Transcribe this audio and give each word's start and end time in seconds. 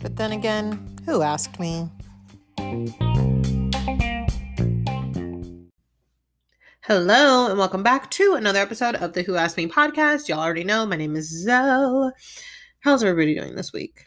But 0.00 0.16
then 0.16 0.32
again, 0.32 0.98
who 1.06 1.22
asked 1.22 1.60
me? 1.60 1.88
Hello, 6.80 7.48
and 7.48 7.56
welcome 7.56 7.84
back 7.84 8.10
to 8.10 8.34
another 8.34 8.58
episode 8.58 8.96
of 8.96 9.12
the 9.12 9.22
Who 9.22 9.36
Asked 9.36 9.56
Me 9.56 9.68
podcast. 9.68 10.28
Y'all 10.28 10.40
already 10.40 10.64
know 10.64 10.84
my 10.84 10.96
name 10.96 11.14
is 11.14 11.44
Zoe. 11.44 12.10
How's 12.80 13.04
everybody 13.04 13.36
doing 13.36 13.54
this 13.54 13.72
week? 13.72 14.06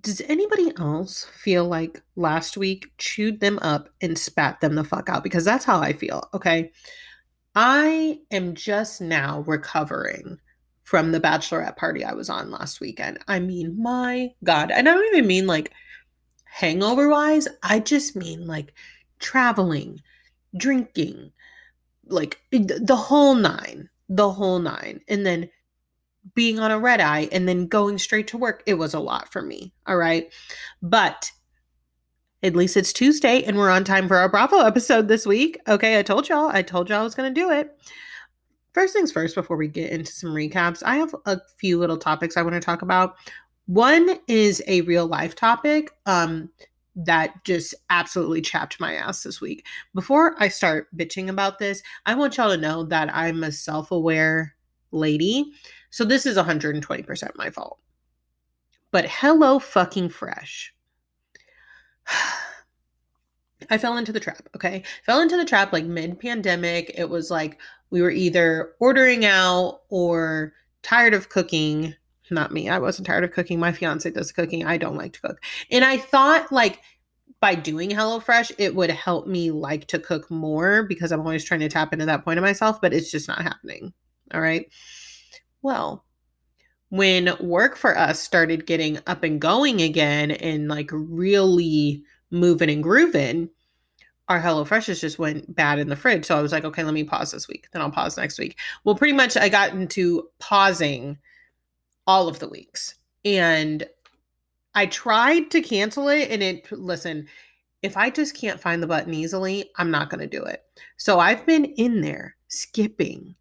Does 0.00 0.20
anybody 0.22 0.72
else 0.78 1.26
feel 1.26 1.64
like 1.64 2.02
last 2.16 2.56
week 2.56 2.90
chewed 2.98 3.38
them 3.38 3.60
up 3.62 3.88
and 4.00 4.18
spat 4.18 4.60
them 4.60 4.74
the 4.74 4.82
fuck 4.82 5.08
out? 5.08 5.22
Because 5.22 5.44
that's 5.44 5.64
how 5.64 5.78
I 5.78 5.92
feel, 5.92 6.28
okay? 6.34 6.72
I 7.54 8.18
am 8.32 8.54
just 8.54 9.00
now 9.00 9.44
recovering 9.46 10.40
from 10.88 11.12
the 11.12 11.20
bachelorette 11.20 11.76
party 11.76 12.02
I 12.02 12.14
was 12.14 12.30
on 12.30 12.50
last 12.50 12.80
weekend. 12.80 13.18
I 13.28 13.40
mean, 13.40 13.76
my 13.78 14.32
God. 14.42 14.70
And 14.70 14.88
I 14.88 14.94
don't 14.94 15.14
even 15.14 15.26
mean 15.26 15.46
like 15.46 15.70
hangover 16.46 17.10
wise, 17.10 17.46
I 17.62 17.80
just 17.80 18.16
mean 18.16 18.46
like 18.46 18.72
traveling, 19.18 20.00
drinking, 20.56 21.30
like 22.06 22.40
the 22.50 22.96
whole 22.96 23.34
nine, 23.34 23.90
the 24.08 24.30
whole 24.30 24.60
nine. 24.60 25.02
And 25.08 25.26
then 25.26 25.50
being 26.34 26.58
on 26.58 26.70
a 26.70 26.78
red 26.78 27.02
eye 27.02 27.28
and 27.32 27.46
then 27.46 27.66
going 27.66 27.98
straight 27.98 28.28
to 28.28 28.38
work. 28.38 28.62
It 28.64 28.74
was 28.74 28.94
a 28.94 29.00
lot 29.00 29.30
for 29.30 29.42
me. 29.42 29.74
All 29.86 29.98
right. 29.98 30.32
But 30.80 31.30
at 32.42 32.56
least 32.56 32.78
it's 32.78 32.94
Tuesday 32.94 33.42
and 33.42 33.58
we're 33.58 33.68
on 33.68 33.84
time 33.84 34.08
for 34.08 34.16
our 34.16 34.30
Bravo 34.30 34.60
episode 34.60 35.06
this 35.06 35.26
week. 35.26 35.60
Okay. 35.68 35.98
I 35.98 36.02
told 36.02 36.30
y'all, 36.30 36.48
I 36.48 36.62
told 36.62 36.88
y'all 36.88 37.00
I 37.00 37.04
was 37.04 37.14
going 37.14 37.34
to 37.34 37.38
do 37.38 37.50
it. 37.50 37.76
First 38.74 38.92
things 38.92 39.10
first, 39.10 39.34
before 39.34 39.56
we 39.56 39.68
get 39.68 39.90
into 39.90 40.12
some 40.12 40.30
recaps, 40.30 40.82
I 40.84 40.96
have 40.96 41.14
a 41.26 41.40
few 41.58 41.78
little 41.78 41.96
topics 41.96 42.36
I 42.36 42.42
want 42.42 42.54
to 42.54 42.60
talk 42.60 42.82
about. 42.82 43.16
One 43.66 44.18
is 44.28 44.62
a 44.66 44.82
real 44.82 45.06
life 45.06 45.34
topic. 45.34 45.90
Um, 46.06 46.50
that 46.98 47.44
just 47.44 47.74
absolutely 47.90 48.40
chapped 48.40 48.80
my 48.80 48.94
ass 48.94 49.22
this 49.22 49.40
week. 49.40 49.64
Before 49.94 50.34
I 50.38 50.48
start 50.48 50.88
bitching 50.96 51.28
about 51.28 51.58
this, 51.58 51.82
I 52.06 52.14
want 52.14 52.36
y'all 52.36 52.50
to 52.50 52.56
know 52.56 52.82
that 52.84 53.14
I'm 53.14 53.44
a 53.44 53.52
self 53.52 53.92
aware 53.92 54.56
lady. 54.90 55.52
So 55.90 56.04
this 56.04 56.26
is 56.26 56.36
120% 56.36 57.30
my 57.36 57.50
fault. 57.50 57.78
But 58.90 59.06
hello 59.08 59.58
fucking 59.58 60.08
fresh. 60.08 60.74
I 63.70 63.78
fell 63.78 63.96
into 63.96 64.12
the 64.12 64.20
trap, 64.20 64.48
okay? 64.56 64.82
Fell 65.04 65.20
into 65.20 65.36
the 65.36 65.44
trap 65.44 65.72
like 65.72 65.84
mid 65.84 66.18
pandemic. 66.20 66.92
It 66.96 67.08
was 67.08 67.30
like 67.30 67.58
we 67.90 68.02
were 68.02 68.10
either 68.10 68.72
ordering 68.80 69.24
out 69.24 69.82
or 69.88 70.52
tired 70.82 71.14
of 71.14 71.28
cooking 71.28 71.94
not 72.30 72.52
me. 72.52 72.68
I 72.68 72.78
wasn't 72.78 73.06
tired 73.06 73.24
of 73.24 73.32
cooking. 73.32 73.58
My 73.58 73.72
fiance 73.72 74.10
does 74.10 74.32
cooking. 74.32 74.64
I 74.66 74.76
don't 74.76 74.96
like 74.96 75.14
to 75.14 75.20
cook. 75.20 75.42
And 75.70 75.84
I 75.84 75.96
thought 75.96 76.52
like 76.52 76.80
by 77.40 77.54
doing 77.54 77.90
HelloFresh, 77.90 78.52
it 78.58 78.74
would 78.74 78.90
help 78.90 79.26
me 79.26 79.50
like 79.50 79.86
to 79.88 79.98
cook 79.98 80.30
more 80.30 80.82
because 80.82 81.12
I'm 81.12 81.20
always 81.20 81.44
trying 81.44 81.60
to 81.60 81.68
tap 81.68 81.92
into 81.92 82.06
that 82.06 82.24
point 82.24 82.38
of 82.38 82.42
myself, 82.42 82.80
but 82.80 82.92
it's 82.92 83.10
just 83.10 83.28
not 83.28 83.42
happening. 83.42 83.92
All 84.34 84.40
right. 84.40 84.66
Well, 85.62 86.04
when 86.90 87.30
work 87.40 87.76
for 87.76 87.96
us 87.96 88.18
started 88.18 88.66
getting 88.66 88.98
up 89.06 89.22
and 89.22 89.40
going 89.40 89.82
again 89.82 90.32
and 90.32 90.68
like 90.68 90.90
really 90.92 92.02
moving 92.30 92.70
and 92.70 92.82
grooving, 92.82 93.50
our 94.28 94.40
HelloFreshes 94.40 95.00
just 95.00 95.18
went 95.18 95.54
bad 95.54 95.78
in 95.78 95.88
the 95.88 95.96
fridge. 95.96 96.26
So 96.26 96.38
I 96.38 96.42
was 96.42 96.52
like, 96.52 96.64
okay, 96.64 96.84
let 96.84 96.94
me 96.94 97.04
pause 97.04 97.30
this 97.30 97.48
week. 97.48 97.68
Then 97.72 97.82
I'll 97.82 97.90
pause 97.90 98.16
next 98.16 98.38
week. 98.38 98.58
Well, 98.84 98.94
pretty 98.94 99.14
much 99.14 99.36
I 99.36 99.48
got 99.48 99.72
into 99.72 100.28
pausing 100.38 101.18
all 102.06 102.28
of 102.28 102.38
the 102.38 102.48
weeks. 102.48 102.94
And 103.24 103.86
I 104.74 104.86
tried 104.86 105.50
to 105.52 105.62
cancel 105.62 106.08
it 106.08 106.30
and 106.30 106.42
it 106.42 106.70
listen, 106.70 107.26
if 107.82 107.96
I 107.96 108.10
just 108.10 108.36
can't 108.36 108.60
find 108.60 108.82
the 108.82 108.86
button 108.86 109.14
easily, 109.14 109.70
I'm 109.76 109.90
not 109.90 110.10
going 110.10 110.20
to 110.20 110.26
do 110.26 110.44
it. 110.44 110.62
So 110.96 111.20
I've 111.20 111.46
been 111.46 111.64
in 111.64 112.00
there 112.00 112.36
skipping 112.48 113.34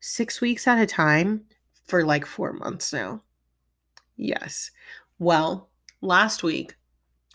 6 0.00 0.40
weeks 0.40 0.66
at 0.66 0.78
a 0.78 0.86
time 0.86 1.42
for 1.86 2.04
like 2.04 2.26
4 2.26 2.52
months 2.52 2.92
now. 2.92 3.22
Yes. 4.16 4.70
Well, 5.18 5.70
last 6.00 6.42
week 6.42 6.76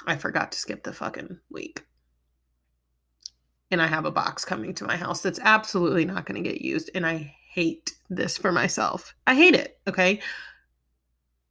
I 0.06 0.16
forgot 0.16 0.52
to 0.52 0.60
skip 0.60 0.84
the 0.84 0.94
fucking 0.94 1.40
week. 1.50 1.84
And 3.74 3.82
I 3.82 3.88
have 3.88 4.06
a 4.06 4.12
box 4.12 4.46
coming 4.46 4.74
to 4.76 4.86
my 4.86 4.96
house 4.96 5.22
that's 5.22 5.40
absolutely 5.42 6.06
not 6.06 6.26
going 6.26 6.42
to 6.42 6.50
get 6.50 6.62
used 6.62 6.90
and 6.96 7.06
I 7.06 7.36
hate 7.50 7.94
this 8.10 8.38
for 8.38 8.52
myself. 8.52 9.14
I 9.28 9.36
hate 9.36 9.56
it, 9.56 9.80
okay? 9.88 10.22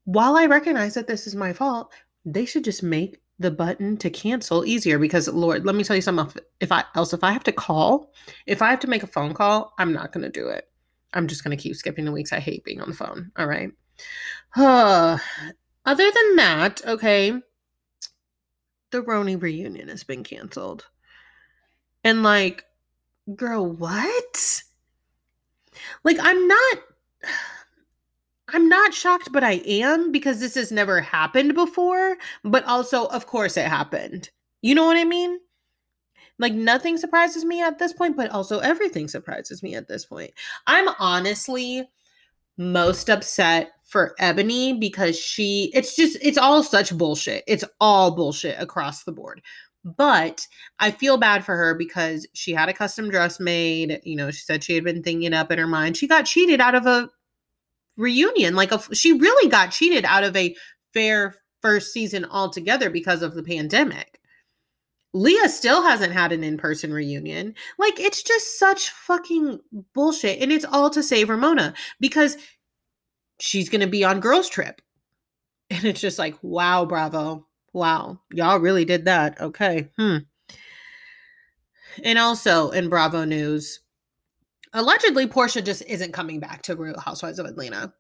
while 0.05 0.37
I 0.37 0.47
recognize 0.47 0.94
that 0.94 1.06
this 1.06 1.27
is 1.27 1.34
my 1.34 1.53
fault, 1.53 1.93
they 2.25 2.44
should 2.44 2.65
just 2.65 2.82
make 2.82 3.21
the 3.38 3.50
button 3.50 3.97
to 3.99 4.11
cancel 4.11 4.65
easier 4.65 4.99
because 4.99 5.28
Lord, 5.28 5.65
let 5.65 5.75
me 5.75 5.84
tell 5.84 5.97
you 5.97 6.03
something 6.03 6.43
if 6.61 6.71
I 6.71 6.84
else 6.94 7.12
if 7.12 7.25
I 7.25 7.32
have 7.32 7.44
to 7.44 7.53
call, 7.53 8.12
if 8.47 8.62
I 8.62 8.71
have 8.71 8.81
to 8.81 8.88
make 8.88 9.03
a 9.03 9.09
phone 9.09 9.34
call, 9.34 9.72
I'm 9.78 9.93
not 9.93 10.12
going 10.12 10.22
to 10.22 10.31
do 10.31 10.49
it. 10.49 10.69
I'm 11.12 11.27
just 11.27 11.44
going 11.44 11.56
to 11.56 11.62
keep 11.62 11.77
skipping 11.77 12.05
the 12.05 12.12
weeks. 12.12 12.32
I 12.32 12.41
hate 12.41 12.65
being 12.65 12.81
on 12.81 12.88
the 12.88 12.97
phone. 12.97 13.32
All 13.37 13.47
right. 13.47 13.71
Uh, 14.56 15.19
other 15.87 16.11
than 16.11 16.37
that, 16.37 16.82
okay, 16.87 17.32
the 18.91 19.03
RHONY 19.03 19.41
reunion 19.41 19.88
has 19.88 20.05
been 20.05 20.22
canceled. 20.22 20.87
And 22.05 22.23
like, 22.23 22.65
girl, 23.35 23.67
what? 23.67 24.63
Like, 26.05 26.19
I'm 26.21 26.49
not 26.49 26.79
I'm 28.55 28.69
not 28.69 28.93
shocked, 28.93 29.31
but 29.33 29.43
I 29.43 29.63
am 29.65 30.12
because 30.12 30.39
this 30.39 30.57
has 30.57 30.71
never 30.71 31.01
happened 31.01 31.55
before. 31.55 32.17
But 32.45 32.65
also, 32.65 33.07
of 33.07 33.27
course, 33.27 33.57
it 33.57 33.67
happened. 33.67 34.31
You 34.61 34.75
know 34.75 34.85
what 34.85 34.99
I 34.99 35.05
mean? 35.05 35.39
Like, 36.39 36.53
nothing 36.53 36.99
surprises 36.99 37.45
me 37.45 37.62
at 37.62 37.79
this 37.79 37.93
point, 37.93 38.17
but 38.17 38.31
also 38.31 38.59
everything 38.59 39.09
surprises 39.09 39.62
me 39.62 39.75
at 39.75 39.89
this 39.89 40.05
point. 40.05 40.33
I'm 40.67 40.89
honestly 40.99 41.89
most 42.59 43.09
upset 43.09 43.73
for 43.85 44.15
Ebony 44.19 44.79
because 44.79 45.19
she, 45.19 45.71
it's 45.75 45.97
just, 45.97 46.19
it's 46.21 46.39
all 46.39 46.62
such 46.62 46.97
bullshit. 46.97 47.45
It's 47.47 47.65
all 47.81 48.11
bullshit 48.11 48.61
across 48.61 49.05
the 49.05 49.12
board. 49.12 49.41
But 49.84 50.47
I 50.78 50.93
feel 50.93 51.16
bad 51.16 51.44
for 51.44 51.56
her 51.56 51.75
because 51.75 52.26
she 52.34 52.53
had 52.53 52.69
a 52.69 52.72
custom 52.72 53.10
dress 53.10 53.41
made. 53.41 54.00
You 54.04 54.16
know, 54.16 54.31
she 54.31 54.43
said 54.43 54.62
she 54.62 54.75
had 54.75 54.84
been 54.84 55.03
thinking 55.03 55.34
up 55.34 55.50
in 55.50 55.59
her 55.59 55.66
mind. 55.66 55.97
She 55.97 56.06
got 56.06 56.26
cheated 56.26 56.60
out 56.60 56.75
of 56.75 56.87
a 56.87 57.09
reunion. 57.97 58.54
Like 58.54 58.72
a, 58.72 58.81
she 58.94 59.12
really 59.12 59.50
got 59.50 59.72
cheated 59.72 60.04
out 60.04 60.25
of 60.25 60.37
a 60.37 60.54
fair 60.93 61.34
first 61.60 61.93
season 61.93 62.25
altogether 62.25 62.91
because 62.91 63.22
of 63.22 63.34
the 63.34 63.43
pandemic. 63.43 64.20
Leah 65.15 65.48
still 65.48 65.82
hasn't 65.82 66.12
had 66.12 66.32
an 66.32 66.43
in-person 66.43 66.93
reunion. 66.93 67.54
Like 67.78 68.00
it's 68.00 68.22
just 68.22 68.59
such 68.59 68.88
fucking 68.88 69.60
bullshit 69.94 70.41
and 70.41 70.50
it's 70.50 70.64
all 70.64 70.91
to 70.91 71.03
save 71.03 71.28
Ramona 71.28 71.75
because 72.00 72.37
she's 73.38 73.69
going 73.69 73.82
to 73.82 73.87
be 73.87 74.04
on 74.04 74.20
girls 74.20 74.49
trip. 74.49 74.81
And 75.70 75.84
it's 75.84 76.00
just 76.00 76.19
like, 76.19 76.37
wow, 76.43 76.84
bravo. 76.84 77.47
Wow. 77.72 78.21
Y'all 78.33 78.59
really 78.59 78.84
did 78.84 79.05
that. 79.06 79.41
Okay. 79.41 79.88
Hmm. 79.97 80.19
And 82.05 82.19
also 82.19 82.71
in 82.71 82.88
Bravo 82.88 83.25
news, 83.25 83.81
allegedly 84.72 85.27
Porsha 85.27 85.65
just 85.65 85.82
isn't 85.87 86.12
coming 86.12 86.41
back 86.41 86.62
to 86.62 86.77
Real 86.77 86.99
Housewives 86.99 87.38
of 87.38 87.47
Atlanta. 87.47 87.93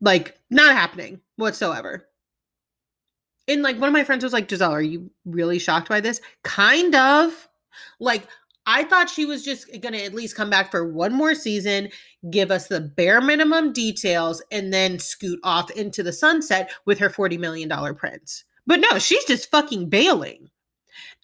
Like, 0.00 0.38
not 0.48 0.74
happening 0.74 1.20
whatsoever. 1.36 2.06
And 3.48 3.62
like 3.62 3.78
one 3.78 3.88
of 3.88 3.92
my 3.92 4.04
friends 4.04 4.24
was 4.24 4.32
like, 4.32 4.48
Giselle, 4.48 4.72
are 4.72 4.80
you 4.80 5.10
really 5.24 5.58
shocked 5.58 5.88
by 5.88 6.00
this? 6.00 6.20
Kind 6.42 6.94
of. 6.94 7.48
Like, 7.98 8.26
I 8.66 8.84
thought 8.84 9.10
she 9.10 9.24
was 9.24 9.42
just 9.42 9.66
gonna 9.80 9.98
at 9.98 10.14
least 10.14 10.36
come 10.36 10.50
back 10.50 10.70
for 10.70 10.92
one 10.92 11.12
more 11.12 11.34
season, 11.34 11.88
give 12.30 12.50
us 12.50 12.68
the 12.68 12.80
bare 12.80 13.20
minimum 13.20 13.72
details, 13.72 14.42
and 14.52 14.72
then 14.72 14.98
scoot 14.98 15.40
off 15.42 15.70
into 15.72 16.02
the 16.02 16.12
sunset 16.12 16.70
with 16.84 16.98
her 16.98 17.10
$40 17.10 17.38
million 17.38 17.68
prince. 17.96 18.44
But 18.70 18.84
no, 18.88 19.00
she's 19.00 19.24
just 19.24 19.50
fucking 19.50 19.88
bailing 19.88 20.48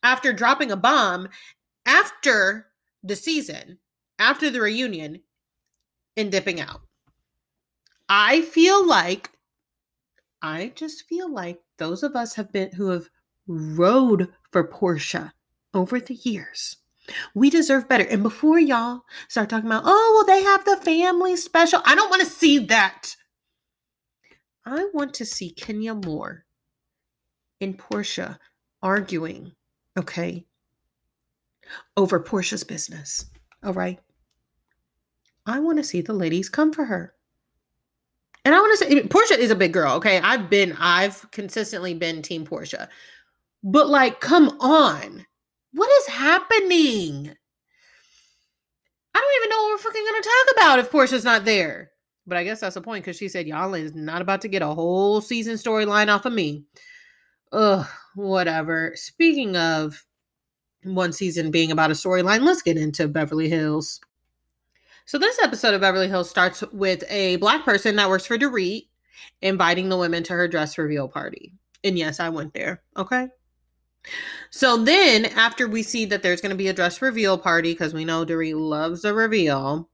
after 0.03 0.33
dropping 0.33 0.73
a 0.73 0.77
bomb 0.77 1.29
after 1.87 2.67
the 3.05 3.15
season 3.15 3.79
after 4.19 4.51
the 4.51 4.61
reunion 4.61 5.21
and 6.17 6.33
dipping 6.33 6.61
out. 6.61 6.81
I 8.09 8.43
feel 8.43 8.85
like 8.85 9.31
I 10.43 10.73
just 10.75 11.07
feel 11.07 11.33
like 11.33 11.61
those 11.79 12.03
of 12.03 12.17
us 12.17 12.35
have 12.35 12.51
been 12.51 12.73
who 12.73 12.89
have 12.89 13.11
rode 13.47 14.27
for 14.51 14.67
Porsha 14.67 15.31
over 15.73 16.01
the 16.01 16.15
years. 16.15 16.79
We 17.33 17.49
deserve 17.49 17.89
better. 17.89 18.09
And 18.11 18.25
before 18.25 18.59
y'all 18.59 19.03
start 19.29 19.51
talking 19.51 19.71
about, 19.71 19.85
oh, 19.87 20.15
well, 20.17 20.27
they 20.27 20.43
have 20.43 20.65
the 20.65 20.85
family 20.85 21.37
special. 21.37 21.81
I 21.85 21.95
don't 21.95 22.11
want 22.11 22.23
to 22.23 22.29
see 22.29 22.59
that. 22.59 23.15
I 24.65 24.89
want 24.93 25.15
to 25.15 25.25
see 25.25 25.51
Kenya 25.51 25.95
Moore 25.95 26.46
and 27.61 27.79
Porsha 27.79 28.38
arguing, 28.82 29.53
okay, 29.99 30.44
over 31.97 32.20
Porsha's 32.20 32.64
business. 32.64 33.26
All 33.62 33.73
right. 33.73 33.99
I 35.47 35.61
want 35.61 35.79
to 35.79 35.85
see 35.85 36.00
the 36.00 36.12
ladies 36.12 36.49
come 36.49 36.73
for 36.73 36.85
her. 36.85 37.14
And 38.44 38.55
I 38.55 38.61
want 38.61 38.79
to 38.79 38.85
say 38.85 39.03
Porsha 39.03 39.38
is 39.38 39.50
a 39.50 39.56
big 39.56 39.73
girl, 39.73 39.94
okay? 39.94 40.20
I've 40.20 40.49
been, 40.49 40.76
I've 40.79 41.29
consistently 41.32 41.94
been 41.94 42.23
Team 42.23 42.47
Porsha. 42.47 42.88
But 43.64 43.88
like, 43.88 44.20
come 44.20 44.49
on. 44.61 45.26
What 45.73 45.91
is 46.00 46.06
happening? 46.06 47.35
I 49.14 49.19
don't 49.19 49.37
even 49.43 49.50
know 49.50 49.62
what 49.62 49.70
we're 49.73 49.79
fucking 49.79 50.05
gonna 50.05 50.23
talk 50.23 50.56
about 50.56 50.79
if 50.79 50.91
Porsha's 50.91 51.25
not 51.25 51.44
there. 51.44 51.91
But 52.26 52.38
I 52.38 52.44
guess 52.44 52.61
that's 52.61 52.75
the 52.75 52.81
point 52.81 53.05
because 53.05 53.17
she 53.17 53.29
said 53.29 53.47
y'all 53.47 53.75
is 53.75 53.94
not 53.94 54.23
about 54.23 54.43
to 54.43 54.49
get 54.49 54.62
a 54.62 54.67
whole 54.67 55.20
season 55.20 55.55
storyline 55.55 56.09
off 56.09 56.26
of 56.26 56.32
me. 56.32 56.64
Ugh, 57.56 57.87
whatever. 58.14 58.93
Speaking 58.97 59.56
of 59.56 60.05
one 60.85 61.12
season 61.14 61.50
being 61.50 61.73
about 61.73 61.91
a 61.91 61.94
storyline, 61.94 62.43
let's 62.43 62.61
get 62.61 62.76
into 62.76 63.08
Beverly 63.08 63.49
Hills. 63.49 63.99
So 65.06 65.19
this 65.19 65.38
episode 65.43 65.73
of 65.73 65.81
Beverly 65.81 66.08
Hills 66.08 66.29
starts 66.29 66.62
with 66.70 67.03
a 67.08 67.37
black 67.37 67.64
person 67.64 67.97
that 67.97 68.11
works 68.11 68.26
for 68.26 68.37
Dorit 68.37 68.88
inviting 69.41 69.88
the 69.88 69.97
women 69.97 70.23
to 70.25 70.35
her 70.35 70.47
dress 70.47 70.76
reveal 70.76 71.08
party. 71.08 71.55
And 71.82 71.99
yes, 71.99 72.20
I 72.20 72.29
went 72.29 72.53
there. 72.53 72.82
Okay. 72.94 73.29
So 74.50 74.76
then 74.76 75.25
after 75.25 75.67
we 75.67 75.82
see 75.82 76.05
that 76.06 76.23
there's 76.23 76.43
going 76.43 76.50
to 76.50 76.56
be 76.56 76.69
a 76.69 76.75
dress 76.75 77.00
reveal 77.00 77.38
party 77.38 77.73
because 77.73 77.94
we 77.94 78.05
know 78.05 78.26
Dorit 78.26 78.61
loves 78.61 79.02
a 79.06 79.14
reveal, 79.14 79.88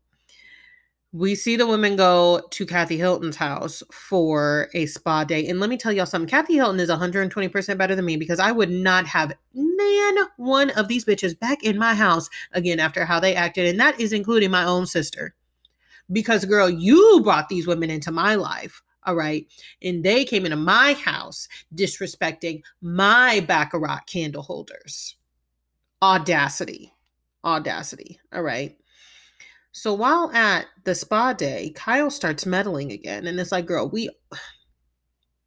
we 1.12 1.34
see 1.34 1.56
the 1.56 1.66
women 1.66 1.94
go 1.94 2.40
to 2.50 2.64
Kathy 2.64 2.96
Hilton's 2.96 3.36
house 3.36 3.82
for 3.92 4.70
a 4.72 4.86
spa 4.86 5.24
day. 5.24 5.46
And 5.46 5.60
let 5.60 5.68
me 5.68 5.76
tell 5.76 5.92
y'all 5.92 6.06
something 6.06 6.28
Kathy 6.28 6.54
Hilton 6.54 6.80
is 6.80 6.88
120% 6.88 7.76
better 7.76 7.94
than 7.94 8.06
me 8.06 8.16
because 8.16 8.40
I 8.40 8.50
would 8.50 8.70
not 8.70 9.06
have 9.06 9.32
nan 9.52 10.16
one 10.38 10.70
of 10.70 10.88
these 10.88 11.04
bitches 11.04 11.38
back 11.38 11.62
in 11.62 11.76
my 11.76 11.94
house 11.94 12.30
again 12.52 12.80
after 12.80 13.04
how 13.04 13.20
they 13.20 13.34
acted. 13.34 13.66
And 13.66 13.78
that 13.78 14.00
is 14.00 14.14
including 14.14 14.50
my 14.50 14.64
own 14.64 14.86
sister. 14.86 15.34
Because, 16.10 16.46
girl, 16.46 16.68
you 16.68 17.20
brought 17.22 17.50
these 17.50 17.66
women 17.66 17.90
into 17.90 18.10
my 18.10 18.34
life. 18.34 18.82
All 19.04 19.14
right. 19.14 19.46
And 19.82 20.02
they 20.02 20.24
came 20.24 20.46
into 20.46 20.56
my 20.56 20.94
house 20.94 21.46
disrespecting 21.74 22.62
my 22.80 23.40
Baccarat 23.40 24.00
candle 24.06 24.42
holders. 24.42 25.16
Audacity. 26.00 26.92
Audacity. 27.44 28.18
All 28.32 28.42
right. 28.42 28.76
So 29.72 29.94
while 29.94 30.30
at 30.32 30.66
the 30.84 30.94
spa 30.94 31.32
day, 31.32 31.72
Kyle 31.74 32.10
starts 32.10 32.46
meddling 32.46 32.92
again. 32.92 33.26
And 33.26 33.40
it's 33.40 33.52
like, 33.52 33.66
girl, 33.66 33.88
we 33.88 34.10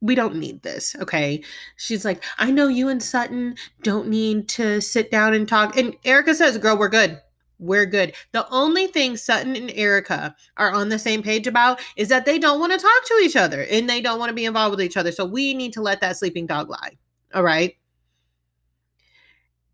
we 0.01 0.15
don't 0.15 0.35
need 0.35 0.61
this. 0.61 0.95
Okay. 0.99 1.43
She's 1.77 2.05
like, 2.05 2.23
I 2.37 2.51
know 2.51 2.67
you 2.67 2.89
and 2.89 3.01
Sutton 3.01 3.55
don't 3.81 4.07
need 4.07 4.49
to 4.49 4.81
sit 4.81 5.09
down 5.09 5.33
and 5.33 5.47
talk. 5.47 5.77
And 5.77 5.95
Erica 6.03 6.35
says, 6.35 6.57
girl, 6.57 6.77
we're 6.77 6.89
good. 6.89 7.21
We're 7.57 7.85
good. 7.85 8.13
The 8.33 8.47
only 8.49 8.87
thing 8.87 9.15
Sutton 9.15 9.55
and 9.55 9.71
Erica 9.71 10.35
are 10.57 10.71
on 10.71 10.89
the 10.89 10.99
same 10.99 11.23
page 11.23 11.47
about 11.47 11.79
is 11.95 12.09
that 12.09 12.25
they 12.25 12.37
don't 12.37 12.59
want 12.59 12.73
to 12.73 12.77
talk 12.77 13.05
to 13.05 13.13
each 13.23 13.35
other 13.35 13.63
and 13.63 13.89
they 13.89 14.01
don't 14.01 14.19
want 14.19 14.29
to 14.29 14.35
be 14.35 14.45
involved 14.45 14.71
with 14.71 14.85
each 14.85 14.97
other. 14.97 15.11
So 15.11 15.25
we 15.25 15.53
need 15.53 15.73
to 15.73 15.81
let 15.81 16.01
that 16.01 16.17
sleeping 16.17 16.45
dog 16.45 16.69
lie. 16.69 16.97
All 17.33 17.43
right. 17.43 17.75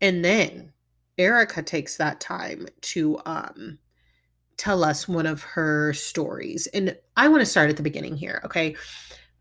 And 0.00 0.24
then 0.24 0.72
Erica 1.18 1.62
takes 1.62 1.96
that 1.96 2.20
time 2.20 2.68
to 2.82 3.18
um 3.26 3.78
tell 4.62 4.84
us 4.84 5.08
one 5.08 5.26
of 5.26 5.42
her 5.42 5.92
stories. 5.92 6.68
And 6.68 6.96
I 7.16 7.26
want 7.26 7.40
to 7.40 7.46
start 7.46 7.68
at 7.68 7.76
the 7.76 7.82
beginning 7.82 8.16
here, 8.16 8.40
okay? 8.44 8.76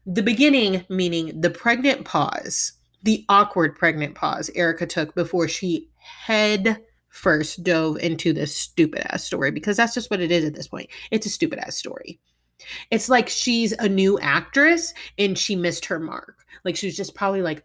The 0.07 0.23
beginning, 0.23 0.83
meaning 0.89 1.39
the 1.39 1.51
pregnant 1.51 2.05
pause, 2.05 2.71
the 3.03 3.23
awkward 3.29 3.75
pregnant 3.75 4.15
pause 4.15 4.49
Erica 4.55 4.87
took 4.87 5.13
before 5.13 5.47
she 5.47 5.89
head 5.99 6.81
first 7.09 7.63
dove 7.63 7.97
into 7.97 8.33
this 8.33 8.55
stupid 8.55 9.03
ass 9.13 9.23
story 9.23 9.51
because 9.51 9.77
that's 9.77 9.93
just 9.93 10.09
what 10.09 10.21
it 10.21 10.31
is 10.31 10.43
at 10.43 10.55
this 10.55 10.67
point. 10.67 10.89
It's 11.11 11.27
a 11.27 11.29
stupid 11.29 11.59
ass 11.59 11.77
story. 11.77 12.19
It's 12.89 13.07
like 13.07 13.29
she's 13.29 13.73
a 13.73 13.87
new 13.87 14.19
actress 14.21 14.91
and 15.19 15.37
she 15.37 15.55
missed 15.55 15.85
her 15.85 15.99
mark. 15.99 16.39
Like 16.65 16.75
she 16.75 16.87
was 16.87 16.97
just 16.97 17.13
probably 17.13 17.43
like 17.43 17.63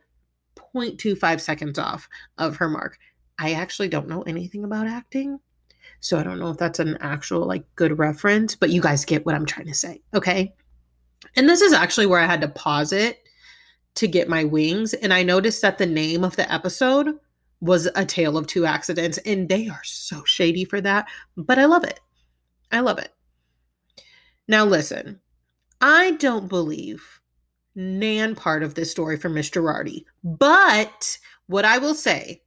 0.25 0.74 1.40
seconds 1.40 1.78
off 1.78 2.06
of 2.36 2.56
her 2.56 2.68
mark. 2.68 2.98
I 3.38 3.54
actually 3.54 3.88
don't 3.88 4.08
know 4.08 4.20
anything 4.22 4.62
about 4.62 4.86
acting. 4.86 5.40
So 6.00 6.19
I 6.19 6.22
don't 6.22 6.38
know 6.38 6.50
if 6.50 6.58
that's 6.58 6.78
an 6.78 6.96
actual 7.00 7.46
like 7.46 7.64
good 7.75 7.98
reference, 7.98 8.54
but 8.54 8.70
you 8.70 8.81
guys 8.81 9.04
get 9.04 9.26
what 9.26 9.34
I'm 9.34 9.46
trying 9.46 9.66
to 9.66 9.75
say. 9.75 10.00
Okay. 10.14 10.54
And 11.34 11.48
this 11.48 11.60
is 11.60 11.72
actually 11.72 12.06
where 12.06 12.20
I 12.20 12.26
had 12.26 12.40
to 12.43 12.48
pause 12.48 12.93
it 12.93 13.22
to 13.96 14.06
get 14.06 14.28
my 14.28 14.44
wings. 14.44 14.94
And 14.94 15.12
I 15.12 15.22
noticed 15.22 15.62
that 15.62 15.78
the 15.78 15.87
name 15.87 16.25
of 16.25 16.37
the 16.37 16.50
episode 16.52 17.19
was 17.60 17.88
A 17.94 18.04
Tale 18.04 18.37
of 18.37 18.46
Two 18.46 18.66
Accidents. 18.66 19.19
And 19.19 19.48
they 19.48 19.69
are 19.69 19.82
so 19.82 20.22
shady 20.25 20.64
for 20.64 20.81
that. 20.81 21.08
But 21.37 21.58
I 21.58 21.64
love 21.64 21.84
it. 21.84 22.00
I 22.70 22.81
love 22.81 22.99
it. 22.99 23.12
Now, 24.49 24.64
listen, 24.64 25.20
I 25.81 26.12
don't 26.12 26.49
believe 26.49 27.20
Nan 27.75 28.34
part 28.34 28.62
of 28.62 28.75
this 28.75 28.90
story 28.90 29.16
from 29.16 29.34
Mr. 29.34 29.62
Girardi. 29.62 30.04
But 30.25 31.19
what 31.46 31.64
I 31.64 31.78
will 31.78 31.94
say 31.94 32.42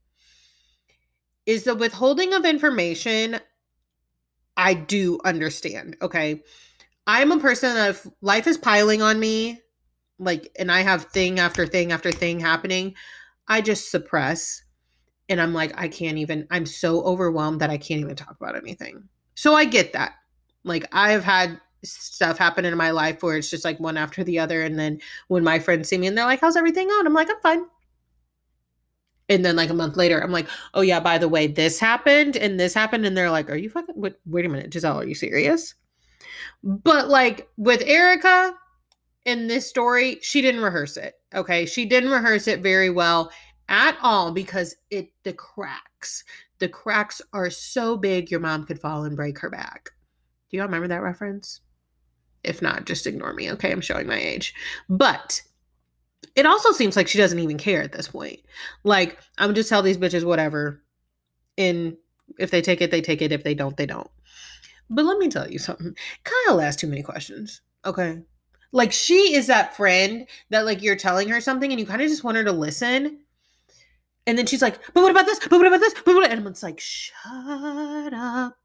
is 1.50 1.64
the 1.64 1.74
withholding 1.74 2.32
of 2.36 2.46
information 2.46 3.40
I 4.56 4.76
do 4.76 5.20
understand. 5.26 5.98
Okay. 6.00 6.44
I'm 7.08 7.32
a 7.32 7.40
person 7.40 7.74
that 7.74 7.90
if 7.90 8.08
life 8.22 8.46
is 8.46 8.56
piling 8.56 9.02
on 9.02 9.20
me, 9.20 9.60
like, 10.20 10.52
and 10.60 10.72
I 10.72 10.82
have 10.82 11.06
thing 11.06 11.40
after 11.40 11.66
thing 11.66 11.92
after 11.92 12.12
thing 12.12 12.40
happening, 12.40 12.94
I 13.48 13.62
just 13.62 13.90
suppress. 13.90 14.62
And 15.28 15.42
I'm 15.42 15.56
like, 15.56 15.74
I 15.76 15.88
can't 15.88 16.20
even, 16.20 16.46
I'm 16.52 16.68
so 16.68 17.02
overwhelmed 17.02 17.62
that 17.62 17.72
I 17.72 17.80
can't 17.80 18.02
even 18.02 18.16
talk 18.16 18.36
about 18.40 18.56
anything. 18.56 19.10
So 19.34 19.56
I 19.56 19.66
get 19.66 19.94
that. 19.94 20.12
Like, 20.64 20.86
I've 20.92 21.24
had 21.24 21.60
stuff 21.84 22.38
happen 22.38 22.64
in 22.64 22.78
my 22.78 22.92
life 22.92 23.24
where 23.24 23.38
it's 23.38 23.50
just 23.50 23.66
like 23.66 23.80
one 23.80 23.98
after 23.98 24.24
the 24.24 24.38
other. 24.38 24.62
And 24.62 24.78
then 24.78 25.00
when 25.30 25.44
my 25.44 25.58
friends 25.58 25.90
see 25.90 25.98
me 25.98 26.06
and 26.06 26.16
they're 26.16 26.26
like, 26.26 26.42
How's 26.42 26.58
everything 26.58 26.90
going? 26.90 27.08
I'm 27.08 27.14
like, 27.16 27.30
I'm 27.32 27.42
fine. 27.42 27.66
And 29.30 29.46
then 29.46 29.56
like 29.56 29.70
a 29.70 29.76
month 29.76 29.96
later, 29.96 30.22
I'm 30.22 30.32
like, 30.32 30.48
oh 30.74 30.82
yeah, 30.82 31.00
by 31.00 31.18
the 31.18 31.30
way, 31.30 31.48
this 31.48 31.80
happened 31.80 32.36
and 32.36 32.60
this 32.60 32.74
happened. 32.74 33.06
And 33.06 33.16
they're 33.16 33.32
like, 33.32 33.50
are 33.50 33.56
you 33.56 33.70
fucking 33.70 33.96
wait, 33.96 34.16
wait 34.26 34.46
a 34.46 34.50
minute, 34.50 34.74
Giselle, 34.74 35.00
are 35.00 35.06
you 35.06 35.16
serious? 35.16 35.76
But 36.64 37.08
like 37.08 37.48
with 37.58 37.82
Erica 37.86 38.56
in 39.26 39.48
this 39.48 39.70
story, 39.70 40.18
she 40.22 40.42
didn't 40.42 40.62
rehearse 40.62 40.98
it. 40.98 41.16
Okay. 41.34 41.66
She 41.66 41.86
didn't 41.86 42.10
rehearse 42.10 42.48
it 42.48 42.62
very 42.62 42.90
well 42.90 43.32
at 43.70 43.98
all 44.02 44.32
because 44.32 44.76
it 44.90 45.12
the 45.24 45.34
cracks. 45.34 46.24
The 46.58 46.68
cracks 46.68 47.22
are 47.32 47.50
so 47.50 47.96
big 47.96 48.32
your 48.32 48.40
mom 48.40 48.66
could 48.66 48.82
fall 48.82 49.04
and 49.04 49.16
break 49.16 49.40
her 49.40 49.50
back. 49.50 49.92
Do 50.50 50.58
y'all 50.58 50.66
remember 50.66 50.88
that 50.88 51.04
reference? 51.04 51.62
If 52.44 52.62
not, 52.62 52.86
just 52.86 53.06
ignore 53.06 53.34
me. 53.34 53.52
Okay, 53.52 53.72
I'm 53.72 53.82
showing 53.82 54.08
my 54.08 54.20
age. 54.20 54.54
But 54.90 55.42
it 56.40 56.46
also 56.46 56.72
seems 56.72 56.96
like 56.96 57.10
she 57.10 57.18
doesn't 57.18 57.40
even 57.40 57.58
care 57.58 57.82
at 57.84 57.92
this 57.92 58.08
point. 58.08 58.40
Like, 58.86 59.20
I'm 59.38 59.54
just 59.54 59.68
tell 59.68 59.82
these 59.82 59.98
bitches 59.98 60.24
whatever. 60.24 60.82
And 61.58 61.98
if 62.40 62.50
they 62.50 62.62
take 62.62 62.80
it, 62.80 62.92
they 62.92 63.02
take 63.02 63.22
it. 63.22 63.34
If 63.34 63.44
they 63.44 63.54
don't, 63.54 63.76
they 63.76 63.86
don't. 63.86 64.10
But 64.90 65.04
let 65.04 65.18
me 65.18 65.28
tell 65.28 65.52
you 65.52 65.60
something. 65.60 65.94
Kyle 66.24 66.62
asks 66.62 66.80
too 66.80 66.88
many 66.88 67.04
questions. 67.04 67.60
Okay. 67.84 68.22
Like 68.72 68.94
she 68.94 69.36
is 69.36 69.48
that 69.48 69.76
friend 69.76 70.28
that 70.50 70.66
like 70.66 70.82
you're 70.82 70.96
telling 70.96 71.28
her 71.28 71.42
something 71.42 71.72
and 71.72 71.80
you 71.80 71.86
kind 71.86 72.02
of 72.02 72.08
just 72.08 72.24
want 72.24 72.38
her 72.38 72.44
to 72.46 72.54
listen. 72.54 73.20
And 74.26 74.38
then 74.38 74.46
she's 74.46 74.62
like, 74.62 74.80
but 74.94 75.02
what 75.02 75.12
about 75.12 75.26
this? 75.26 75.40
But 75.40 75.58
what 75.58 75.68
about 75.68 75.82
this? 75.82 75.94
But 76.06 76.16
what? 76.16 76.32
And 76.32 76.48
it's 76.48 76.64
like, 76.64 76.80
shut 76.80 78.14
up. 78.14 78.58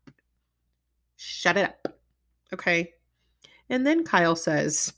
Shut 1.17 1.57
it 1.57 1.65
up. 1.65 1.99
Okay. 2.53 2.93
And 3.69 3.85
then 3.85 4.05
Kyle 4.05 4.37
says, 4.37 4.93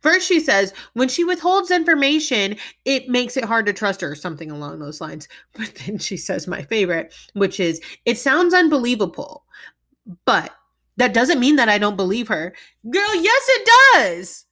First, 0.00 0.26
she 0.26 0.40
says 0.40 0.72
when 0.94 1.08
she 1.08 1.24
withholds 1.24 1.70
information, 1.70 2.56
it 2.84 3.08
makes 3.08 3.36
it 3.36 3.44
hard 3.44 3.66
to 3.66 3.72
trust 3.72 4.00
her, 4.00 4.14
something 4.14 4.50
along 4.50 4.78
those 4.78 5.00
lines. 5.00 5.28
But 5.54 5.74
then 5.86 5.98
she 5.98 6.16
says 6.16 6.46
my 6.46 6.62
favorite, 6.62 7.14
which 7.34 7.60
is 7.60 7.80
it 8.04 8.18
sounds 8.18 8.54
unbelievable, 8.54 9.44
but 10.24 10.52
that 10.96 11.14
doesn't 11.14 11.40
mean 11.40 11.56
that 11.56 11.68
I 11.68 11.78
don't 11.78 11.96
believe 11.96 12.28
her. 12.28 12.54
Girl, 12.90 13.14
yes, 13.14 13.42
it 13.48 13.68
does. 13.94 14.44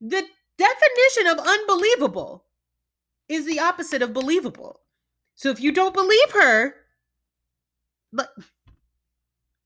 The 0.00 0.24
definition 0.56 1.26
of 1.26 1.46
unbelievable 1.46 2.44
is 3.28 3.46
the 3.46 3.60
opposite 3.60 4.02
of 4.02 4.12
believable. 4.12 4.80
So 5.34 5.50
if 5.50 5.60
you 5.60 5.72
don't 5.72 5.94
believe 5.94 6.30
her, 6.32 6.74
but 8.12 8.30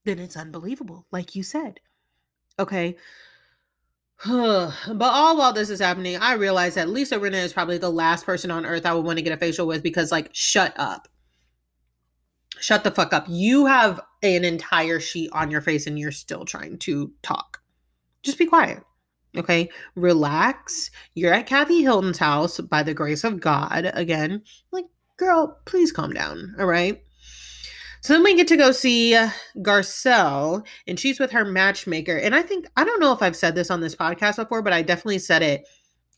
then 0.05 0.19
it's 0.19 0.37
unbelievable, 0.37 1.07
like 1.11 1.35
you 1.35 1.43
said. 1.43 1.81
Okay. 2.59 2.97
but 4.27 4.73
all 5.01 5.37
while 5.37 5.53
this 5.53 5.71
is 5.71 5.81
happening, 5.81 6.17
I 6.17 6.35
realize 6.35 6.75
that 6.75 6.89
Lisa 6.89 7.19
Rinna 7.19 7.43
is 7.43 7.53
probably 7.53 7.79
the 7.79 7.91
last 7.91 8.25
person 8.25 8.51
on 8.51 8.65
earth 8.65 8.87
I 8.87 8.95
would 8.95 9.05
want 9.05 9.19
to 9.19 9.23
get 9.23 9.33
a 9.33 9.37
facial 9.37 9.67
with 9.67 9.83
because, 9.83 10.13
like, 10.13 10.31
shut 10.33 10.73
up. 10.77 11.09
Shut 12.61 12.85
the 12.85 12.91
fuck 12.91 13.13
up. 13.13 13.27
You 13.29 13.67
have 13.67 14.01
an 14.23 14.45
entire 14.45 15.01
sheet 15.01 15.31
on 15.33 15.51
your 15.51 15.61
face 15.61 15.87
and 15.87 15.99
you're 15.99 16.13
still 16.13 16.45
trying 16.45 16.79
to 16.79 17.13
talk. 17.23 17.61
Just 18.23 18.39
be 18.39 18.47
quiet. 18.47 18.83
Okay. 19.37 19.69
Relax. 19.97 20.91
You're 21.15 21.35
at 21.35 21.47
Kathy 21.47 21.83
Hilton's 21.83 22.19
house 22.19 22.61
by 22.61 22.83
the 22.83 22.95
grace 22.95 23.25
of 23.25 23.41
God. 23.41 23.91
Again, 23.95 24.43
like, 24.71 24.87
girl, 25.17 25.61
please 25.67 25.93
calm 25.93 26.13
down. 26.13 26.55
All 26.59 26.67
right. 26.67 27.03
So 28.05 28.13
then 28.13 28.23
we 28.23 28.37
get 28.37 28.49
to 28.49 28.59
go 28.59 28.71
see 28.71 29.19
Garcelle, 29.57 30.67
and 30.87 31.01
she's 31.01 31.19
with 31.19 31.31
her 31.31 31.47
matchmaker. 31.47 32.19
And 32.19 32.35
I 32.35 32.43
think, 32.43 32.67
I 32.77 32.85
don't 32.85 33.01
know 33.01 33.13
if 33.13 33.23
I've 33.23 33.35
said 33.35 33.55
this 33.55 33.71
on 33.71 33.81
this 33.81 33.97
podcast 33.97 34.37
before, 34.37 34.61
but 34.61 34.75
I 34.75 34.83
definitely 34.83 35.21
said 35.21 35.41
it 35.43 35.67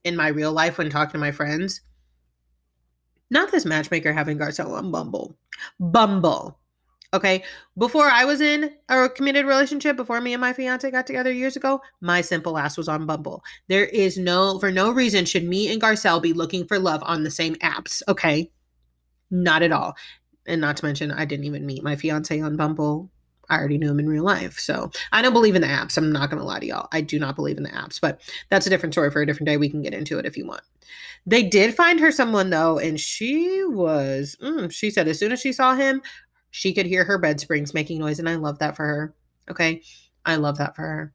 in 0.02 0.16
my 0.16 0.26
real 0.26 0.50
life 0.50 0.78
when 0.78 0.90
talking 0.90 1.12
to 1.12 1.18
my 1.18 1.30
friends. 1.30 1.82
Not 3.30 3.52
this 3.52 3.64
matchmaker 3.64 4.12
having 4.12 4.36
Garcelle 4.36 4.76
on 4.76 4.90
Bumble. 4.90 5.36
Bumble. 5.78 6.58
Okay. 7.14 7.44
Before 7.78 8.10
I 8.10 8.24
was 8.24 8.40
in 8.40 8.72
a 8.88 9.08
committed 9.08 9.46
relationship, 9.46 9.96
before 9.96 10.20
me 10.20 10.32
and 10.32 10.40
my 10.40 10.54
fiance 10.54 10.90
got 10.90 11.06
together 11.06 11.30
years 11.30 11.54
ago, 11.54 11.80
my 12.00 12.20
simple 12.20 12.58
ass 12.58 12.76
was 12.76 12.88
on 12.88 13.06
Bumble. 13.06 13.44
There 13.68 13.86
is 13.86 14.18
no, 14.18 14.58
for 14.58 14.72
no 14.72 14.90
reason, 14.90 15.24
should 15.24 15.44
me 15.44 15.72
and 15.72 15.80
Garcelle 15.80 16.20
be 16.20 16.32
looking 16.32 16.66
for 16.66 16.80
love 16.80 17.04
on 17.06 17.22
the 17.22 17.30
same 17.30 17.54
apps. 17.56 18.02
Okay. 18.08 18.50
Not 19.30 19.62
at 19.62 19.70
all. 19.70 19.94
And 20.46 20.60
not 20.60 20.76
to 20.78 20.84
mention, 20.84 21.10
I 21.10 21.24
didn't 21.24 21.46
even 21.46 21.66
meet 21.66 21.82
my 21.82 21.96
fiance 21.96 22.40
on 22.40 22.56
Bumble. 22.56 23.10
I 23.48 23.58
already 23.58 23.78
knew 23.78 23.90
him 23.90 24.00
in 24.00 24.08
real 24.08 24.24
life. 24.24 24.58
So 24.58 24.90
I 25.12 25.22
don't 25.22 25.32
believe 25.32 25.54
in 25.54 25.62
the 25.62 25.68
apps. 25.68 25.96
I'm 25.96 26.12
not 26.12 26.30
going 26.30 26.40
to 26.40 26.46
lie 26.46 26.58
to 26.58 26.66
y'all. 26.66 26.88
I 26.92 27.00
do 27.00 27.18
not 27.18 27.36
believe 27.36 27.56
in 27.56 27.62
the 27.62 27.70
apps, 27.70 28.00
but 28.00 28.20
that's 28.50 28.66
a 28.66 28.70
different 28.70 28.94
story 28.94 29.10
for 29.10 29.22
a 29.22 29.26
different 29.26 29.46
day. 29.46 29.56
We 29.56 29.68
can 29.68 29.82
get 29.82 29.94
into 29.94 30.18
it 30.18 30.26
if 30.26 30.36
you 30.36 30.46
want. 30.46 30.62
They 31.26 31.42
did 31.42 31.74
find 31.74 31.98
her 32.00 32.12
someone 32.12 32.50
though, 32.50 32.78
and 32.78 32.98
she 33.00 33.64
was, 33.64 34.36
mm, 34.40 34.70
she 34.70 34.90
said 34.90 35.08
as 35.08 35.18
soon 35.18 35.32
as 35.32 35.40
she 35.40 35.52
saw 35.52 35.74
him, 35.74 36.02
she 36.50 36.72
could 36.72 36.86
hear 36.86 37.04
her 37.04 37.18
bed 37.18 37.40
springs 37.40 37.74
making 37.74 37.98
noise. 37.98 38.18
And 38.18 38.28
I 38.28 38.36
love 38.36 38.58
that 38.60 38.76
for 38.76 38.86
her. 38.86 39.14
Okay. 39.50 39.82
I 40.24 40.36
love 40.36 40.58
that 40.58 40.74
for 40.74 40.82
her. 40.82 41.12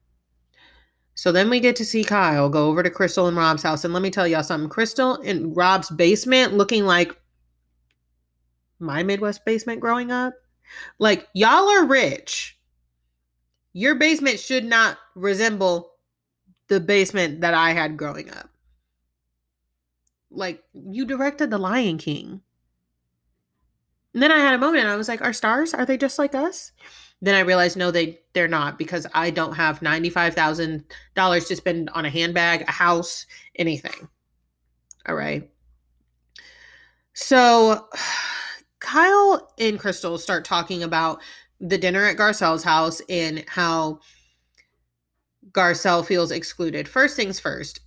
So 1.15 1.31
then 1.31 1.49
we 1.49 1.59
get 1.59 1.75
to 1.77 1.85
see 1.85 2.03
Kyle 2.03 2.49
go 2.49 2.67
over 2.67 2.81
to 2.81 2.89
Crystal 2.89 3.27
and 3.27 3.37
Rob's 3.37 3.63
house. 3.63 3.83
And 3.83 3.93
let 3.93 4.01
me 4.01 4.09
tell 4.09 4.27
y'all 4.27 4.43
something 4.43 4.69
Crystal 4.69 5.15
in 5.17 5.53
Rob's 5.53 5.89
basement 5.89 6.53
looking 6.53 6.85
like 6.85 7.15
my 8.81 9.03
Midwest 9.03 9.45
basement 9.45 9.79
growing 9.79 10.11
up. 10.11 10.33
Like, 10.99 11.27
y'all 11.33 11.69
are 11.69 11.85
rich. 11.85 12.57
Your 13.73 13.95
basement 13.95 14.39
should 14.39 14.65
not 14.65 14.97
resemble 15.15 15.91
the 16.67 16.79
basement 16.79 17.41
that 17.41 17.53
I 17.53 17.71
had 17.71 17.97
growing 17.97 18.29
up. 18.31 18.49
Like, 20.29 20.63
you 20.73 21.05
directed 21.05 21.49
The 21.49 21.57
Lion 21.57 21.97
King. 21.97 22.41
And 24.13 24.21
then 24.21 24.31
I 24.31 24.39
had 24.39 24.53
a 24.53 24.57
moment 24.57 24.83
and 24.83 24.91
I 24.91 24.97
was 24.97 25.07
like, 25.07 25.21
are 25.21 25.33
stars, 25.33 25.73
are 25.73 25.85
they 25.85 25.97
just 25.97 26.19
like 26.19 26.35
us? 26.35 26.71
Then 27.21 27.35
I 27.35 27.41
realized 27.41 27.77
no, 27.77 27.91
they 27.91 28.19
they're 28.33 28.47
not 28.47 28.77
because 28.79 29.05
I 29.13 29.29
don't 29.29 29.53
have 29.53 29.79
$95,000 29.81 31.47
to 31.47 31.55
spend 31.55 31.89
on 31.91 32.05
a 32.05 32.09
handbag, 32.09 32.61
a 32.61 32.71
house, 32.71 33.25
anything. 33.55 34.09
All 35.07 35.15
right. 35.15 35.49
So 37.13 37.87
Kyle 38.81 39.53
and 39.57 39.79
Crystal 39.79 40.17
start 40.17 40.43
talking 40.43 40.83
about 40.83 41.21
the 41.61 41.77
dinner 41.77 42.03
at 42.03 42.17
Garcelle's 42.17 42.63
house 42.63 43.01
and 43.07 43.45
how 43.47 43.99
Garcelle 45.51 46.05
feels 46.05 46.31
excluded. 46.31 46.87
First 46.87 47.15
things 47.15 47.39
first, 47.39 47.79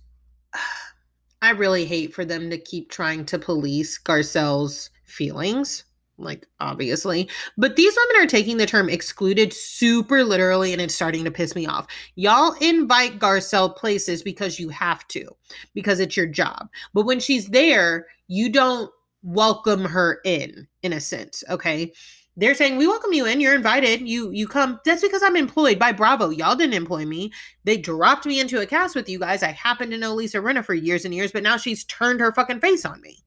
I 1.41 1.51
really 1.51 1.85
hate 1.85 2.13
for 2.13 2.25
them 2.25 2.49
to 2.49 2.57
keep 2.57 2.89
trying 2.89 3.25
to 3.25 3.37
police 3.37 3.99
Garcelle's 3.99 4.89
feelings, 5.03 5.83
like 6.17 6.47
obviously. 6.59 7.29
But 7.57 7.75
these 7.75 7.95
women 7.95 8.23
are 8.23 8.29
taking 8.29 8.57
the 8.57 8.65
term 8.65 8.89
excluded 8.89 9.53
super 9.53 10.23
literally 10.23 10.71
and 10.71 10.81
it's 10.81 10.95
starting 10.95 11.25
to 11.25 11.31
piss 11.31 11.55
me 11.55 11.67
off. 11.67 11.87
Y'all 12.15 12.55
invite 12.61 13.19
Garcelle 13.19 13.75
places 13.75 14.23
because 14.23 14.59
you 14.59 14.69
have 14.69 15.07
to, 15.09 15.27
because 15.73 15.99
it's 15.99 16.17
your 16.17 16.25
job. 16.25 16.69
But 16.93 17.05
when 17.05 17.19
she's 17.19 17.49
there, 17.49 18.07
you 18.27 18.49
don't 18.49 18.89
welcome 19.25 19.83
her 19.83 20.19
in 20.23 20.67
in 20.83 20.93
a 20.93 21.01
sense 21.01 21.43
okay? 21.49 21.91
They're 22.37 22.53
saying 22.53 22.77
we 22.77 22.85
welcome 22.85 23.13
you 23.13 23.25
in 23.25 23.39
you're 23.39 23.55
invited 23.55 24.07
you 24.07 24.29
you 24.31 24.47
come. 24.47 24.79
That's 24.85 25.01
because 25.01 25.23
i'm 25.23 25.35
employed 25.35 25.79
by 25.79 25.91
bravo. 25.91 26.29
Y'all 26.29 26.55
didn't 26.55 26.75
employ 26.75 27.05
me. 27.05 27.31
They 27.63 27.77
dropped 27.77 28.25
me 28.25 28.39
into 28.39 28.61
a 28.61 28.65
cast 28.65 28.95
with 28.95 29.09
you 29.09 29.19
guys. 29.19 29.41
I 29.41 29.51
happen 29.51 29.89
to 29.89 29.97
know 29.97 30.13
lisa 30.13 30.37
rinna 30.37 30.63
for 30.63 30.73
years 30.75 31.05
and 31.05 31.13
years 31.13 31.31
but 31.31 31.43
now 31.43 31.57
she's 31.57 31.85
turned 31.85 32.19
her 32.19 32.33
fucking 32.33 32.59
face 32.59 32.85
on 32.85 33.01
me 33.01 33.23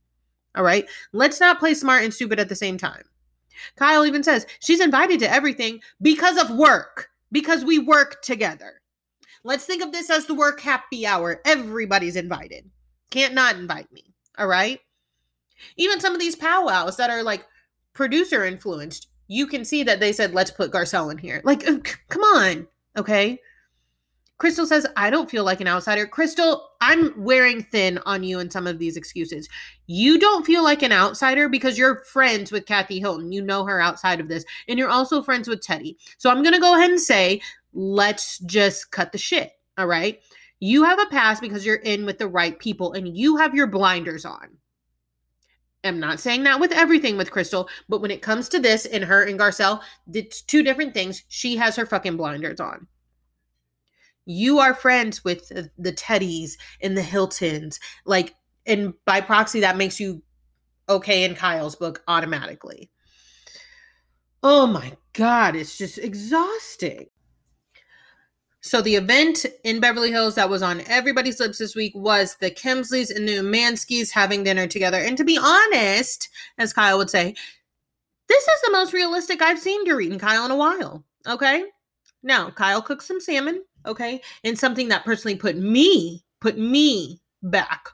all 0.54 0.64
right? 0.64 0.88
Let's 1.12 1.40
not 1.40 1.58
play 1.58 1.74
smart 1.74 2.04
and 2.04 2.14
stupid 2.14 2.40
at 2.40 2.48
the 2.48 2.56
same 2.56 2.78
time. 2.78 3.02
Kyle 3.76 4.06
even 4.06 4.22
says 4.22 4.46
she's 4.60 4.80
invited 4.80 5.18
to 5.20 5.32
everything 5.32 5.80
because 6.00 6.36
of 6.36 6.56
work 6.56 7.08
because 7.32 7.64
we 7.64 7.78
work 7.78 8.22
together. 8.22 8.80
Let's 9.44 9.64
think 9.64 9.82
of 9.82 9.92
this 9.92 10.10
as 10.10 10.26
the 10.26 10.34
work 10.34 10.60
happy 10.60 11.06
hour. 11.06 11.40
Everybody's 11.44 12.16
invited. 12.16 12.70
Can't 13.10 13.34
not 13.34 13.56
invite 13.56 13.90
me 13.92 14.04
all 14.38 14.46
right 14.46 14.80
even 15.76 16.00
some 16.00 16.14
of 16.14 16.20
these 16.20 16.36
powwows 16.36 16.96
that 16.96 17.10
are 17.10 17.22
like 17.22 17.46
producer 17.92 18.44
influenced, 18.44 19.08
you 19.28 19.46
can 19.46 19.64
see 19.64 19.82
that 19.82 20.00
they 20.00 20.12
said, 20.12 20.34
let's 20.34 20.50
put 20.50 20.72
Garcelle 20.72 21.10
in 21.12 21.18
here. 21.18 21.40
Like, 21.44 21.68
uh, 21.68 21.78
come 22.08 22.22
on. 22.22 22.66
Okay. 22.96 23.38
Crystal 24.38 24.66
says, 24.66 24.86
I 24.96 25.10
don't 25.10 25.28
feel 25.28 25.42
like 25.42 25.60
an 25.60 25.66
outsider. 25.66 26.06
Crystal, 26.06 26.70
I'm 26.80 27.12
wearing 27.16 27.64
thin 27.64 27.98
on 28.06 28.22
you 28.22 28.38
in 28.38 28.50
some 28.50 28.68
of 28.68 28.78
these 28.78 28.96
excuses. 28.96 29.48
You 29.88 30.16
don't 30.16 30.46
feel 30.46 30.62
like 30.62 30.82
an 30.82 30.92
outsider 30.92 31.48
because 31.48 31.76
you're 31.76 32.04
friends 32.04 32.52
with 32.52 32.64
Kathy 32.64 33.00
Hilton. 33.00 33.32
You 33.32 33.42
know 33.42 33.64
her 33.64 33.80
outside 33.80 34.20
of 34.20 34.28
this. 34.28 34.44
And 34.68 34.78
you're 34.78 34.88
also 34.88 35.22
friends 35.22 35.48
with 35.48 35.60
Teddi. 35.60 35.96
So 36.18 36.30
I'm 36.30 36.42
going 36.44 36.54
to 36.54 36.60
go 36.60 36.76
ahead 36.76 36.90
and 36.90 37.00
say, 37.00 37.40
let's 37.72 38.38
just 38.40 38.92
cut 38.92 39.10
the 39.10 39.18
shit. 39.18 39.50
All 39.76 39.86
right. 39.86 40.20
You 40.60 40.84
have 40.84 41.00
a 41.00 41.06
pass 41.06 41.40
because 41.40 41.66
you're 41.66 41.76
in 41.76 42.06
with 42.06 42.18
the 42.18 42.28
right 42.28 42.56
people 42.58 42.92
and 42.92 43.16
you 43.16 43.36
have 43.36 43.56
your 43.56 43.66
blinders 43.66 44.24
on. 44.24 44.57
I'm 45.84 46.00
not 46.00 46.20
saying 46.20 46.42
that 46.44 46.60
with 46.60 46.72
everything 46.72 47.16
with 47.16 47.30
Crystal, 47.30 47.68
but 47.88 48.00
when 48.00 48.10
it 48.10 48.22
comes 48.22 48.48
to 48.48 48.58
this 48.58 48.84
and 48.84 49.04
her 49.04 49.22
and 49.22 49.38
Garcelle, 49.38 49.80
it's 50.12 50.42
two 50.42 50.62
different 50.62 50.92
things. 50.92 51.22
She 51.28 51.56
has 51.56 51.76
her 51.76 51.86
fucking 51.86 52.16
blinders 52.16 52.60
on. 52.60 52.86
You 54.26 54.58
are 54.58 54.74
friends 54.74 55.24
with 55.24 55.48
the 55.48 55.92
Teddis 55.92 56.58
and 56.82 56.96
the 56.96 57.02
Hiltons. 57.02 57.80
Like, 58.04 58.34
and 58.66 58.92
by 59.06 59.20
proxy, 59.20 59.60
that 59.60 59.76
makes 59.76 59.98
you 59.98 60.22
okay 60.88 61.24
in 61.24 61.34
Kyle's 61.34 61.76
book 61.76 62.02
automatically. 62.08 62.90
Oh 64.42 64.66
my 64.66 64.96
God, 65.14 65.56
it's 65.56 65.78
just 65.78 65.98
exhausting. 65.98 67.06
So 68.60 68.80
the 68.80 68.96
event 68.96 69.46
in 69.64 69.80
Beverly 69.80 70.10
Hills 70.10 70.34
that 70.34 70.50
was 70.50 70.62
on 70.62 70.82
everybody's 70.82 71.38
lips 71.38 71.58
this 71.58 71.76
week 71.76 71.92
was 71.94 72.36
the 72.36 72.50
Kemsleys 72.50 73.14
and 73.14 73.28
the 73.28 73.36
Umanskis 73.36 74.10
having 74.10 74.42
dinner 74.42 74.66
together. 74.66 74.98
And 74.98 75.16
to 75.16 75.24
be 75.24 75.38
honest, 75.38 76.28
as 76.58 76.72
Kyle 76.72 76.98
would 76.98 77.10
say, 77.10 77.34
this 78.28 78.42
is 78.42 78.60
the 78.64 78.72
most 78.72 78.92
realistic 78.92 79.40
I've 79.40 79.60
seen 79.60 79.86
Dorit 79.86 80.18
Kyle 80.18 80.44
in 80.44 80.50
a 80.50 80.56
while. 80.56 81.04
Okay. 81.26 81.64
Now, 82.22 82.50
Kyle 82.50 82.82
cooked 82.82 83.04
some 83.04 83.20
salmon. 83.20 83.62
Okay. 83.86 84.20
And 84.44 84.58
something 84.58 84.88
that 84.88 85.04
personally 85.04 85.36
put 85.36 85.56
me, 85.56 86.24
put 86.40 86.58
me 86.58 87.20
back 87.42 87.88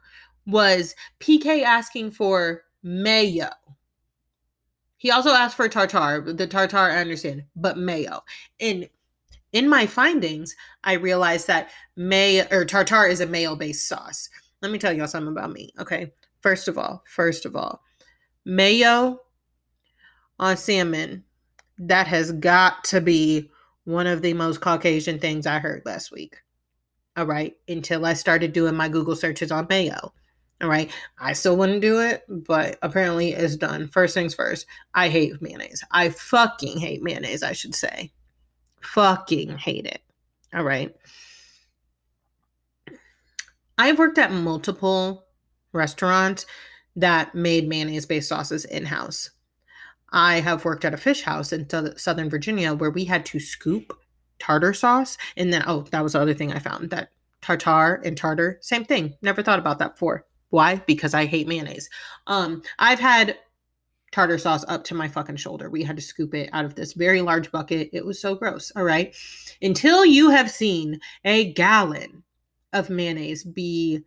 was 0.47 0.95
PK 1.21 1.63
asking 1.63 2.11
for 2.11 2.63
mayo. 2.83 3.51
He 4.97 5.11
also 5.11 5.31
asked 5.31 5.57
for 5.57 5.69
tartar. 5.69 6.33
The 6.33 6.47
tartar, 6.47 6.79
I 6.79 6.97
understand, 6.97 7.45
but 7.55 7.77
mayo. 7.77 8.25
And 8.61 8.89
in 9.55 9.69
my 9.69 9.87
findings, 9.87 10.55
I 10.83 10.95
realized 10.95 11.47
that 11.47 11.71
may 11.97 12.47
or 12.49 12.65
tartar 12.67 13.07
is 13.07 13.21
a 13.21 13.27
mayo 13.27 13.55
based 13.55 13.89
sauce. 13.89 14.29
Let 14.61 14.73
me 14.73 14.79
tell 14.79 14.93
y'all 14.93 15.07
something 15.07 15.33
about 15.33 15.53
me. 15.53 15.71
Okay. 15.79 16.13
First 16.43 16.69
of 16.69 16.77
all, 16.77 17.03
first 17.07 17.47
of 17.47 17.57
all, 17.57 17.81
mayo 18.45 19.21
on 20.39 20.57
salmon, 20.57 21.25
that 21.79 22.09
has 22.09 22.33
got 22.33 22.85
to 22.85 23.01
be 23.01 23.51
one 23.85 24.07
of 24.07 24.23
the 24.23 24.35
most 24.35 24.61
Caucasian 24.61 25.21
things 25.21 25.47
I 25.47 25.61
heard 25.61 25.83
last 25.87 26.11
week. 26.11 26.37
All 27.17 27.27
right. 27.27 27.55
Until 27.69 28.05
I 28.05 28.15
started 28.15 28.53
doing 28.53 28.75
my 28.75 28.89
Google 28.89 29.15
searches 29.15 29.53
on 29.53 29.69
mayo. 29.71 30.13
All 30.61 30.69
right. 30.69 30.91
I 31.19 31.33
still 31.33 31.57
wouldn't 31.57 31.81
do 31.81 32.01
it, 32.01 32.25
but 32.29 32.77
apparently 32.83 33.33
it's 33.33 33.57
done. 33.57 33.87
First 33.87 34.15
things 34.15 34.35
first, 34.35 34.67
I 34.95 35.11
hate 35.11 35.41
mayonnaise. 35.41 35.85
I 35.93 36.09
fucking 36.09 36.79
hate 36.79 37.03
mayonnaise, 37.03 37.45
I 37.45 37.53
should 37.53 37.77
say. 37.77 38.13
Fucking 38.85 39.59
hate 39.59 39.87
it. 39.87 40.03
All 40.55 40.65
right. 40.65 40.95
I've 43.77 43.99
worked 43.99 44.19
at 44.19 44.33
multiple 44.33 45.25
restaurants 45.73 46.47
that 46.97 47.35
made 47.35 47.69
mayonnaise 47.69 48.07
based 48.07 48.29
sauces 48.29 48.65
in 48.65 48.85
house. 48.85 49.31
I 50.13 50.41
have 50.41 50.65
worked 50.65 50.85
at 50.85 50.95
a 50.95 50.99
fish 50.99 51.23
house 51.23 51.53
in 51.53 51.69
Southern 51.97 52.31
Virginia 52.31 52.73
where 52.73 52.91
we 52.91 53.05
had 53.05 53.27
to 53.27 53.41
scoop 53.41 53.93
tartar 54.39 54.73
sauce. 54.73 55.19
And 55.37 55.53
then, 55.53 55.65
oh, 55.67 55.83
that 55.91 56.05
was 56.05 56.13
the 56.13 56.21
other 56.21 56.35
thing 56.35 56.53
I 56.53 56.61
found 56.61 56.91
that 56.91 57.11
tartar 57.43 58.01
and 58.05 58.17
tartar, 58.17 58.59
same 58.63 58.85
thing. 58.85 59.15
Never 59.23 59.43
thought 59.43 59.59
about 59.59 59.79
that 59.81 59.95
before. 59.95 60.25
Why? 60.51 60.77
Because 60.87 61.15
I 61.15 61.27
hate 61.27 61.49
mayonnaise. 61.49 61.91
Um, 62.29 62.63
I've 62.79 63.01
had 63.01 63.37
tartar 64.15 64.39
sauce 64.39 64.65
up 64.69 64.85
to 64.85 64.95
my 64.95 65.09
fucking 65.09 65.37
shoulder. 65.37 65.69
We 65.69 65.83
had 65.83 65.97
to 65.97 66.03
scoop 66.03 66.35
it 66.35 66.49
out 66.53 66.65
of 66.65 66.77
this 66.77 66.93
very 66.93 67.21
large 67.21 67.51
bucket. 67.51 67.91
It 67.93 68.07
was 68.07 68.21
so 68.21 68.37
gross. 68.37 68.71
All 68.77 68.85
right. 68.85 69.15
Until 69.61 70.07
you 70.07 70.31
have 70.31 70.51
seen 70.51 71.01
a 71.25 71.53
gallon 71.53 72.23
of 72.73 72.91
mayonnaise 72.91 73.43
be 73.43 74.05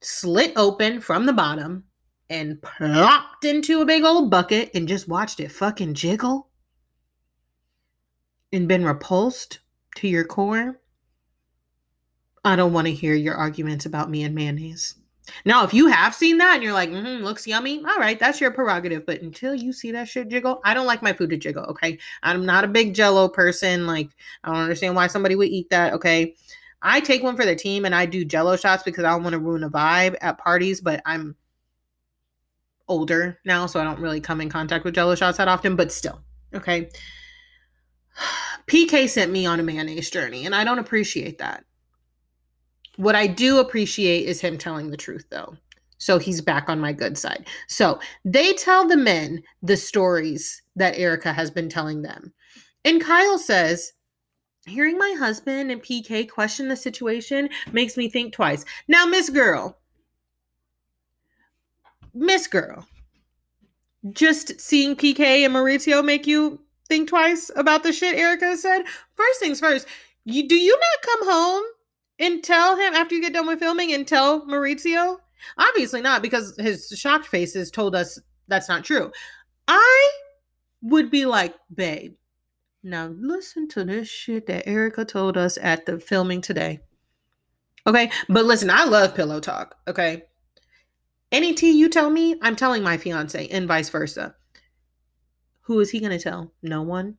slit 0.00 0.52
open 0.54 1.00
from 1.00 1.26
the 1.26 1.32
bottom 1.32 1.84
and 2.30 2.62
plopped 2.62 3.44
into 3.44 3.80
a 3.80 3.86
big 3.86 4.04
old 4.04 4.30
bucket 4.30 4.70
and 4.74 4.86
just 4.86 5.08
watched 5.08 5.40
it 5.40 5.50
fucking 5.50 5.94
jiggle 5.94 6.48
and 8.52 8.68
been 8.68 8.84
repulsed 8.84 9.58
to 9.96 10.06
your 10.06 10.24
core, 10.24 10.80
I 12.44 12.54
don't 12.54 12.72
want 12.72 12.86
to 12.86 12.94
hear 12.94 13.14
your 13.14 13.34
arguments 13.34 13.86
about 13.86 14.10
me 14.10 14.22
and 14.22 14.34
mayonnaise. 14.34 14.94
Now, 15.44 15.64
if 15.64 15.72
you 15.72 15.86
have 15.86 16.14
seen 16.14 16.38
that 16.38 16.54
and 16.54 16.62
you're 16.62 16.72
like, 16.72 16.90
mm-hmm, 16.90 17.22
looks 17.22 17.46
yummy, 17.46 17.84
all 17.84 17.98
right, 17.98 18.18
that's 18.18 18.40
your 18.40 18.50
prerogative. 18.50 19.06
But 19.06 19.22
until 19.22 19.54
you 19.54 19.72
see 19.72 19.92
that 19.92 20.08
shit 20.08 20.28
jiggle, 20.28 20.60
I 20.64 20.74
don't 20.74 20.86
like 20.86 21.02
my 21.02 21.12
food 21.12 21.30
to 21.30 21.36
jiggle, 21.36 21.64
okay? 21.64 21.98
I'm 22.22 22.44
not 22.44 22.64
a 22.64 22.68
big 22.68 22.94
jello 22.94 23.28
person. 23.28 23.86
Like, 23.86 24.10
I 24.42 24.52
don't 24.52 24.62
understand 24.62 24.96
why 24.96 25.06
somebody 25.06 25.36
would 25.36 25.48
eat 25.48 25.70
that, 25.70 25.92
okay? 25.94 26.34
I 26.82 27.00
take 27.00 27.22
one 27.22 27.36
for 27.36 27.46
the 27.46 27.54
team 27.54 27.84
and 27.84 27.94
I 27.94 28.06
do 28.06 28.24
jello 28.24 28.56
shots 28.56 28.82
because 28.82 29.04
I 29.04 29.10
don't 29.10 29.22
want 29.22 29.34
to 29.34 29.38
ruin 29.38 29.62
a 29.62 29.70
vibe 29.70 30.16
at 30.20 30.38
parties, 30.38 30.80
but 30.80 31.00
I'm 31.06 31.36
older 32.88 33.38
now, 33.44 33.66
so 33.66 33.80
I 33.80 33.84
don't 33.84 34.00
really 34.00 34.20
come 34.20 34.40
in 34.40 34.50
contact 34.50 34.84
with 34.84 34.94
jello 34.94 35.14
shots 35.14 35.38
that 35.38 35.48
often, 35.48 35.76
but 35.76 35.92
still, 35.92 36.20
okay? 36.54 36.90
PK 38.66 39.08
sent 39.08 39.32
me 39.32 39.46
on 39.46 39.60
a 39.60 39.62
mayonnaise 39.62 40.10
journey, 40.10 40.46
and 40.46 40.54
I 40.54 40.64
don't 40.64 40.78
appreciate 40.78 41.38
that. 41.38 41.64
What 42.96 43.14
I 43.14 43.26
do 43.26 43.58
appreciate 43.58 44.26
is 44.26 44.40
him 44.40 44.58
telling 44.58 44.90
the 44.90 44.96
truth, 44.96 45.26
though. 45.30 45.56
So 45.98 46.18
he's 46.18 46.40
back 46.40 46.68
on 46.68 46.80
my 46.80 46.92
good 46.92 47.16
side. 47.16 47.46
So 47.68 48.00
they 48.24 48.52
tell 48.54 48.86
the 48.86 48.96
men 48.96 49.42
the 49.62 49.76
stories 49.76 50.62
that 50.74 50.98
Erica 50.98 51.32
has 51.32 51.50
been 51.50 51.68
telling 51.68 52.02
them. 52.02 52.32
And 52.84 53.00
Kyle 53.00 53.38
says, 53.38 53.92
Hearing 54.66 54.96
my 54.96 55.14
husband 55.18 55.72
and 55.72 55.82
PK 55.82 56.28
question 56.28 56.68
the 56.68 56.76
situation 56.76 57.48
makes 57.72 57.96
me 57.96 58.08
think 58.08 58.32
twice. 58.32 58.64
Now, 58.86 59.06
Miss 59.06 59.28
Girl, 59.28 59.76
Miss 62.14 62.46
Girl, 62.46 62.86
just 64.10 64.60
seeing 64.60 64.94
PK 64.94 65.44
and 65.44 65.54
Mauricio 65.54 66.04
make 66.04 66.26
you 66.26 66.60
think 66.88 67.08
twice 67.08 67.50
about 67.56 67.82
the 67.82 67.92
shit 67.92 68.16
Erica 68.16 68.56
said? 68.56 68.82
First 69.14 69.40
things 69.40 69.58
first, 69.58 69.86
you 70.24 70.46
do 70.46 70.56
you 70.56 70.72
not 70.72 71.02
come 71.02 71.30
home 71.30 71.64
and 72.18 72.42
tell 72.42 72.76
him 72.76 72.94
after 72.94 73.14
you 73.14 73.20
get 73.20 73.32
done 73.32 73.46
with 73.46 73.58
filming 73.58 73.92
and 73.92 74.06
tell 74.06 74.46
Mauricio? 74.46 75.18
Obviously 75.58 76.00
not, 76.00 76.22
because 76.22 76.54
his 76.58 76.88
shocked 76.96 77.26
faces 77.26 77.70
told 77.70 77.94
us 77.94 78.20
that's 78.48 78.68
not 78.68 78.84
true. 78.84 79.10
I 79.68 80.10
would 80.82 81.10
be 81.10 81.26
like, 81.26 81.54
babe, 81.74 82.14
now 82.82 83.14
listen 83.18 83.68
to 83.68 83.84
this 83.84 84.08
shit 84.08 84.46
that 84.46 84.68
Erica 84.68 85.04
told 85.04 85.36
us 85.36 85.58
at 85.60 85.86
the 85.86 85.98
filming 85.98 86.40
today. 86.40 86.80
Okay. 87.86 88.10
But 88.28 88.44
listen, 88.44 88.70
I 88.70 88.84
love 88.84 89.14
pillow 89.14 89.40
talk. 89.40 89.76
Okay. 89.88 90.22
Any 91.30 91.54
tea 91.54 91.72
you 91.72 91.88
tell 91.88 92.10
me, 92.10 92.36
I'm 92.42 92.56
telling 92.56 92.82
my 92.82 92.96
fiance, 92.96 93.48
and 93.48 93.66
vice 93.66 93.88
versa. 93.88 94.34
Who 95.62 95.80
is 95.80 95.90
he 95.90 96.00
going 96.00 96.12
to 96.12 96.18
tell? 96.18 96.52
No 96.62 96.82
one. 96.82 97.16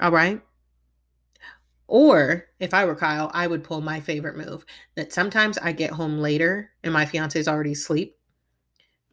All 0.00 0.10
right. 0.10 0.40
Or 1.92 2.46
if 2.58 2.72
I 2.72 2.86
were 2.86 2.96
Kyle, 2.96 3.30
I 3.34 3.46
would 3.46 3.64
pull 3.64 3.82
my 3.82 4.00
favorite 4.00 4.38
move 4.38 4.64
that 4.94 5.12
sometimes 5.12 5.58
I 5.58 5.72
get 5.72 5.90
home 5.90 6.20
later 6.20 6.70
and 6.82 6.90
my 6.90 7.04
fiance 7.04 7.38
is 7.38 7.46
already 7.46 7.72
asleep. 7.72 8.16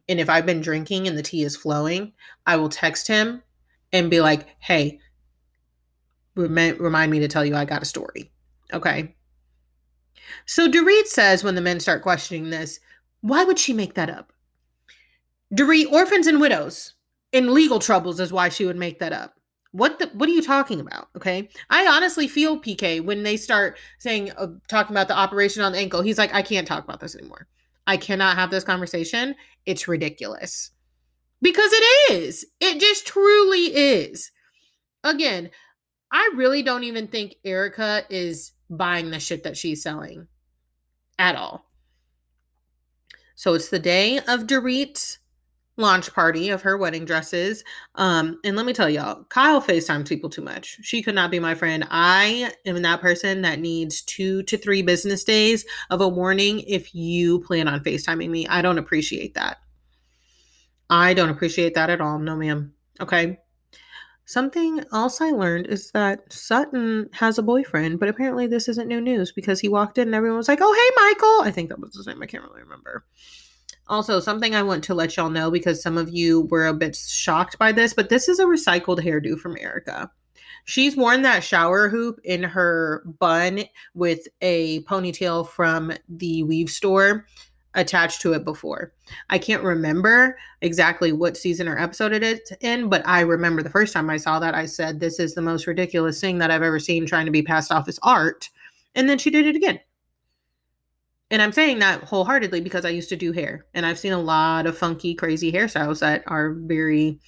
And 0.08 0.18
if 0.18 0.30
I've 0.30 0.46
been 0.46 0.62
drinking 0.62 1.06
and 1.06 1.16
the 1.16 1.22
tea 1.22 1.42
is 1.42 1.58
flowing, 1.58 2.14
I 2.46 2.56
will 2.56 2.70
text 2.70 3.06
him 3.06 3.42
and 3.92 4.08
be 4.08 4.22
like, 4.22 4.46
hey, 4.60 4.98
rem- 6.34 6.78
remind 6.78 7.12
me 7.12 7.18
to 7.18 7.28
tell 7.28 7.44
you 7.44 7.54
I 7.54 7.66
got 7.66 7.82
a 7.82 7.84
story. 7.84 8.32
Okay. 8.72 9.14
So 10.46 10.66
Dorit 10.66 11.04
says 11.04 11.44
when 11.44 11.56
the 11.56 11.60
men 11.60 11.80
start 11.80 12.00
questioning 12.00 12.48
this, 12.48 12.80
why 13.20 13.44
would 13.44 13.58
she 13.58 13.74
make 13.74 13.92
that 13.92 14.08
up? 14.08 14.32
Dorit, 15.54 15.92
orphans 15.92 16.26
and 16.26 16.40
widows 16.40 16.94
in 17.32 17.52
legal 17.52 17.78
troubles 17.78 18.20
is 18.20 18.32
why 18.32 18.48
she 18.48 18.64
would 18.64 18.78
make 18.78 19.00
that 19.00 19.12
up. 19.12 19.39
What 19.72 19.98
the, 19.98 20.08
what 20.14 20.28
are 20.28 20.32
you 20.32 20.42
talking 20.42 20.80
about? 20.80 21.08
Okay. 21.16 21.48
I 21.68 21.86
honestly 21.86 22.26
feel 22.26 22.60
PK 22.60 23.04
when 23.04 23.22
they 23.22 23.36
start 23.36 23.78
saying 23.98 24.32
uh, 24.32 24.48
talking 24.68 24.94
about 24.94 25.08
the 25.08 25.16
operation 25.16 25.62
on 25.62 25.72
the 25.72 25.78
ankle. 25.78 26.02
He's 26.02 26.18
like, 26.18 26.34
I 26.34 26.42
can't 26.42 26.66
talk 26.66 26.82
about 26.84 27.00
this 27.00 27.14
anymore. 27.14 27.46
I 27.86 27.96
cannot 27.96 28.36
have 28.36 28.50
this 28.50 28.64
conversation. 28.64 29.34
It's 29.66 29.88
ridiculous. 29.88 30.70
Because 31.40 31.70
it 31.72 32.12
is. 32.12 32.44
It 32.60 32.80
just 32.80 33.06
truly 33.06 33.66
is. 33.66 34.30
Again, 35.04 35.50
I 36.12 36.30
really 36.34 36.62
don't 36.62 36.84
even 36.84 37.06
think 37.06 37.36
erica 37.44 38.04
is 38.10 38.52
buying 38.68 39.10
the 39.10 39.20
shit 39.20 39.44
that 39.44 39.56
she's 39.56 39.82
selling 39.82 40.26
at 41.18 41.36
all. 41.36 41.64
So 43.36 43.54
it's 43.54 43.70
the 43.70 43.78
day 43.78 44.18
of 44.18 44.46
Dorit's 44.46 45.18
launch 45.80 46.12
party 46.12 46.50
of 46.50 46.62
her 46.62 46.76
wedding 46.76 47.04
dresses. 47.04 47.64
Um, 47.96 48.38
and 48.44 48.56
let 48.56 48.66
me 48.66 48.72
tell 48.72 48.88
y'all, 48.88 49.24
Kyle 49.24 49.60
FaceTimes 49.60 50.08
people 50.08 50.30
too 50.30 50.42
much. 50.42 50.78
She 50.82 51.02
could 51.02 51.14
not 51.14 51.30
be 51.30 51.38
my 51.38 51.54
friend. 51.54 51.86
I 51.90 52.52
am 52.66 52.80
that 52.82 53.00
person 53.00 53.42
that 53.42 53.58
needs 53.58 54.02
two 54.02 54.42
to 54.44 54.56
three 54.56 54.82
business 54.82 55.24
days 55.24 55.64
of 55.90 56.00
a 56.00 56.08
warning 56.08 56.60
if 56.60 56.94
you 56.94 57.40
plan 57.40 57.68
on 57.68 57.82
FaceTiming 57.82 58.30
me. 58.30 58.46
I 58.46 58.62
don't 58.62 58.78
appreciate 58.78 59.34
that. 59.34 59.58
I 60.88 61.14
don't 61.14 61.30
appreciate 61.30 61.74
that 61.74 61.90
at 61.90 62.00
all. 62.00 62.18
No, 62.18 62.36
ma'am. 62.36 62.72
Okay. 63.00 63.38
Something 64.26 64.84
else 64.92 65.20
I 65.20 65.30
learned 65.30 65.66
is 65.66 65.90
that 65.90 66.32
Sutton 66.32 67.08
has 67.12 67.38
a 67.38 67.42
boyfriend, 67.42 67.98
but 67.98 68.08
apparently 68.08 68.46
this 68.46 68.68
isn't 68.68 68.86
new 68.86 69.00
news 69.00 69.32
because 69.32 69.58
he 69.58 69.68
walked 69.68 69.98
in 69.98 70.06
and 70.06 70.14
everyone 70.14 70.38
was 70.38 70.46
like, 70.46 70.60
oh, 70.62 70.72
hey, 70.72 71.04
Michael. 71.04 71.48
I 71.48 71.50
think 71.50 71.68
that 71.68 71.80
was 71.80 71.96
his 71.96 72.06
name. 72.06 72.22
I 72.22 72.26
can't 72.26 72.44
really 72.44 72.62
remember. 72.62 73.04
Also, 73.90 74.20
something 74.20 74.54
I 74.54 74.62
want 74.62 74.84
to 74.84 74.94
let 74.94 75.16
y'all 75.16 75.30
know 75.30 75.50
because 75.50 75.82
some 75.82 75.98
of 75.98 76.08
you 76.08 76.42
were 76.42 76.68
a 76.68 76.72
bit 76.72 76.94
shocked 76.94 77.58
by 77.58 77.72
this, 77.72 77.92
but 77.92 78.08
this 78.08 78.28
is 78.28 78.38
a 78.38 78.44
recycled 78.44 79.00
hairdo 79.00 79.36
from 79.36 79.56
Erica. 79.58 80.08
She's 80.64 80.96
worn 80.96 81.22
that 81.22 81.42
shower 81.42 81.88
hoop 81.88 82.20
in 82.22 82.44
her 82.44 83.02
bun 83.18 83.64
with 83.94 84.28
a 84.42 84.82
ponytail 84.84 85.48
from 85.48 85.92
the 86.08 86.44
weave 86.44 86.70
store 86.70 87.26
attached 87.74 88.20
to 88.20 88.32
it 88.32 88.44
before. 88.44 88.92
I 89.28 89.38
can't 89.38 89.64
remember 89.64 90.38
exactly 90.60 91.10
what 91.10 91.36
season 91.36 91.66
or 91.66 91.76
episode 91.76 92.12
it 92.12 92.22
is 92.22 92.40
in, 92.60 92.88
but 92.88 93.02
I 93.08 93.20
remember 93.22 93.60
the 93.60 93.70
first 93.70 93.92
time 93.92 94.08
I 94.08 94.18
saw 94.18 94.38
that, 94.38 94.54
I 94.54 94.66
said, 94.66 95.00
This 95.00 95.18
is 95.18 95.34
the 95.34 95.42
most 95.42 95.66
ridiculous 95.66 96.20
thing 96.20 96.38
that 96.38 96.52
I've 96.52 96.62
ever 96.62 96.78
seen 96.78 97.06
trying 97.06 97.26
to 97.26 97.32
be 97.32 97.42
passed 97.42 97.72
off 97.72 97.88
as 97.88 97.98
art. 98.04 98.50
And 98.94 99.08
then 99.08 99.18
she 99.18 99.30
did 99.30 99.46
it 99.46 99.56
again. 99.56 99.80
And 101.30 101.40
I'm 101.40 101.52
saying 101.52 101.78
that 101.78 102.02
wholeheartedly 102.02 102.60
because 102.60 102.84
I 102.84 102.90
used 102.90 103.08
to 103.10 103.16
do 103.16 103.32
hair 103.32 103.66
and 103.74 103.86
I've 103.86 103.98
seen 103.98 104.12
a 104.12 104.20
lot 104.20 104.66
of 104.66 104.76
funky, 104.76 105.14
crazy 105.14 105.52
hairstyles 105.52 106.00
that 106.00 106.24
are 106.26 106.54
very 106.54 107.20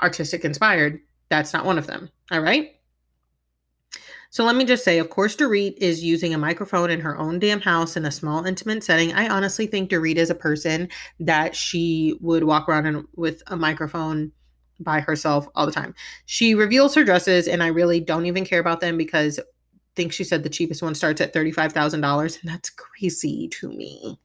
artistic 0.00 0.44
inspired. 0.44 1.00
That's 1.30 1.52
not 1.52 1.64
one 1.64 1.78
of 1.78 1.86
them. 1.86 2.10
All 2.30 2.40
right. 2.40 2.72
So 4.32 4.44
let 4.44 4.56
me 4.56 4.64
just 4.64 4.82
say, 4.82 4.98
of 4.98 5.10
course, 5.10 5.36
Dorit 5.36 5.76
is 5.76 6.02
using 6.02 6.32
a 6.32 6.38
microphone 6.38 6.90
in 6.90 7.00
her 7.00 7.18
own 7.18 7.38
damn 7.38 7.60
house 7.60 7.98
in 7.98 8.06
a 8.06 8.10
small, 8.10 8.46
intimate 8.46 8.82
setting. 8.82 9.12
I 9.12 9.28
honestly 9.28 9.66
think 9.66 9.90
Dorit 9.90 10.16
is 10.16 10.30
a 10.30 10.34
person 10.34 10.88
that 11.20 11.54
she 11.54 12.16
would 12.22 12.44
walk 12.44 12.66
around 12.66 12.86
in, 12.86 13.06
with 13.14 13.42
a 13.48 13.56
microphone 13.56 14.32
by 14.80 15.00
herself 15.00 15.46
all 15.54 15.66
the 15.66 15.72
time. 15.72 15.94
She 16.24 16.54
reveals 16.54 16.94
her 16.94 17.04
dresses, 17.04 17.46
and 17.46 17.62
I 17.62 17.66
really 17.66 18.00
don't 18.00 18.24
even 18.24 18.46
care 18.46 18.60
about 18.60 18.80
them 18.80 18.96
because 18.96 19.38
think 19.94 20.12
she 20.12 20.24
said 20.24 20.42
the 20.42 20.48
cheapest 20.48 20.82
one 20.82 20.94
starts 20.94 21.20
at 21.20 21.34
$35,000 21.34 21.94
and 21.94 22.32
that's 22.50 22.70
crazy 22.70 23.48
to 23.48 23.68
me. 23.68 24.18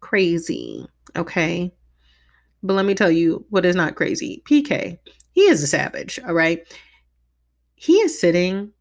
Crazy, 0.00 0.86
okay? 1.16 1.72
But 2.62 2.74
let 2.74 2.86
me 2.86 2.94
tell 2.94 3.10
you 3.10 3.44
what 3.50 3.64
is 3.64 3.76
not 3.76 3.94
crazy. 3.94 4.42
PK, 4.48 4.98
he 5.32 5.42
is 5.42 5.62
a 5.62 5.66
savage, 5.66 6.18
all 6.26 6.34
right? 6.34 6.66
He 7.74 7.94
is 7.94 8.20
sitting 8.20 8.72